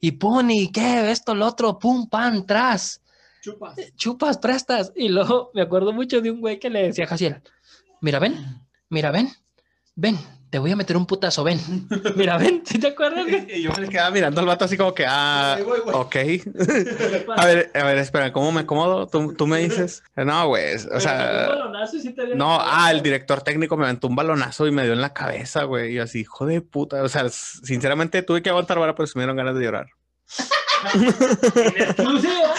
Y 0.00 0.12
pum, 0.12 0.50
y 0.50 0.70
qué, 0.70 1.10
esto, 1.10 1.34
lo 1.34 1.46
otro, 1.46 1.78
pum, 1.78 2.08
pam, 2.08 2.46
tras 2.46 3.02
Chupas. 3.42 3.76
chupas, 3.96 4.38
prestas. 4.38 4.92
Y 4.94 5.08
luego 5.08 5.50
me 5.54 5.62
acuerdo 5.62 5.92
mucho 5.92 6.20
de 6.20 6.30
un 6.30 6.40
güey 6.40 6.60
que 6.60 6.70
le 6.70 6.84
decía 6.84 7.04
a 7.04 7.08
Jaciel, 7.08 7.42
mira, 8.00 8.20
ven, 8.20 8.36
mira, 8.88 9.10
ven, 9.10 9.28
ven, 9.96 10.16
te 10.52 10.58
voy 10.58 10.70
a 10.70 10.76
meter 10.76 10.98
un 10.98 11.06
putazo, 11.06 11.42
ven. 11.44 11.58
Mira, 12.14 12.36
ven, 12.36 12.62
¿sí 12.66 12.78
te 12.78 12.88
acuerdas? 12.88 13.24
güey? 13.24 13.46
Y 13.58 13.62
yo 13.62 13.70
me 13.80 13.88
quedaba 13.88 14.10
mirando 14.10 14.38
al 14.38 14.46
vato 14.46 14.66
así 14.66 14.76
como 14.76 14.92
que, 14.94 15.06
ah, 15.08 15.56
voy, 15.64 15.80
güey. 15.80 15.96
ok. 15.96 16.16
A 17.38 17.46
ver, 17.46 17.70
a 17.74 17.84
ver, 17.84 17.96
espera, 17.96 18.34
¿cómo 18.34 18.52
me 18.52 18.60
acomodo? 18.60 19.06
¿Tú, 19.06 19.32
tú 19.32 19.46
me 19.46 19.60
dices? 19.60 20.02
No, 20.14 20.48
güey, 20.48 20.74
o 20.74 20.94
Un 20.94 21.00
sea, 21.00 21.46
balonazo 21.48 21.96
y 21.96 22.00
sí 22.00 22.10
te 22.12 22.26
dio 22.26 22.34
no, 22.34 22.56
ah, 22.60 22.66
cabeza. 22.68 22.90
el 22.90 23.02
director 23.02 23.40
técnico 23.40 23.78
me 23.78 23.84
aventó 23.84 24.08
un 24.08 24.14
balonazo 24.14 24.66
y 24.66 24.72
me 24.72 24.84
dio 24.84 24.92
en 24.92 25.00
la 25.00 25.14
cabeza, 25.14 25.64
güey, 25.64 25.94
y 25.94 25.98
así, 25.98 26.20
hijo 26.20 26.44
de 26.44 26.60
puta, 26.60 27.02
o 27.02 27.08
sea, 27.08 27.30
sinceramente 27.30 28.22
tuve 28.22 28.42
que 28.42 28.50
aguantar 28.50 28.78
vara, 28.78 28.94
pero 28.94 29.06
se 29.06 29.18
me 29.18 29.22
dieron 29.22 29.36
ganas 29.38 29.54
de 29.54 29.64
llorar. 29.64 29.86
Exclusiva. 30.94 32.32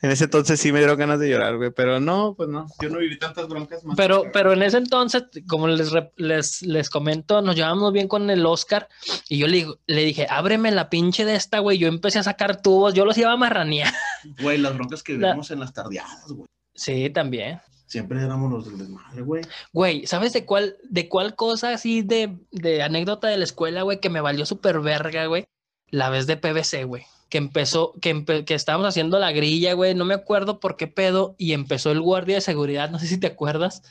En 0.00 0.12
ese 0.12 0.24
entonces 0.24 0.60
sí 0.60 0.70
me 0.70 0.78
dieron 0.78 0.96
ganas 0.96 1.18
de 1.18 1.28
llorar, 1.28 1.56
güey, 1.56 1.72
pero 1.72 1.98
no, 1.98 2.34
pues 2.36 2.48
no, 2.48 2.66
yo 2.80 2.88
no 2.88 2.98
viví 2.98 3.18
tantas 3.18 3.48
broncas 3.48 3.82
más. 3.84 3.96
Pero, 3.96 4.26
pero 4.32 4.52
en 4.52 4.62
ese 4.62 4.76
entonces, 4.76 5.24
como 5.48 5.66
les, 5.66 5.90
les, 6.14 6.62
les 6.62 6.88
comento, 6.88 7.42
nos 7.42 7.56
llevamos 7.56 7.92
bien 7.92 8.06
con 8.06 8.30
el 8.30 8.46
Oscar 8.46 8.88
y 9.28 9.38
yo 9.38 9.48
le, 9.48 9.56
digo- 9.56 9.78
le 9.88 10.04
dije, 10.04 10.28
ábreme 10.30 10.70
la 10.70 10.88
pinche 10.88 11.24
de 11.24 11.34
esta, 11.34 11.58
güey. 11.58 11.78
Yo 11.78 11.88
empecé 11.88 12.20
a 12.20 12.22
sacar 12.22 12.62
tubos, 12.62 12.94
yo 12.94 13.04
los 13.04 13.18
iba 13.18 13.32
a 13.32 13.36
marranear. 13.36 13.92
Güey, 14.40 14.58
las 14.58 14.74
broncas 14.74 15.02
que 15.02 15.14
La- 15.14 15.28
vivimos 15.30 15.50
en 15.50 15.58
las 15.58 15.72
tardeadas, 15.72 16.30
güey. 16.30 16.46
Sí, 16.76 17.10
también. 17.10 17.60
Siempre 17.86 18.22
éramos 18.22 18.52
los 18.52 18.66
del 18.66 18.78
desmadre, 18.78 19.22
güey. 19.22 19.42
Güey, 19.72 20.06
¿sabes 20.06 20.32
de 20.32 20.44
cuál, 20.44 20.76
de 20.88 21.08
cuál 21.08 21.34
cosa 21.34 21.70
así 21.72 22.02
de, 22.02 22.38
de 22.52 22.82
anécdota 22.84 23.26
de 23.26 23.36
la 23.38 23.44
escuela, 23.44 23.82
güey, 23.82 23.98
que 23.98 24.10
me 24.10 24.20
valió 24.20 24.46
súper 24.46 24.78
verga, 24.78 25.26
güey? 25.26 25.44
La 25.90 26.08
vez 26.08 26.28
de 26.28 26.36
PVC, 26.36 26.84
güey. 26.84 27.04
Que 27.28 27.38
empezó, 27.38 27.94
que, 28.00 28.14
empe- 28.14 28.44
que 28.44 28.54
estábamos 28.54 28.86
haciendo 28.88 29.18
la 29.18 29.32
grilla, 29.32 29.74
güey, 29.74 29.94
no 29.94 30.04
me 30.04 30.14
acuerdo 30.14 30.60
por 30.60 30.76
qué 30.76 30.86
pedo, 30.86 31.34
y 31.38 31.52
empezó 31.52 31.90
el 31.90 32.00
guardia 32.00 32.36
de 32.36 32.40
seguridad, 32.40 32.90
no 32.90 32.98
sé 32.98 33.06
si 33.06 33.18
te 33.18 33.26
acuerdas, 33.26 33.82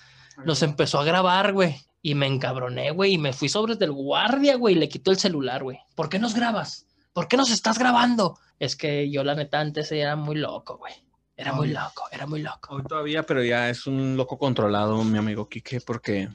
nos 0.46 0.64
empezó 0.64 1.00
a 1.00 1.04
grabar, 1.06 1.54
güey, 1.54 1.76
y 2.02 2.16
me 2.16 2.26
encabroné, 2.26 2.92
güey, 2.92 3.14
y 3.14 3.18
me 3.18 3.34
fui 3.34 3.50
sobre 3.50 3.76
del 3.76 3.92
guardia, 3.92 4.56
güey, 4.56 4.76
y 4.76 4.80
le 4.80 4.90
quitó 4.90 5.12
el 5.12 5.18
celular, 5.18 5.64
güey. 5.64 5.80
¿Por 5.96 6.10
qué 6.10 6.18
nos 6.20 6.34
grabas? 6.34 6.88
¿Por 7.14 7.28
qué 7.28 7.38
nos 7.38 7.52
estás 7.52 7.78
grabando? 7.78 8.40
Es 8.60 8.76
que 8.76 9.10
yo, 9.12 9.24
la 9.24 9.36
neta, 9.36 9.60
antes 9.60 9.92
era 9.92 10.16
muy 10.16 10.36
loco, 10.36 10.78
güey. 10.78 10.94
Era 11.36 11.54
muy 11.54 11.68
loco, 11.68 12.06
era 12.12 12.26
muy 12.26 12.42
loco. 12.42 12.74
Hoy 12.74 12.84
todavía, 12.84 13.22
pero 13.22 13.44
ya 13.44 13.70
es 13.70 13.86
un 13.86 14.18
loco 14.18 14.40
controlado, 14.40 15.04
mi 15.04 15.20
amigo 15.20 15.48
Quique, 15.48 15.80
porque, 15.82 16.30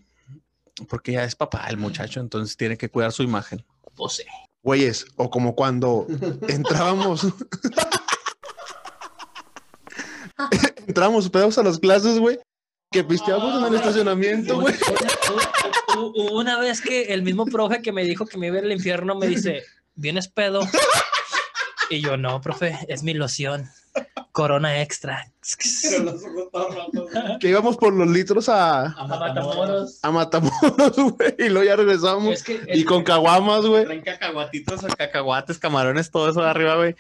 porque 0.88 1.10
ya 1.12 1.24
es 1.24 1.34
papá 1.34 1.66
el 1.68 1.76
muchacho, 1.76 2.20
entonces 2.20 2.56
tiene 2.56 2.76
que 2.76 2.88
cuidar 2.88 3.10
su 3.10 3.24
imagen. 3.24 3.64
Pues 3.96 4.12
sí. 4.12 4.24
Güeyes, 4.62 5.06
o 5.16 5.30
como 5.30 5.54
cuando 5.54 6.06
entrábamos. 6.48 7.26
entramos 10.86 11.30
pedos 11.30 11.58
a 11.58 11.62
las 11.62 11.78
clases, 11.78 12.18
güey. 12.18 12.38
Que 12.90 13.02
pisteamos 13.02 13.58
en 13.58 13.68
el 13.68 13.74
estacionamiento, 13.74 14.60
güey. 14.60 14.74
Hubo 15.96 16.38
una 16.38 16.58
vez 16.58 16.80
que 16.80 17.14
el 17.14 17.22
mismo 17.22 17.46
profe 17.46 17.80
que 17.80 17.92
me 17.92 18.04
dijo 18.04 18.26
que 18.26 18.38
me 18.38 18.48
iba 18.48 18.58
al 18.58 18.70
infierno 18.70 19.14
me 19.14 19.26
dice, 19.26 19.62
¿vienes 19.94 20.28
pedo? 20.28 20.60
Y 21.90 22.00
yo, 22.00 22.16
no, 22.16 22.40
profe, 22.40 22.78
es 22.88 23.02
mi 23.02 23.14
loción. 23.14 23.68
Corona 24.32 24.80
extra. 24.80 25.30
Que 27.38 27.48
íbamos 27.48 27.76
por 27.76 27.92
los 27.92 28.08
litros 28.08 28.48
a, 28.48 28.86
A 28.86 29.06
Matamoros. 29.06 29.98
a 30.02 30.10
Matamoros, 30.10 30.96
güey. 30.96 31.34
Y 31.38 31.48
luego 31.50 31.64
ya 31.64 31.76
regresamos. 31.76 32.32
Es 32.32 32.42
que, 32.42 32.60
Y 32.72 32.84
con 32.84 33.04
caguamas, 33.04 33.66
güey. 33.66 33.84
Traen 33.84 34.00
cacahuatitos, 34.00 34.80
cacahuates, 34.96 35.58
camarones, 35.58 36.10
todo 36.10 36.30
eso 36.30 36.40
de 36.42 36.48
arriba, 36.48 36.76
güey. 36.76 36.96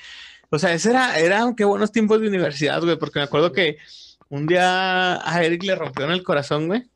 O 0.50 0.58
sea, 0.58 0.74
ese 0.74 0.90
era, 0.90 1.18
eran 1.18 1.56
qué 1.56 1.64
buenos 1.64 1.90
tiempos 1.90 2.20
de 2.20 2.28
universidad, 2.28 2.82
güey, 2.82 2.98
porque 2.98 3.18
me 3.18 3.24
acuerdo 3.24 3.52
que 3.52 3.78
un 4.28 4.46
día 4.46 5.26
a 5.26 5.42
Eric 5.42 5.62
le 5.62 5.74
rompieron 5.74 6.12
el 6.12 6.22
corazón, 6.22 6.66
güey, 6.66 6.90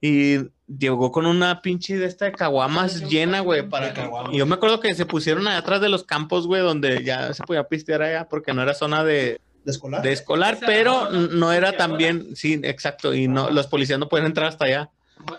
y 0.00 0.38
llegó 0.66 1.12
con 1.12 1.26
una 1.26 1.60
pinche 1.60 1.98
de 1.98 2.06
esta 2.06 2.24
de 2.24 2.32
caguamas 2.32 3.02
llena, 3.02 3.40
güey, 3.40 3.68
para 3.68 3.92
Y 4.32 4.38
yo 4.38 4.46
me 4.46 4.54
acuerdo 4.54 4.80
que 4.80 4.94
se 4.94 5.04
pusieron 5.04 5.46
allá 5.46 5.58
atrás 5.58 5.82
de 5.82 5.90
los 5.90 6.04
campos, 6.04 6.46
güey, 6.46 6.62
donde 6.62 7.04
ya 7.04 7.34
se 7.34 7.42
podía 7.42 7.64
pistear 7.64 8.00
allá, 8.00 8.26
porque 8.26 8.54
no 8.54 8.62
era 8.62 8.72
zona 8.72 9.04
de, 9.04 9.42
¿De 9.64 9.72
escolar? 9.72 10.02
de 10.02 10.12
escolar, 10.12 10.58
pero 10.64 11.10
no 11.10 11.52
era 11.52 11.76
tan 11.76 11.96
bien, 11.96 12.36
sí, 12.36 12.60
exacto, 12.62 13.14
y 13.14 13.28
no, 13.28 13.50
los 13.50 13.66
policías 13.66 13.98
no 13.98 14.08
pueden 14.08 14.26
entrar 14.26 14.48
hasta 14.48 14.66
allá. 14.66 14.90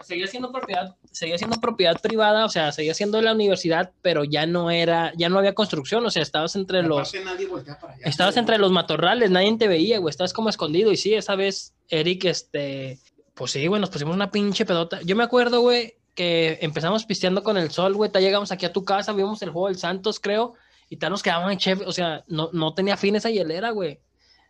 seguía 0.02 0.28
siendo 0.28 0.52
propiedad, 0.52 0.96
seguía 1.12 1.38
siendo 1.38 1.60
propiedad 1.62 2.00
privada, 2.02 2.46
o 2.46 2.50
sea, 2.50 2.72
seguía 2.72 2.94
siendo 2.94 3.22
la 3.22 3.34
universidad, 3.34 3.92
pero 4.02 4.24
ya 4.24 4.46
no 4.46 4.72
era, 4.72 5.14
ya 5.16 5.30
no 5.30 5.40
había 5.40 5.54
construcción, 5.54 6.06
o 6.06 6.10
sea, 6.10 6.24
estabas 6.24 6.56
entre 6.56 6.84
los, 6.84 7.14
nadie 7.24 7.48
para 7.48 7.94
allá, 7.94 8.06
Estabas 8.06 8.38
entre 8.38 8.58
los 8.58 8.72
matorrales, 8.72 9.32
nadie 9.32 9.58
te 9.58 9.68
veía, 9.68 10.00
güey. 10.00 10.10
Estabas 10.10 10.34
como 10.34 10.50
escondido. 10.50 10.92
Y 10.92 10.98
sí, 10.98 11.14
esa 11.14 11.36
vez, 11.36 11.74
Eric, 11.90 12.26
este, 12.26 13.00
pues 13.34 13.52
sí, 13.52 13.66
güey, 13.68 13.80
nos 13.80 13.90
pusimos 13.90 14.16
una 14.16 14.32
pinche 14.32 14.66
pedota. 14.66 15.02
Yo 15.04 15.16
me 15.16 15.24
acuerdo, 15.24 15.62
güey, 15.62 15.96
que 16.16 16.58
empezamos 16.62 17.06
pisteando 17.06 17.44
con 17.44 17.58
el 17.58 17.72
sol, 17.72 17.94
güey. 17.94 18.12
Te 18.12 18.22
llegamos 18.22 18.52
aquí 18.52 18.66
a 18.66 18.74
tu 18.74 18.84
casa, 18.84 19.14
vimos 19.14 19.42
el 19.42 19.52
juego 19.52 19.68
del 19.68 19.78
Santos, 19.78 20.20
creo, 20.20 20.54
y 20.90 20.98
tal 20.98 21.12
nos 21.12 21.22
quedaban 21.22 21.52
en 21.52 21.58
chef. 21.58 21.82
O 21.86 21.92
sea, 21.92 22.24
no, 22.28 22.50
no 22.54 22.74
tenía 22.74 22.98
fin 22.98 23.16
esa 23.16 23.30
hielera, 23.30 23.72
güey. 23.72 24.00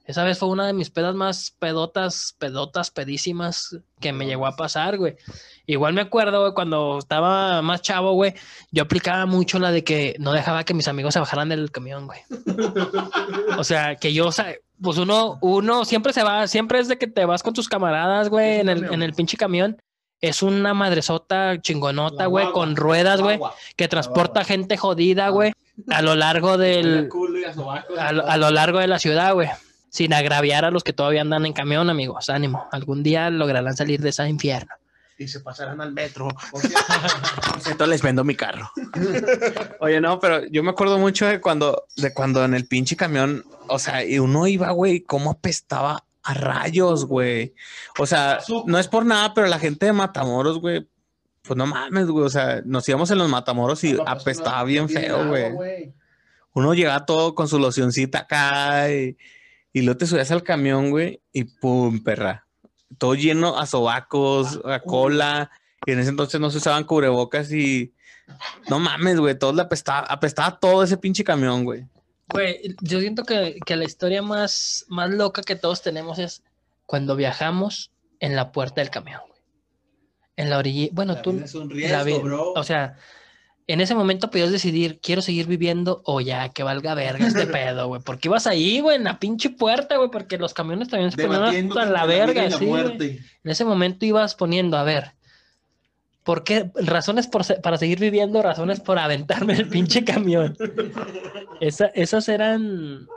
Esa 0.07 0.23
vez 0.23 0.37
fue 0.37 0.49
una 0.49 0.67
de 0.67 0.73
mis 0.73 0.91
pedas 0.91 1.15
más 1.15 1.55
pedotas, 1.57 2.35
pedotas, 2.37 2.91
pedísimas 2.91 3.75
que 3.99 4.13
me 4.13 4.27
llegó 4.27 4.45
a 4.45 4.55
pasar, 4.55 4.97
güey. 4.97 5.15
Igual 5.65 5.93
me 5.93 6.01
acuerdo, 6.01 6.41
güey, 6.41 6.53
cuando 6.53 6.99
estaba 6.99 7.61
más 7.63 7.81
chavo, 7.81 8.13
güey, 8.13 8.35
yo 8.71 8.83
aplicaba 8.83 9.25
mucho 9.25 9.57
la 9.57 9.71
de 9.71 9.83
que 9.83 10.15
no 10.19 10.31
dejaba 10.31 10.63
que 10.63 10.75
mis 10.75 10.87
amigos 10.87 11.13
se 11.15 11.19
bajaran 11.19 11.49
del 11.49 11.71
camión, 11.71 12.05
güey. 12.05 12.19
O 13.57 13.63
sea, 13.63 13.95
que 13.95 14.13
yo, 14.13 14.27
o 14.27 14.31
sea, 14.31 14.53
pues 14.81 14.97
uno, 14.97 15.37
uno 15.41 15.85
siempre 15.85 16.13
se 16.13 16.23
va, 16.23 16.47
siempre 16.47 16.79
es 16.79 16.87
de 16.87 16.97
que 16.97 17.07
te 17.07 17.25
vas 17.25 17.41
con 17.43 17.53
tus 17.53 17.67
camaradas, 17.69 18.29
güey, 18.29 18.59
en 18.59 18.69
el, 18.69 18.83
en 18.93 19.01
el 19.03 19.13
pinche 19.13 19.37
camión. 19.37 19.77
Es 20.21 20.41
una 20.43 20.73
madresota 20.73 21.59
chingonota, 21.61 22.25
güey, 22.27 22.51
con 22.51 22.75
ruedas, 22.75 23.21
güey, 23.21 23.37
que 23.75 23.87
transporta 23.87 24.43
gente 24.45 24.77
jodida, 24.77 25.29
güey, 25.29 25.51
a 25.89 26.01
lo 26.01 26.15
largo 26.15 26.57
del, 26.57 27.09
a, 27.97 28.11
lo- 28.13 28.27
a 28.27 28.37
lo 28.37 28.49
largo 28.51 28.79
de 28.79 28.87
la 28.87 28.99
ciudad, 28.99 29.33
güey. 29.33 29.49
Sin 29.95 30.13
agraviar 30.13 30.65
a 30.65 30.71
los 30.71 30.83
que 30.83 30.91
todavía 30.91 31.21
andan 31.21 31.45
en 31.45 31.53
camión, 31.53 31.89
amigos. 31.89 32.29
Ánimo. 32.29 32.67
Algún 32.73 33.01
día 33.01 33.29
lograrán 33.29 33.77
salir 33.77 34.01
de 34.01 34.09
ese 34.09 34.27
infierno. 34.27 34.73
Y 35.17 35.29
se 35.29 35.39
pasarán 35.39 35.79
al 35.79 35.93
metro. 35.93 36.27
Por 36.51 37.61
cierto, 37.61 37.87
les 37.87 38.01
vendo 38.01 38.25
mi 38.25 38.35
carro. 38.35 38.69
Oye, 39.79 40.01
no, 40.01 40.19
pero 40.19 40.45
yo 40.47 40.63
me 40.63 40.71
acuerdo 40.71 40.99
mucho 40.99 41.25
de 41.25 41.39
cuando, 41.39 41.85
de 41.95 42.13
cuando 42.13 42.43
en 42.43 42.55
el 42.55 42.67
pinche 42.67 42.97
camión, 42.97 43.45
o 43.69 43.79
sea, 43.79 44.03
y 44.03 44.19
uno 44.19 44.45
iba, 44.47 44.69
güey, 44.71 44.99
cómo 44.99 45.31
apestaba 45.31 46.03
a 46.23 46.33
rayos, 46.33 47.05
güey. 47.05 47.53
O 47.97 48.05
sea, 48.05 48.39
no 48.65 48.77
es 48.77 48.89
por 48.89 49.05
nada, 49.05 49.33
pero 49.33 49.47
la 49.47 49.59
gente 49.59 49.85
de 49.85 49.93
Matamoros, 49.93 50.59
güey, 50.59 50.85
pues 51.41 51.55
no 51.55 51.67
mames, 51.67 52.07
güey. 52.07 52.25
O 52.25 52.29
sea, 52.29 52.61
nos 52.65 52.89
íbamos 52.89 53.11
en 53.11 53.19
los 53.19 53.29
Matamoros 53.29 53.81
y 53.85 53.93
pues, 53.93 54.05
apestaba 54.05 54.61
bien 54.65 54.89
feo, 54.89 55.25
güey. 55.29 55.93
Uno 56.51 56.73
llegaba 56.73 57.05
todo 57.05 57.33
con 57.33 57.47
su 57.47 57.59
locioncita 57.59 58.19
acá 58.19 58.91
y, 58.91 59.15
y 59.75 59.81
luego 59.81 59.97
te 59.97 60.07
subías 60.07 60.31
al 60.31 60.41
camión, 60.41 60.89
güey, 60.89 61.19
y 61.33 61.43
pum, 61.43 62.01
perra. 62.01 62.47
Todo 62.97 63.13
lleno 63.13 63.59
a 63.59 63.65
sobacos, 63.65 64.61
a 64.63 64.79
cola. 64.79 65.51
Y 65.85 65.91
en 65.91 65.99
ese 65.99 66.11
entonces 66.11 66.39
no 66.39 66.49
se 66.49 66.59
usaban 66.59 66.85
cubrebocas 66.85 67.51
y 67.51 67.93
no 68.69 68.79
mames, 68.79 69.19
güey, 69.19 69.37
todo 69.37 69.51
le 69.51 69.63
apestaba, 69.63 70.07
apestaba 70.07 70.57
todo 70.61 70.81
ese 70.81 70.95
pinche 70.95 71.25
camión, 71.25 71.65
güey. 71.65 71.85
Güey, 72.29 72.73
yo 72.79 73.01
siento 73.01 73.23
que, 73.25 73.57
que 73.65 73.75
la 73.75 73.83
historia 73.83 74.21
más, 74.21 74.85
más 74.87 75.09
loca 75.09 75.41
que 75.41 75.57
todos 75.57 75.81
tenemos 75.81 76.19
es 76.19 76.41
cuando 76.85 77.17
viajamos 77.17 77.91
en 78.21 78.37
la 78.37 78.53
puerta 78.53 78.79
del 78.79 78.91
camión, 78.91 79.19
güey. 79.27 79.41
En 80.37 80.51
la 80.51 80.57
orilla. 80.57 80.87
Bueno, 80.93 81.15
la 81.15 81.21
tú. 81.21 81.33
vida 81.33 81.43
es 81.43 81.53
un 81.53 81.67
la 81.67 82.01
riesgo, 82.01 82.23
bro. 82.23 82.53
O 82.53 82.63
sea, 82.63 82.97
en 83.67 83.81
ese 83.81 83.95
momento 83.95 84.29
podías 84.29 84.51
decidir, 84.51 84.99
quiero 85.01 85.21
seguir 85.23 85.47
viviendo 85.47 86.01
o 86.05 86.21
ya, 86.21 86.49
que 86.49 86.61
valga 86.63 86.93
verga 86.93 87.25
este 87.27 87.47
pedo, 87.47 87.87
güey. 87.87 88.01
Porque 88.03 88.27
ibas 88.27 88.45
ahí, 88.47 88.79
güey, 88.79 88.97
en 88.97 89.03
la 89.05 89.17
pinche 89.19 89.49
puerta, 89.49 89.97
güey, 89.97 90.09
porque 90.11 90.37
los 90.37 90.53
camiones 90.53 90.87
también 90.89 91.11
se 91.11 91.17
ponían 91.25 91.43
hasta 91.69 91.85
la 91.85 92.05
verga, 92.05 92.43
la 92.43 92.57
sí. 92.57 92.65
En 92.69 93.51
ese 93.51 93.65
momento 93.65 94.05
ibas 94.05 94.35
poniendo, 94.35 94.77
a 94.77 94.83
ver, 94.83 95.13
¿por 96.23 96.43
qué? 96.43 96.69
Razones 96.75 97.27
por 97.27 97.43
para 97.61 97.77
seguir 97.77 97.99
viviendo, 97.99 98.41
razones 98.41 98.79
por 98.81 98.99
aventarme 98.99 99.53
el 99.53 99.67
pinche 99.67 100.03
camión. 100.03 100.55
Esa- 101.61 101.91
esas 101.95 102.27
eran, 102.29 103.07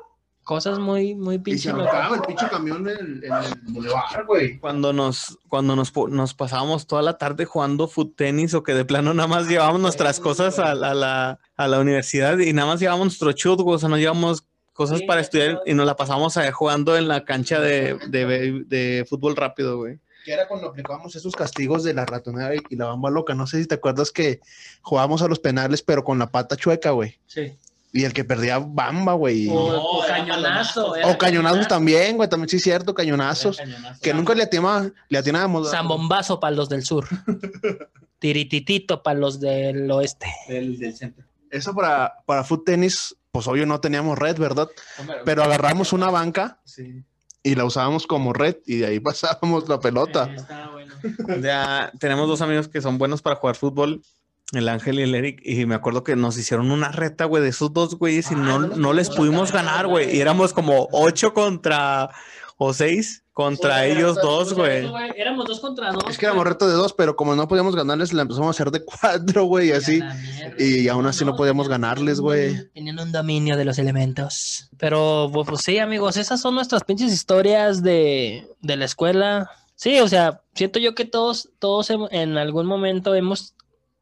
Cosas 0.49 0.79
muy, 0.79 1.15
muy 1.15 1.35
Y 1.35 1.39
se 1.39 1.43
pinche 1.43 1.69
arrancaba 1.69 2.05
locas. 2.05 2.21
el 2.21 2.27
pinche 2.27 2.49
camión 2.49 2.89
en 2.89 2.97
el, 2.97 3.25
en 3.25 3.33
el 3.35 3.55
bulevar, 3.75 4.25
güey. 4.25 4.59
Cuando 4.59 4.95
nos, 4.95 5.39
cuando 5.47 5.77
nos, 5.77 5.93
nos 6.09 6.33
pasábamos 6.33 6.87
toda 6.87 7.03
la 7.03 7.19
tarde 7.19 7.45
jugando 7.45 7.87
foot 7.87 8.17
tenis 8.17 8.55
o 8.55 8.63
que 8.63 8.73
de 8.73 8.87
plano 8.87 9.13
nada 9.13 9.27
más 9.27 9.47
llevábamos 9.47 9.83
nuestras 9.83 10.21
cosas 10.21 10.59
a, 10.59 10.71
a 10.71 10.75
la, 10.95 11.39
a 11.55 11.69
la 11.69 11.79
universidad 11.81 12.39
y 12.39 12.55
nada 12.55 12.67
más 12.67 12.81
llevábamos 12.81 13.09
nuestro 13.09 13.33
chut, 13.33 13.61
güey, 13.61 13.77
o 13.77 13.79
sea, 13.79 13.91
no 13.91 13.99
llevábamos 13.99 14.47
cosas 14.73 15.01
Sí, 15.01 15.05
para 15.07 15.21
estudiar 15.21 15.61
y 15.67 15.75
nos 15.75 15.85
la 15.85 15.97
pasábamos 15.97 16.39
ahí 16.39 16.51
jugando 16.51 16.97
en 16.97 17.09
la 17.09 17.27
cancha 17.27 17.61
de, 17.61 17.99
de, 18.09 18.65
de 18.67 19.05
fútbol 19.07 19.37
rápido, 19.37 19.77
güey. 19.77 19.99
Que 20.25 20.33
era 20.33 20.49
cuando 20.49 20.69
aplicábamos 20.69 21.15
esos 21.15 21.37
castigos 21.37 21.85
de 21.85 21.93
la 21.93 22.07
ratonera 22.07 22.55
y, 22.55 22.61
y 22.71 22.77
la 22.77 22.87
bamba 22.87 23.11
loca. 23.11 23.35
No 23.35 23.47
sé 23.47 23.61
si 23.61 23.69
te 23.69 23.75
acuerdas 23.75 24.11
que 24.13 24.41
jugábamos 24.81 25.21
a 25.21 25.29
los 25.29 25.41
penales, 25.41 25.83
pero 25.83 26.05
con 26.05 26.19
la 26.19 26.31
pata 26.31 26.57
chueca, 26.57 26.93
güey. 26.93 27.19
Sí. 27.27 27.53
Y 27.93 28.05
el 28.05 28.13
que 28.13 28.23
perdía 28.25 28.59
bamba, 28.59 29.15
güey. 29.15 29.49
O, 29.49 29.55
O, 29.55 30.03
o 30.03 30.07
cañonazo. 30.07 30.95
era 30.95 31.17
cañonazos 31.17 31.59
cañonazo. 31.59 31.69
también, 31.69 32.17
güey. 32.17 32.29
También 32.29 32.49
sí 32.49 32.57
es 32.57 32.63
cierto, 32.63 32.95
cañonazos. 32.95 33.59
Que 34.03 34.13
nunca 34.13 34.35
le, 34.35 34.43
atima, 34.43 34.91
le 35.09 35.19
atinábamos. 35.19 35.71
Zambombazo 35.71 36.39
para 36.39 36.55
los 36.55 36.69
del 36.69 36.85
sur. 36.85 37.07
Tirititito 38.19 39.03
para 39.03 39.19
los 39.19 39.41
del 39.41 39.91
oeste. 39.91 40.27
Del, 40.49 40.79
del 40.79 40.95
centro. 40.97 41.25
Eso 41.51 41.75
para, 41.75 42.15
para 42.27 42.45
foot 42.45 42.65
tenis, 42.67 43.17
pues 43.31 43.47
obvio 43.47 43.65
no 43.65 43.81
teníamos 43.81 44.19
red, 44.19 44.37
¿verdad? 44.39 44.69
Pero 45.25 45.43
agarramos 45.43 45.93
una 45.93 46.11
banca 46.11 46.61
Sí. 46.65 47.03
y 47.43 47.55
la 47.55 47.65
usábamos 47.65 48.07
como 48.07 48.33
red 48.33 48.57
y 48.67 48.77
de 48.79 48.87
ahí 48.87 49.01
pasábamos 49.01 49.69
la 49.69 49.81
pelota. 49.81 50.29
Eh, 50.31 50.35
está 50.37 50.69
bueno. 50.71 50.95
Ya 51.41 51.93
tenemos 52.01 52.29
dos 52.29 52.43
amigos 52.43 52.69
que 52.69 52.83
son 52.83 52.99
buenos 52.99 53.23
para 53.23 53.37
jugar 53.37 53.55
fútbol, 53.57 54.03
el 54.53 54.69
Ángel 54.69 54.99
y 54.99 55.03
el 55.03 55.15
Eric, 55.15 55.41
y 55.45 55.67
me 55.67 55.75
acuerdo 55.75 56.05
que 56.05 56.17
nos 56.17 56.39
hicieron 56.39 56.71
una 56.71 56.91
reta, 56.91 57.27
güey, 57.27 57.43
de 57.43 57.51
esos 57.51 57.73
dos 57.73 57.97
güeyes 57.97 58.31
y 58.31 58.35
Ah, 58.35 58.39
no, 58.39 58.59
no 58.59 58.93
les 58.93 59.11
pudimos 59.11 59.53
ganar, 59.53 59.87
güey. 59.87 60.17
Y 60.17 60.21
éramos 60.21 60.53
como 60.53 60.89
ocho 60.93 61.35
contra 61.35 62.11
o 62.57 62.73
seis 62.73 63.25
contra 63.39 63.87
ellos 63.87 64.17
dos, 64.21 64.53
güey. 64.53 64.91
Éramos 65.17 65.47
dos 65.47 65.61
contra 65.61 65.93
dos. 65.93 66.03
Es 66.11 66.19
que 66.19 66.27
éramos 66.27 66.45
reto 66.45 66.67
de 66.67 66.75
dos, 66.75 66.93
pero 66.93 67.15
como 67.15 67.37
no 67.37 67.47
podíamos 67.47 67.77
ganarles, 67.77 68.13
la 68.13 68.23
empezamos 68.23 68.49
a 68.49 68.51
hacer 68.51 68.73
de 68.73 68.85
cuatro, 68.85 69.45
güey, 69.45 69.69
y 69.69 69.73
así. 69.73 70.01
Y 70.59 70.89
aún 70.89 71.07
así 71.07 71.25
no 71.25 71.37
podíamos 71.37 71.69
ganarles, 71.69 72.19
güey. 72.19 72.69
Tenían 72.73 72.99
un 72.99 73.13
dominio 73.13 73.57
de 73.57 73.65
los 73.65 73.79
elementos. 73.79 74.71
Pero, 74.77 75.31
pues, 75.33 75.47
pues, 75.47 75.61
sí, 75.61 75.79
amigos, 75.79 76.17
esas 76.17 76.41
son 76.41 76.57
nuestras 76.57 76.83
pinches 76.83 77.13
historias 77.13 77.81
de, 77.85 78.45
de 78.61 78.77
la 78.77 78.87
escuela. 78.87 79.49
Sí, 79.77 80.01
o 80.01 80.09
sea, 80.09 80.41
siento 80.55 80.81
yo 80.81 80.97
que 80.97 81.05
todos, 81.05 81.51
todos 81.61 81.91
en 81.91 82.39
algún 82.39 82.67
momento 82.67 83.15
hemos, 83.15 83.55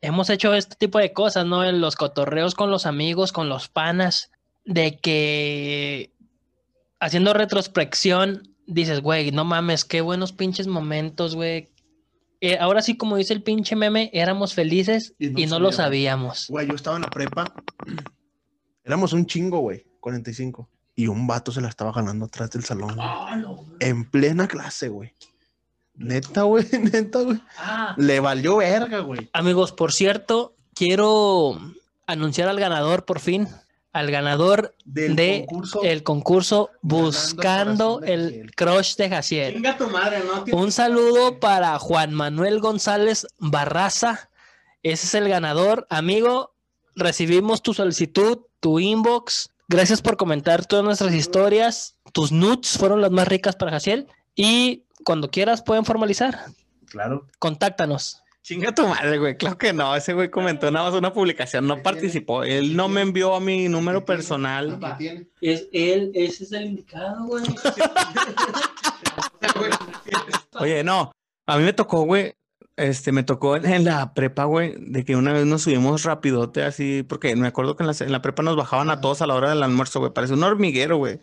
hemos 0.06 0.30
hecho 0.30 0.54
este 0.54 0.76
tipo 0.76 0.98
de 0.98 1.12
cosas, 1.12 1.46
¿no? 1.46 1.64
En 1.64 1.80
los 1.80 1.96
cotorreos 1.96 2.54
con 2.54 2.70
los 2.70 2.86
amigos, 2.86 3.32
con 3.32 3.48
los 3.48 3.68
panas, 3.68 4.30
de 4.64 4.98
que 4.98 6.12
haciendo 7.00 7.34
retrospección 7.34 8.54
dices, 8.66 9.00
güey, 9.00 9.32
no 9.32 9.44
mames, 9.44 9.84
qué 9.84 10.00
buenos 10.00 10.32
pinches 10.32 10.68
momentos, 10.68 11.34
güey. 11.34 11.70
Eh, 12.40 12.58
ahora 12.58 12.82
sí, 12.82 12.96
como 12.96 13.16
dice 13.16 13.32
el 13.32 13.42
pinche 13.42 13.74
meme, 13.74 14.10
éramos 14.12 14.54
felices 14.54 15.14
Y 15.18 15.42
y 15.42 15.46
no 15.46 15.58
lo 15.58 15.72
sabíamos. 15.72 16.46
Güey, 16.48 16.68
yo 16.68 16.74
estaba 16.74 16.96
en 16.96 17.02
la 17.02 17.10
prepa. 17.10 17.52
Éramos 18.84 19.12
un 19.12 19.26
chingo, 19.26 19.58
güey, 19.58 19.84
45. 19.98 20.68
Y 20.94 21.08
un 21.08 21.26
vato 21.26 21.50
se 21.50 21.60
la 21.60 21.68
estaba 21.68 21.90
ganando 21.90 22.26
atrás 22.26 22.50
del 22.52 22.62
salón. 22.64 22.94
güey. 22.94 23.08
Ah, 23.10 23.36
no, 23.36 23.64
En 23.80 24.08
plena 24.08 24.46
clase, 24.46 24.88
güey. 24.88 25.12
Neta, 25.96 26.42
güey, 26.42 26.64
neta, 26.92 27.20
güey. 27.22 27.40
ah. 27.58 27.94
Le 27.98 28.20
valió 28.20 28.56
verga, 28.56 29.00
güey. 29.00 29.28
Amigos, 29.32 29.72
por 29.72 29.92
cierto, 29.92 30.54
quiero 30.74 31.58
anunciar 32.06 32.48
al 32.48 32.60
ganador 32.60 33.04
por 33.04 33.18
fin, 33.20 33.48
al 33.92 34.10
ganador 34.10 34.74
Del 34.84 35.16
de 35.16 35.46
concurso. 35.48 35.82
el 35.82 36.02
concurso 36.02 36.70
Buscando 36.82 38.00
el 38.02 38.24
Jaciel. 38.28 38.54
Crush 38.54 38.96
de 38.96 39.08
Jaciel. 39.08 39.54
Venga 39.54 39.76
tu 39.78 39.88
madre, 39.88 40.18
¿no? 40.24 40.44
Un 40.58 40.70
saludo 40.70 41.40
para 41.40 41.78
Juan 41.78 42.12
Manuel 42.12 42.60
González 42.60 43.26
Barraza. 43.38 44.28
Ese 44.82 45.06
es 45.06 45.14
el 45.14 45.28
ganador. 45.28 45.86
Amigo, 45.90 46.52
recibimos 46.94 47.62
tu 47.62 47.72
solicitud, 47.74 48.40
tu 48.60 48.78
inbox. 48.78 49.50
Gracias 49.68 50.02
por 50.02 50.16
comentar 50.16 50.64
todas 50.66 50.84
nuestras 50.84 51.12
historias. 51.14 51.96
Tus 52.12 52.30
nudes 52.32 52.76
fueron 52.78 53.00
las 53.00 53.10
más 53.10 53.26
ricas 53.26 53.56
para 53.56 53.72
Jaciel. 53.72 54.06
Y 54.36 54.84
cuando 55.06 55.30
quieras 55.30 55.62
pueden 55.62 55.84
formalizar. 55.84 56.36
Claro. 56.90 57.28
Contáctanos. 57.38 58.24
Chinga 58.42 58.74
tu 58.74 58.86
madre, 58.86 59.18
güey. 59.18 59.36
Claro 59.36 59.56
que 59.56 59.72
no. 59.72 59.94
Ese 59.94 60.14
güey 60.14 60.30
comentó 60.30 60.68
nada 60.70 60.90
más 60.90 60.98
una 60.98 61.12
publicación, 61.12 61.66
no 61.66 61.80
participó. 61.80 62.42
Él 62.42 62.76
no 62.76 62.88
me 62.88 63.02
envió 63.02 63.36
a 63.36 63.40
mi 63.40 63.68
número 63.68 64.04
personal. 64.04 64.78
¿Qué 64.80 64.94
tiene? 64.98 65.26
Es 65.40 65.68
él, 65.72 66.10
ese 66.14 66.42
es 66.42 66.52
el 66.52 66.66
indicado, 66.66 67.24
güey. 67.26 67.44
Oye, 70.58 70.82
no. 70.82 71.12
A 71.46 71.56
mí 71.56 71.62
me 71.62 71.72
tocó, 71.72 72.02
güey. 72.02 72.34
Este, 72.74 73.12
me 73.12 73.22
tocó 73.22 73.56
en, 73.56 73.64
en 73.64 73.84
la 73.84 74.12
prepa, 74.12 74.44
güey, 74.44 74.74
de 74.76 75.04
que 75.04 75.16
una 75.16 75.32
vez 75.32 75.46
nos 75.46 75.62
subimos 75.62 76.02
rapidote 76.02 76.62
así, 76.62 77.04
porque 77.04 77.34
me 77.36 77.46
acuerdo 77.46 77.76
que 77.76 77.84
en 77.84 77.86
la, 77.86 77.94
en 77.98 78.12
la 78.12 78.22
prepa 78.22 78.42
nos 78.42 78.56
bajaban 78.56 78.90
a 78.90 79.00
todos 79.00 79.22
a 79.22 79.26
la 79.26 79.34
hora 79.34 79.50
del 79.50 79.62
almuerzo, 79.62 80.00
güey. 80.00 80.12
Parece 80.12 80.34
un 80.34 80.42
hormiguero, 80.42 80.98
güey. 80.98 81.20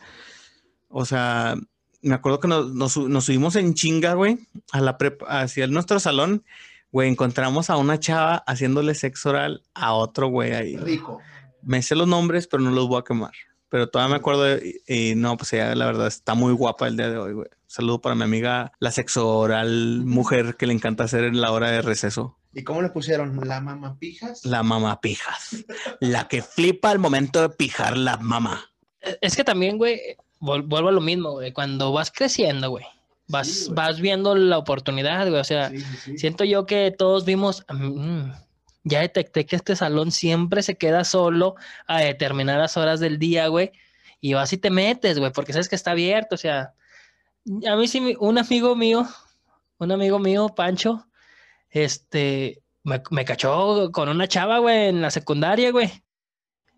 O 0.87 1.05
sea, 1.05 1.55
me 2.03 2.15
acuerdo 2.15 2.39
que 2.39 2.47
nos, 2.47 2.73
nos, 2.73 2.91
su- 2.93 3.09
nos 3.09 3.25
subimos 3.25 3.55
en 3.55 3.73
chinga, 3.73 4.13
güey, 4.13 4.37
a 4.71 4.81
la 4.81 4.97
prepa, 4.97 5.41
hacia 5.41 5.67
nuestro 5.67 5.99
salón, 5.99 6.43
güey. 6.91 7.09
Encontramos 7.09 7.69
a 7.69 7.77
una 7.77 7.99
chava 7.99 8.43
haciéndole 8.47 8.93
sexo 8.95 9.29
oral 9.29 9.63
a 9.73 9.93
otro, 9.93 10.27
güey, 10.27 10.53
ahí. 10.53 10.77
Rico. 10.77 11.19
Me 11.61 11.81
sé 11.81 11.95
los 11.95 12.07
nombres, 12.07 12.47
pero 12.47 12.61
no 12.61 12.71
los 12.71 12.87
voy 12.87 12.99
a 12.99 13.03
quemar. 13.03 13.31
Pero 13.69 13.89
todavía 13.89 14.11
me 14.13 14.17
acuerdo 14.19 14.43
de- 14.43 14.81
y, 14.87 15.11
y 15.11 15.15
no, 15.15 15.35
pues 15.37 15.51
ella 15.53 15.73
la 15.75 15.85
verdad 15.87 16.07
está 16.07 16.33
muy 16.35 16.53
guapa 16.53 16.87
el 16.87 16.97
día 16.97 17.09
de 17.09 17.17
hoy, 17.17 17.33
güey. 17.33 17.47
Saludo 17.65 18.01
para 18.01 18.13
mi 18.13 18.23
amiga, 18.23 18.71
la 18.79 18.91
sexo 18.91 19.27
oral 19.39 20.03
mujer 20.05 20.57
que 20.57 20.67
le 20.67 20.73
encanta 20.73 21.05
hacer 21.05 21.23
en 21.23 21.41
la 21.41 21.51
hora 21.51 21.71
de 21.71 21.81
receso. 21.81 22.37
¿Y 22.53 22.63
cómo 22.63 22.83
le 22.83 22.89
pusieron? 22.89 23.39
¿La 23.47 23.61
mamá 23.61 23.97
pijas? 23.97 24.45
La 24.45 24.61
mamá 24.61 25.01
pijas. 25.01 25.65
La 25.99 26.27
que 26.27 26.43
flipa 26.43 26.91
al 26.91 26.99
momento 26.99 27.41
de 27.41 27.49
pijar 27.49 27.97
la 27.97 28.17
mamá. 28.17 28.63
Es 29.21 29.35
que 29.35 29.43
también, 29.43 29.79
güey, 29.79 29.99
vuelvo 30.43 30.89
a 30.89 30.91
lo 30.91 31.01
mismo, 31.01 31.31
güey. 31.31 31.51
Cuando 31.53 31.91
vas 31.91 32.11
creciendo, 32.11 32.69
güey, 32.69 32.85
vas, 33.27 33.47
Sí, 33.47 33.65
güey. 33.65 33.75
vas 33.75 33.99
viendo 34.01 34.35
la 34.35 34.57
oportunidad, 34.57 35.27
güey. 35.29 35.39
O 35.39 35.43
sea, 35.43 35.69
Sí, 35.69 35.79
sí, 35.79 35.97
sí. 36.03 36.17
siento 36.17 36.43
yo 36.43 36.65
que 36.65 36.91
todos 36.91 37.25
vimos, 37.25 37.65
mm, 37.69 38.31
ya 38.83 38.99
detecté 39.01 39.45
que 39.45 39.55
este 39.55 39.75
salón 39.75 40.11
siempre 40.11 40.61
se 40.63 40.75
queda 40.75 41.03
solo 41.05 41.55
a 41.87 42.01
determinadas 42.01 42.75
horas 42.77 42.99
del 42.99 43.17
día, 43.19 43.47
güey. 43.47 43.71
Y 44.19 44.33
vas 44.33 44.53
y 44.53 44.57
te 44.57 44.69
metes, 44.69 45.19
güey, 45.19 45.31
porque 45.31 45.53
sabes 45.53 45.69
que 45.69 45.75
está 45.75 45.91
abierto. 45.91 46.35
O 46.35 46.37
sea, 46.37 46.73
a 47.67 47.75
mí 47.75 47.87
sí, 47.87 48.15
un 48.19 48.37
amigo 48.37 48.75
mío, 48.75 49.05
un 49.79 49.91
amigo 49.91 50.19
mío, 50.19 50.47
Pancho, 50.49 51.05
este, 51.69 52.61
me, 52.83 53.01
me 53.11 53.25
cachó 53.25 53.91
con 53.91 54.09
una 54.09 54.27
chava, 54.27 54.59
güey, 54.59 54.87
en 54.89 55.01
la 55.01 55.11
secundaria, 55.11 55.71
güey. 55.71 55.91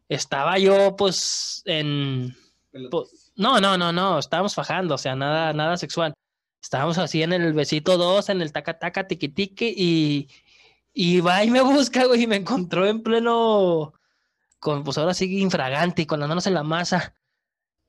Estaba 0.09 0.57
yo, 0.59 0.95
pues, 0.95 1.61
en... 1.65 2.35
pues, 2.91 3.24
no, 3.35 3.59
no, 3.59 3.77
no, 3.77 3.91
no, 3.91 4.19
estábamos 4.19 4.55
fajando, 4.55 4.95
o 4.95 4.97
sea, 4.97 5.15
nada, 5.15 5.53
nada 5.53 5.77
sexual. 5.77 6.13
Estábamos 6.61 6.97
así 6.97 7.21
en 7.21 7.33
el 7.33 7.53
besito 7.53 7.97
2, 7.97 8.29
en 8.29 8.41
el 8.41 8.51
taca 8.51 8.79
taca 8.79 9.07
tiqui 9.07 9.29
tiqui 9.29 9.73
y, 9.77 10.29
y 10.93 11.21
va 11.21 11.43
y 11.43 11.51
me 11.51 11.61
busca, 11.61 12.05
güey, 12.05 12.23
y 12.23 12.27
me 12.27 12.37
encontró 12.37 12.85
en 12.87 13.03
pleno, 13.03 13.93
pues 14.59 14.97
ahora 14.97 15.13
sí, 15.13 15.39
infragante 15.39 16.07
con 16.07 16.19
las 16.19 16.29
manos 16.29 16.47
en 16.47 16.53
la 16.55 16.63
masa. 16.63 17.13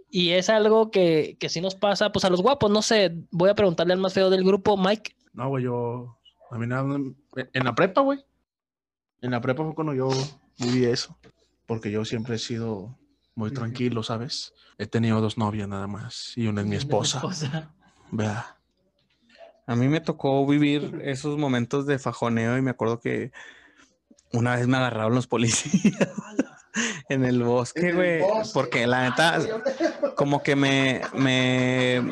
Y 0.09 0.31
es 0.31 0.51
algo 0.51 0.91
que, 0.91 1.37
que 1.41 1.49
sí 1.49 1.61
nos 1.61 1.75
pasa, 1.75 2.13
pues 2.13 2.25
a 2.25 2.31
los 2.31 2.43
guapos, 2.43 2.71
no 2.71 2.83
sé, 2.83 3.15
voy 3.31 3.51
a 3.51 3.55
preguntarle 3.55 3.93
al 3.93 3.99
más 3.99 4.15
feo 4.15 4.31
del 4.31 4.45
grupo, 4.45 4.77
Mike. 4.77 5.17
No, 5.33 5.49
güey, 5.49 5.65
yo. 5.65 6.19
A 6.51 6.59
mí 6.59 6.67
nada. 6.67 6.97
En 7.53 7.65
la 7.65 7.75
prepa, 7.75 8.01
güey. 8.01 8.25
En 9.21 9.33
la 9.33 9.41
prepa 9.41 9.65
fue 9.65 9.75
cuando 9.75 9.95
yo 9.95 10.09
viví 10.59 10.85
eso. 10.85 11.19
Porque 11.67 11.91
yo 11.91 12.05
siempre 12.05 12.37
he 12.37 12.39
sido 12.39 12.97
muy 13.37 13.53
tranquilo, 13.53 14.03
¿sabes? 14.03 14.55
He 14.79 14.87
tenido 14.87 15.21
dos 15.21 15.39
novias 15.39 15.69
nada 15.69 15.87
más. 15.87 16.33
Y 16.37 16.49
una 16.49 16.63
es 16.63 16.67
mi 16.67 16.77
esposa. 16.77 17.23
Vea. 18.11 18.57
A 19.67 19.77
mí 19.77 19.89
me 19.89 20.01
tocó 20.01 20.45
vivir 20.47 21.01
esos 21.05 21.39
momentos 21.39 21.87
de 21.87 21.99
fajoneo 21.99 22.57
y 22.57 22.63
me 22.63 22.71
acuerdo 22.71 22.99
que 22.99 23.33
una 24.33 24.57
vez 24.57 24.67
me 24.67 24.77
agarraron 24.77 25.15
los 25.15 25.27
policías 25.27 26.09
en 27.09 27.25
el 27.25 27.43
bosque, 27.43 27.93
güey. 27.93 28.23
Porque 28.55 28.87
la 28.87 29.11
neta, 29.11 29.39
como 30.15 30.43
que 30.43 30.57
me, 30.57 31.03
me, 31.15 32.11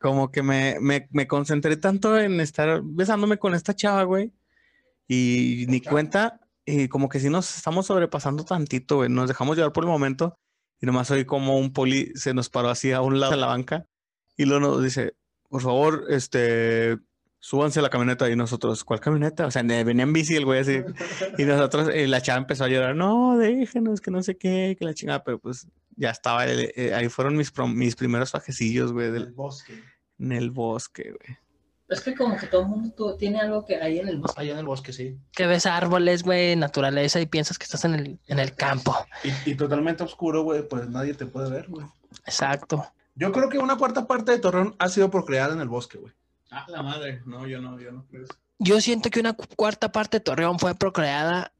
como 0.00 0.30
que 0.30 0.42
me, 0.42 0.76
me, 0.80 1.08
me 1.10 1.26
concentré 1.26 1.76
tanto 1.76 2.18
en 2.18 2.40
estar 2.40 2.80
besándome 2.82 3.38
con 3.38 3.54
esta 3.54 3.74
chava, 3.74 4.04
güey. 4.04 4.32
Y 5.06 5.66
ni 5.68 5.80
cuenta, 5.80 6.40
y 6.70 6.88
como 6.88 7.08
que 7.08 7.20
sí 7.20 7.30
nos 7.30 7.56
estamos 7.56 7.86
sobrepasando 7.86 8.44
tantito, 8.44 8.96
güey. 8.96 9.08
Nos 9.08 9.28
dejamos 9.28 9.56
llevar 9.56 9.72
por 9.72 9.84
el 9.84 9.90
momento 9.90 10.36
y 10.80 10.86
nomás 10.86 11.10
oí 11.10 11.24
como 11.24 11.58
un 11.58 11.72
poli 11.72 12.12
se 12.14 12.34
nos 12.34 12.48
paró 12.50 12.68
así 12.70 12.92
a 12.92 13.00
un 13.00 13.18
lado 13.20 13.32
de 13.32 13.38
la 13.38 13.46
banca 13.46 13.86
y 14.36 14.44
luego 14.44 14.60
nos 14.60 14.82
dice, 14.82 15.14
por 15.48 15.62
favor, 15.62 16.04
este, 16.10 16.98
súbanse 17.40 17.78
a 17.80 17.82
la 17.82 17.90
camioneta 17.90 18.28
y 18.30 18.36
nosotros, 18.36 18.84
¿cuál 18.84 19.00
camioneta? 19.00 19.46
O 19.46 19.50
sea, 19.50 19.62
venía 19.62 20.02
en 20.04 20.12
bici 20.12 20.36
el 20.36 20.44
güey 20.44 20.60
así. 20.60 20.80
Y 21.38 21.44
nosotros, 21.44 21.90
y 21.94 22.06
la 22.06 22.20
chava 22.20 22.38
empezó 22.38 22.64
a 22.64 22.68
llorar, 22.68 22.94
no, 22.94 23.36
déjenos, 23.38 24.00
que 24.00 24.10
no 24.10 24.22
sé 24.22 24.36
qué, 24.36 24.76
que 24.78 24.84
la 24.84 24.94
chingada, 24.94 25.24
pero 25.24 25.38
pues 25.40 25.66
ya 25.96 26.10
estaba, 26.10 26.44
el- 26.46 26.70
eh, 26.76 26.94
ahí 26.94 27.08
fueron 27.08 27.36
mis, 27.36 27.52
prom- 27.52 27.74
mis 27.74 27.96
primeros 27.96 28.30
fajecillos, 28.30 28.92
güey, 28.92 29.10
del- 29.10 29.32
bosque. 29.32 29.82
en 30.18 30.32
el 30.32 30.50
bosque, 30.50 31.12
güey. 31.12 31.38
Es 31.88 32.00
que 32.02 32.14
como 32.14 32.36
que 32.36 32.46
todo 32.46 32.62
el 32.62 32.68
mundo 32.68 33.16
tiene 33.16 33.40
algo 33.40 33.64
que 33.64 33.76
hay 33.76 33.98
en 33.98 34.08
el 34.08 34.18
bosque. 34.18 34.40
Allá 34.42 34.52
en 34.52 34.58
el 34.58 34.66
bosque, 34.66 34.92
sí. 34.92 35.18
Que 35.32 35.46
ves 35.46 35.64
árboles, 35.64 36.22
güey, 36.22 36.54
naturaleza 36.54 37.18
y 37.20 37.26
piensas 37.26 37.58
que 37.58 37.64
estás 37.64 37.84
en 37.86 37.94
el, 37.94 38.18
en 38.26 38.38
el 38.38 38.54
campo. 38.54 38.94
Y, 39.24 39.52
y 39.52 39.54
totalmente 39.54 40.04
oscuro, 40.04 40.42
güey, 40.42 40.68
pues 40.68 40.88
nadie 40.88 41.14
te 41.14 41.24
puede 41.26 41.48
ver, 41.50 41.66
güey. 41.68 41.86
Exacto. 42.26 42.86
Yo 43.14 43.32
creo 43.32 43.48
que 43.48 43.58
una 43.58 43.76
cuarta 43.76 44.06
parte 44.06 44.32
de 44.32 44.38
Torreón 44.38 44.76
ha 44.78 44.88
sido 44.90 45.10
procreada 45.10 45.54
en 45.54 45.60
el 45.60 45.68
bosque, 45.68 45.98
güey. 45.98 46.12
Ah, 46.50 46.66
la 46.68 46.82
madre, 46.82 47.22
no, 47.26 47.46
yo 47.46 47.60
no, 47.60 47.78
yo 47.80 47.90
no 47.90 48.04
creo 48.06 48.24
eso. 48.24 48.34
Yo 48.58 48.80
siento 48.80 49.08
que 49.10 49.20
una 49.20 49.32
cu- 49.32 49.44
cuarta 49.56 49.90
parte 49.90 50.18
de 50.18 50.24
Torreón 50.24 50.58
fue 50.58 50.74
procreada 50.74 51.52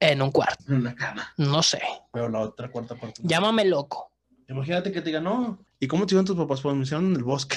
en 0.00 0.22
un 0.22 0.30
cuarto. 0.32 0.64
En 0.68 0.74
una 0.76 0.94
cama. 0.94 1.32
No 1.36 1.62
sé. 1.62 1.80
Pero 2.12 2.28
la 2.28 2.40
otra 2.40 2.68
cuarta 2.70 2.94
parte. 2.96 3.22
no. 3.22 3.28
Llámame 3.28 3.64
loco. 3.64 4.10
Imagínate 4.48 4.90
que 4.92 5.00
te 5.00 5.06
digan, 5.06 5.24
no. 5.24 5.58
¿Y 5.78 5.86
cómo 5.86 6.04
te 6.06 6.14
iban 6.14 6.24
tus 6.24 6.36
papás? 6.36 6.60
Pues 6.60 6.74
me 6.76 6.82
hicieron 6.82 7.06
en 7.10 7.16
el 7.16 7.24
bosque. 7.24 7.56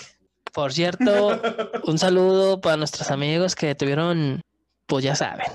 Por 0.55 0.71
cierto, 0.71 1.41
un 1.83 1.99
saludo 1.99 2.61
para 2.61 2.77
nuestros 2.77 3.11
amigos 3.11 3.55
que 3.55 3.75
tuvieron, 3.75 4.39
pues 4.85 5.03
ya 5.03 5.13
saben, 5.13 5.47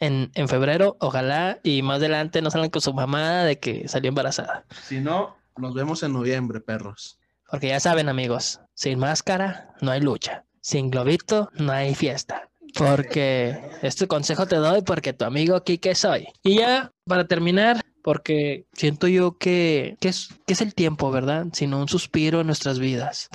en, 0.00 0.32
en 0.34 0.48
febrero, 0.48 0.96
ojalá, 0.98 1.60
y 1.62 1.82
más 1.82 1.98
adelante 1.98 2.42
no 2.42 2.50
salgan 2.50 2.70
con 2.70 2.82
su 2.82 2.92
mamada 2.92 3.44
de 3.44 3.60
que 3.60 3.86
salió 3.86 4.08
embarazada. 4.08 4.66
Si 4.82 4.98
no, 4.98 5.36
nos 5.56 5.74
vemos 5.74 6.02
en 6.02 6.12
noviembre, 6.12 6.60
perros. 6.60 7.20
Porque 7.48 7.68
ya 7.68 7.78
saben, 7.78 8.08
amigos, 8.08 8.58
sin 8.74 8.98
máscara 8.98 9.72
no 9.80 9.92
hay 9.92 10.00
lucha. 10.00 10.44
Sin 10.60 10.90
globito 10.90 11.48
no 11.54 11.70
hay 11.70 11.94
fiesta. 11.94 12.50
Porque 12.76 13.56
este 13.82 14.08
consejo 14.08 14.46
te 14.46 14.56
doy 14.56 14.82
porque 14.82 15.12
tu 15.12 15.24
amigo 15.24 15.62
Kike 15.62 15.94
soy. 15.94 16.26
Y 16.42 16.56
ya, 16.56 16.90
para 17.04 17.28
terminar, 17.28 17.80
porque 18.02 18.66
siento 18.72 19.06
yo 19.06 19.38
que, 19.38 19.96
que 20.00 20.08
es, 20.08 20.30
que 20.48 20.54
es 20.54 20.60
el 20.62 20.74
tiempo, 20.74 21.12
¿verdad? 21.12 21.46
Sino 21.52 21.80
un 21.80 21.88
suspiro 21.88 22.40
en 22.40 22.48
nuestras 22.48 22.80
vidas. 22.80 23.30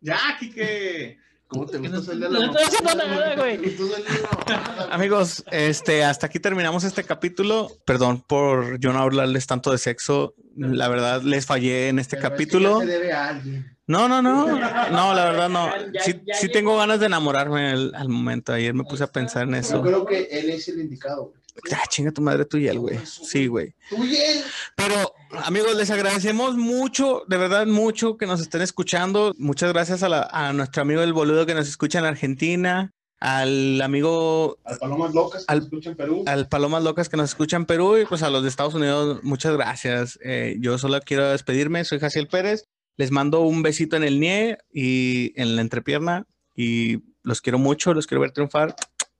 Ya, 0.00 0.18
Kike. 0.38 1.18
¿Cómo 1.46 1.66
te 1.66 1.80
No 1.80 1.90
gusta 1.90 2.12
estoy 2.14 2.62
haciendo 2.62 2.94
nada, 2.94 3.34
güey. 3.34 3.58
Amigos, 4.90 5.44
este, 5.50 6.04
hasta 6.04 6.26
aquí 6.26 6.38
terminamos 6.38 6.84
este 6.84 7.02
capítulo. 7.02 7.68
Perdón 7.84 8.22
por 8.26 8.78
yo 8.78 8.92
no 8.92 9.00
hablarles 9.00 9.46
tanto 9.48 9.72
de 9.72 9.78
sexo. 9.78 10.34
La 10.56 10.88
verdad, 10.88 11.22
les 11.22 11.46
fallé 11.46 11.88
en 11.88 11.98
este 11.98 12.18
capítulo. 12.18 12.78
debe 12.80 13.12
a 13.12 13.28
alguien. 13.30 13.76
No, 13.88 14.08
no, 14.08 14.22
no. 14.22 14.46
No, 14.92 15.12
la 15.14 15.24
verdad 15.24 15.48
no. 15.48 15.68
Ya- 15.92 16.02
Sí, 16.04 16.20
ya 16.24 16.34
sí 16.34 16.48
tengo 16.48 16.76
ganas 16.78 17.00
de 17.00 17.06
enamorarme 17.06 17.70
al, 17.70 17.94
al 17.96 18.08
momento. 18.08 18.52
Ayer 18.52 18.72
me 18.72 18.84
puse 18.84 19.02
a 19.02 19.08
pensar 19.08 19.42
en 19.44 19.56
eso. 19.56 19.82
creo 19.82 20.06
que 20.06 20.28
él 20.30 20.50
es 20.50 20.68
el 20.68 20.78
indicado, 20.80 21.24
güey. 21.32 21.40
Ah, 21.72 21.82
chinga 21.88 22.12
tu 22.12 22.22
madre 22.22 22.44
tú 22.44 22.58
y 22.58 22.68
él, 22.68 22.78
güey. 22.78 22.98
Sí, 23.04 23.48
güey. 23.48 23.74
Tú 23.88 24.04
y 24.04 24.14
él. 24.16 24.40
Pero, 24.76 25.12
amigos, 25.44 25.76
les 25.76 25.90
agradecemos 25.90 26.56
mucho, 26.56 27.24
de 27.28 27.36
verdad, 27.36 27.66
mucho 27.66 28.16
que 28.16 28.26
nos 28.26 28.40
estén 28.40 28.62
escuchando. 28.62 29.32
Muchas 29.38 29.72
gracias 29.72 30.02
a, 30.02 30.08
la- 30.08 30.28
a 30.32 30.52
nuestro 30.52 30.82
amigo 30.82 31.02
el 31.02 31.12
boludo 31.12 31.46
que 31.46 31.54
nos 31.54 31.68
escucha 31.68 31.98
en 31.98 32.04
Argentina, 32.04 32.90
al 33.20 33.80
amigo, 33.82 34.58
Al 34.64 34.78
Palomas 34.78 35.14
Locas, 35.14 35.44
que 35.46 35.52
Al- 35.52 35.58
nos 35.58 35.64
escucha 35.66 35.90
en 35.90 35.96
Perú. 35.96 36.24
al 36.26 36.48
Palomas 36.48 36.82
Locas 36.82 37.08
que 37.08 37.16
nos 37.16 37.30
escucha 37.30 37.56
en 37.56 37.66
Perú 37.66 37.98
y 37.98 38.06
pues 38.06 38.22
a 38.22 38.30
los 38.30 38.42
de 38.42 38.48
Estados 38.48 38.74
Unidos, 38.74 39.20
muchas 39.22 39.52
gracias. 39.56 40.18
Eh, 40.22 40.56
yo 40.60 40.78
solo 40.78 40.98
quiero 41.04 41.28
despedirme, 41.30 41.84
soy 41.84 42.00
Jaciel 42.00 42.28
Pérez. 42.28 42.64
Les 42.96 43.10
mando 43.10 43.40
un 43.40 43.62
besito 43.62 43.96
en 43.96 44.04
el 44.04 44.20
nie 44.20 44.58
y 44.72 45.32
en 45.40 45.56
la 45.56 45.62
entrepierna 45.62 46.26
y 46.54 46.98
los 47.22 47.40
quiero 47.40 47.58
mucho, 47.58 47.94
los 47.94 48.06
quiero 48.06 48.20
ver 48.20 48.32
triunfar. 48.32 48.74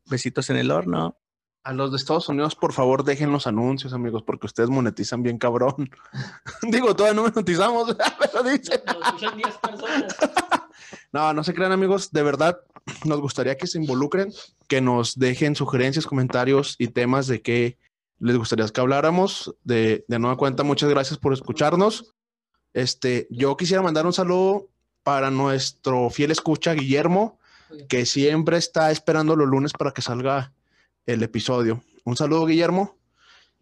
Besitos 0.06 0.50
en 0.50 0.56
el 0.56 0.70
horno. 0.70 1.16
A 1.62 1.72
los 1.74 1.90
de 1.90 1.98
Estados 1.98 2.28
Unidos, 2.28 2.54
por 2.54 2.72
favor, 2.72 3.04
dejen 3.04 3.32
los 3.32 3.46
anuncios, 3.46 3.92
amigos, 3.92 4.22
porque 4.22 4.46
ustedes 4.46 4.70
monetizan 4.70 5.22
bien 5.22 5.36
cabrón. 5.36 5.90
Digo, 6.62 6.96
todavía 6.96 7.20
no 7.20 7.28
monetizamos, 7.28 7.96
pero 8.18 8.42
dicen. 8.42 8.80
No, 11.12 11.32
no 11.32 11.42
se 11.42 11.54
crean, 11.54 11.72
amigos. 11.72 12.12
De 12.12 12.22
verdad, 12.22 12.60
nos 13.04 13.20
gustaría 13.20 13.56
que 13.56 13.66
se 13.66 13.78
involucren, 13.78 14.32
que 14.68 14.80
nos 14.80 15.18
dejen 15.18 15.56
sugerencias, 15.56 16.06
comentarios 16.06 16.76
y 16.78 16.88
temas 16.88 17.26
de 17.26 17.42
qué 17.42 17.78
les 18.20 18.36
gustaría 18.36 18.66
que 18.68 18.80
habláramos. 18.80 19.54
De, 19.64 20.04
de 20.06 20.18
nueva 20.18 20.36
cuenta, 20.36 20.62
muchas 20.62 20.88
gracias 20.88 21.18
por 21.18 21.32
escucharnos. 21.32 22.14
Este, 22.72 23.26
yo 23.30 23.56
quisiera 23.56 23.82
mandar 23.82 24.06
un 24.06 24.12
saludo 24.12 24.68
para 25.02 25.30
nuestro 25.30 26.10
fiel 26.10 26.30
escucha, 26.30 26.74
Guillermo, 26.74 27.38
que 27.88 28.06
siempre 28.06 28.56
está 28.56 28.90
esperando 28.90 29.34
los 29.36 29.48
lunes 29.48 29.72
para 29.72 29.92
que 29.92 30.02
salga 30.02 30.52
el 31.12 31.22
episodio. 31.22 31.82
Un 32.04 32.16
saludo, 32.16 32.46
Guillermo. 32.46 32.96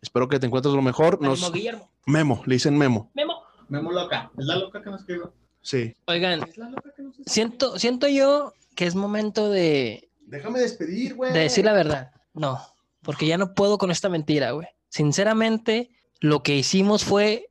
Espero 0.00 0.28
que 0.28 0.38
te 0.38 0.46
encuentres 0.46 0.74
lo 0.74 0.82
mejor. 0.82 1.20
Nos... 1.20 1.40
Ánimo, 1.42 1.52
Guillermo. 1.54 1.90
Memo, 2.06 2.42
le 2.46 2.54
dicen 2.54 2.76
Memo. 2.76 3.10
Memo. 3.14 3.42
Memo 3.68 3.92
loca. 3.92 4.30
Es 4.38 4.46
la 4.46 4.56
loca 4.56 4.82
que 4.82 4.90
nos 4.90 5.00
escribió. 5.00 5.32
Sí. 5.60 5.94
Oigan, 6.06 6.42
Es 6.42 6.56
la 6.56 6.70
loca 6.70 6.90
que 6.96 7.02
nos 7.02 7.12
escribió. 7.12 7.32
siento, 7.32 7.78
siento 7.78 8.08
yo 8.08 8.52
que 8.74 8.86
es 8.86 8.94
momento 8.94 9.50
de, 9.50 10.08
Déjame 10.20 10.60
despedir, 10.60 11.14
güey. 11.14 11.32
de 11.32 11.40
decir 11.40 11.64
la 11.64 11.72
verdad. 11.72 12.12
No, 12.34 12.60
porque 13.02 13.26
ya 13.26 13.36
no 13.38 13.54
puedo 13.54 13.76
con 13.78 13.90
esta 13.90 14.08
mentira, 14.08 14.52
güey. 14.52 14.68
Sinceramente, 14.88 15.90
lo 16.20 16.42
que 16.42 16.56
hicimos 16.56 17.04
fue, 17.04 17.47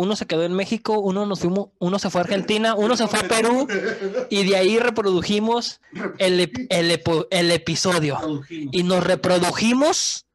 uno 0.00 0.16
se 0.16 0.26
quedó 0.26 0.44
en 0.44 0.54
México, 0.54 0.98
uno 0.98 1.26
nos 1.26 1.40
fuimos, 1.40 1.68
uno 1.78 1.98
se 1.98 2.08
fue 2.10 2.20
a 2.20 2.24
Argentina, 2.24 2.74
uno 2.74 2.96
se 2.96 3.06
fue 3.06 3.18
a 3.20 3.28
Perú 3.28 3.66
y 4.30 4.44
de 4.48 4.56
ahí 4.56 4.78
reprodujimos 4.78 5.80
el, 6.18 6.40
el 6.70 6.90
epo- 6.90 7.26
el 7.30 7.50
episodio 7.50 8.18
y 8.50 8.82
nos 8.82 9.04
reprodujimos 9.04 10.26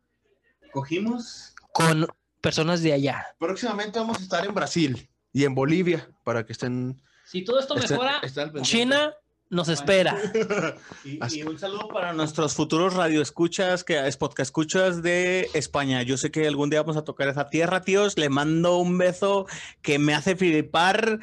Cogimos. 0.72 1.54
con 1.74 2.08
personas 2.42 2.82
de 2.82 2.94
allá. 2.94 3.26
Próximamente 3.40 4.00
vamos 4.00 4.20
a 4.20 4.22
estar 4.22 4.46
en 4.46 4.54
Brasil 4.54 5.10
y 5.34 5.44
en 5.46 5.56
Bolivia 5.56 6.10
para 6.24 6.46
que 6.46 6.54
estén. 6.54 7.02
Si 7.26 7.44
todo 7.44 7.60
esto 7.60 7.76
estén- 7.76 7.92
mejora, 7.92 8.20
estén. 8.22 8.52
China 8.62 9.14
nos 9.50 9.70
espera. 9.70 10.18
Y, 11.06 11.44
un 11.44 11.58
saludo 11.58 11.88
para 11.88 12.14
nuestros 12.14 12.56
futuros 12.56 12.96
radioescuchas, 12.96 13.84
que 13.84 14.08
es 14.08 14.18
podcast 14.18 14.48
escuchas 14.48 15.04
de 15.04 15.50
España. 15.54 16.02
Yo 16.02 16.18
sé 16.18 16.32
que 16.32 16.48
algún 16.48 16.70
día 16.70 16.82
vamos 16.82 16.98
a 16.98 17.04
tocar 17.04 17.28
esa 17.28 17.50
tierra, 17.50 17.82
tíos. 17.82 18.18
Le 18.18 18.30
mando 18.30 18.78
un 18.78 18.98
beso 18.98 19.46
que 19.82 20.00
me 20.00 20.14
hace 20.14 20.36
flipar 20.36 21.20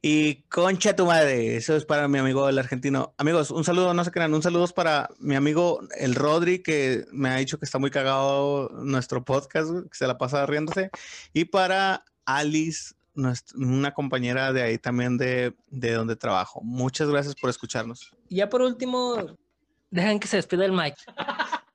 y 0.00 0.36
concha 0.48 0.96
tu 0.96 1.06
madre. 1.06 1.56
Eso 1.56 1.76
es 1.76 1.84
para 1.84 2.08
mi 2.08 2.18
amigo 2.18 2.48
el 2.48 2.58
argentino. 2.58 3.14
Amigos, 3.18 3.50
un 3.50 3.64
saludo, 3.64 3.92
no 3.94 4.04
se 4.04 4.10
crean, 4.10 4.32
un 4.34 4.42
saludo 4.42 4.66
para 4.74 5.10
mi 5.18 5.34
amigo 5.34 5.80
el 5.98 6.14
Rodri, 6.14 6.62
que 6.62 7.04
me 7.12 7.28
ha 7.28 7.36
dicho 7.36 7.58
que 7.58 7.64
está 7.64 7.78
muy 7.78 7.90
cagado 7.90 8.70
nuestro 8.70 9.24
podcast, 9.24 9.70
que 9.70 9.96
se 9.96 10.06
la 10.06 10.18
pasa 10.18 10.46
riéndose. 10.46 10.90
Y 11.32 11.46
para 11.46 12.04
Alice, 12.24 12.94
una 13.54 13.94
compañera 13.94 14.52
de 14.52 14.62
ahí 14.62 14.78
también 14.78 15.18
de, 15.18 15.54
de 15.68 15.92
donde 15.92 16.16
trabajo. 16.16 16.60
Muchas 16.62 17.08
gracias 17.08 17.34
por 17.34 17.50
escucharnos. 17.50 18.12
Y 18.28 18.36
ya 18.36 18.48
por 18.48 18.62
último, 18.62 19.36
dejan 19.90 20.20
que 20.20 20.28
se 20.28 20.36
despida 20.36 20.64
el 20.64 20.72
Mike. 20.72 21.02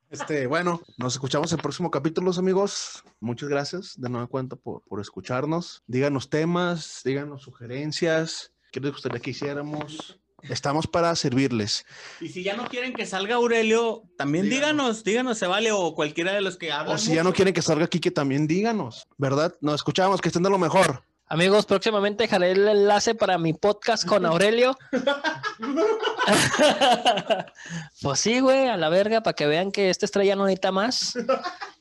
Este, 0.09 0.45
bueno, 0.45 0.81
nos 0.97 1.13
escuchamos 1.13 1.51
en 1.51 1.59
el 1.59 1.61
próximo 1.61 1.89
capítulo, 1.89 2.31
amigos. 2.37 3.03
Muchas 3.21 3.47
gracias 3.47 3.93
de 3.99 4.09
nueva 4.09 4.27
cuenta 4.27 4.57
por, 4.57 4.81
por 4.83 4.99
escucharnos. 4.99 5.83
Díganos 5.87 6.29
temas, 6.29 7.01
díganos 7.05 7.43
sugerencias, 7.43 8.51
qué 8.71 8.81
les 8.81 8.91
gustaría 8.91 9.21
que 9.21 9.31
hiciéramos. 9.31 10.19
Estamos 10.43 10.87
para 10.87 11.15
servirles. 11.15 11.85
Y 12.19 12.29
si 12.29 12.43
ya 12.43 12.55
no 12.55 12.67
quieren 12.67 12.93
que 12.93 13.05
salga 13.05 13.35
Aurelio, 13.35 14.03
también 14.17 14.49
díganos, 14.49 15.03
díganos, 15.03 15.37
se 15.37 15.45
vale, 15.45 15.71
o 15.71 15.93
cualquiera 15.93 16.33
de 16.33 16.41
los 16.41 16.57
que 16.57 16.71
hablan. 16.71 16.95
O 16.95 16.97
si 16.97 17.13
ya 17.13 17.23
no 17.23 17.31
quieren 17.31 17.53
que 17.53 17.61
salga 17.61 17.85
aquí, 17.85 17.99
que 17.99 18.11
también 18.11 18.47
díganos, 18.47 19.07
¿verdad? 19.17 19.55
Nos 19.61 19.75
escuchamos, 19.75 20.19
que 20.19 20.29
estén 20.29 20.43
de 20.43 20.49
lo 20.49 20.57
mejor. 20.57 21.05
Amigos, 21.31 21.65
próximamente 21.65 22.23
dejaré 22.23 22.51
el 22.51 22.67
enlace 22.67 23.15
para 23.15 23.37
mi 23.37 23.53
podcast 23.53 24.05
con 24.05 24.25
Aurelio. 24.25 24.77
pues 28.01 28.19
sí, 28.19 28.41
güey, 28.41 28.67
a 28.67 28.75
la 28.75 28.89
verga, 28.89 29.23
para 29.23 29.33
que 29.33 29.47
vean 29.47 29.71
que 29.71 29.89
esta 29.89 30.05
estrella 30.05 30.35
no 30.35 30.43
necesita 30.43 30.73
más. 30.73 31.13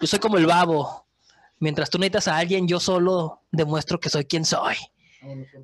Yo 0.01 0.07
soy 0.07 0.21
como 0.21 0.39
el 0.39 0.47
babo. 0.47 1.05
Mientras 1.59 1.91
tú 1.91 1.99
necesitas 1.99 2.29
a 2.29 2.37
alguien, 2.37 2.69
yo 2.69 2.79
solo 2.79 3.43
demuestro 3.51 3.99
que 3.99 4.09
soy 4.09 4.25
quien 4.25 4.45
soy. 4.45 4.77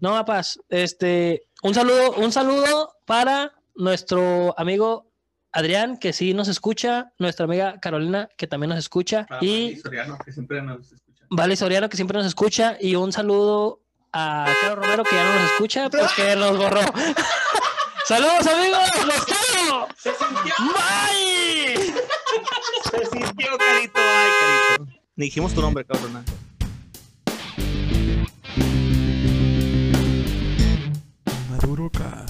No, 0.00 0.10
papás, 0.10 0.58
este, 0.68 1.46
un 1.62 1.72
saludo, 1.72 2.14
un 2.14 2.32
saludo 2.32 2.96
para 3.04 3.52
nuestro 3.76 4.52
amigo 4.58 5.12
Adrián, 5.52 5.96
que 5.96 6.12
sí 6.12 6.34
nos 6.34 6.48
escucha, 6.48 7.12
nuestra 7.20 7.44
amiga 7.44 7.78
Carolina, 7.78 8.28
que 8.36 8.48
también 8.48 8.70
nos 8.70 8.80
escucha, 8.80 9.28
y 9.40 9.76
Soriano, 9.76 10.18
que 10.18 10.32
siempre 10.32 10.60
nos 10.60 10.92
escucha. 10.92 11.05
Vale 11.30 11.56
Soriano, 11.56 11.88
que 11.88 11.96
siempre 11.96 12.16
nos 12.18 12.26
escucha, 12.26 12.76
y 12.80 12.94
un 12.94 13.12
saludo 13.12 13.80
a 14.12 14.46
Carlos 14.60 14.84
Romero, 14.84 15.04
que 15.04 15.16
ya 15.16 15.24
no 15.24 15.34
nos 15.34 15.50
escucha, 15.52 15.90
pues 15.90 16.12
que 16.12 16.36
nos 16.36 16.56
borró. 16.56 16.80
¡Saludos, 18.06 18.46
amigos! 18.46 18.88
¡Los 19.04 19.24
quiero! 19.24 19.88
Se 19.98 20.10
sintió, 20.14 20.54
¡Bye! 20.72 21.94
se 22.90 23.06
sintió, 23.06 23.58
carito, 23.58 23.98
ay, 23.98 24.30
carito. 24.40 25.00
Ni 25.16 25.24
dijimos 25.24 25.52
tu 25.54 25.60
nombre, 25.60 25.84
cabrón. 25.84 26.24
Maduro 31.50 31.90
Cast. 31.90 32.25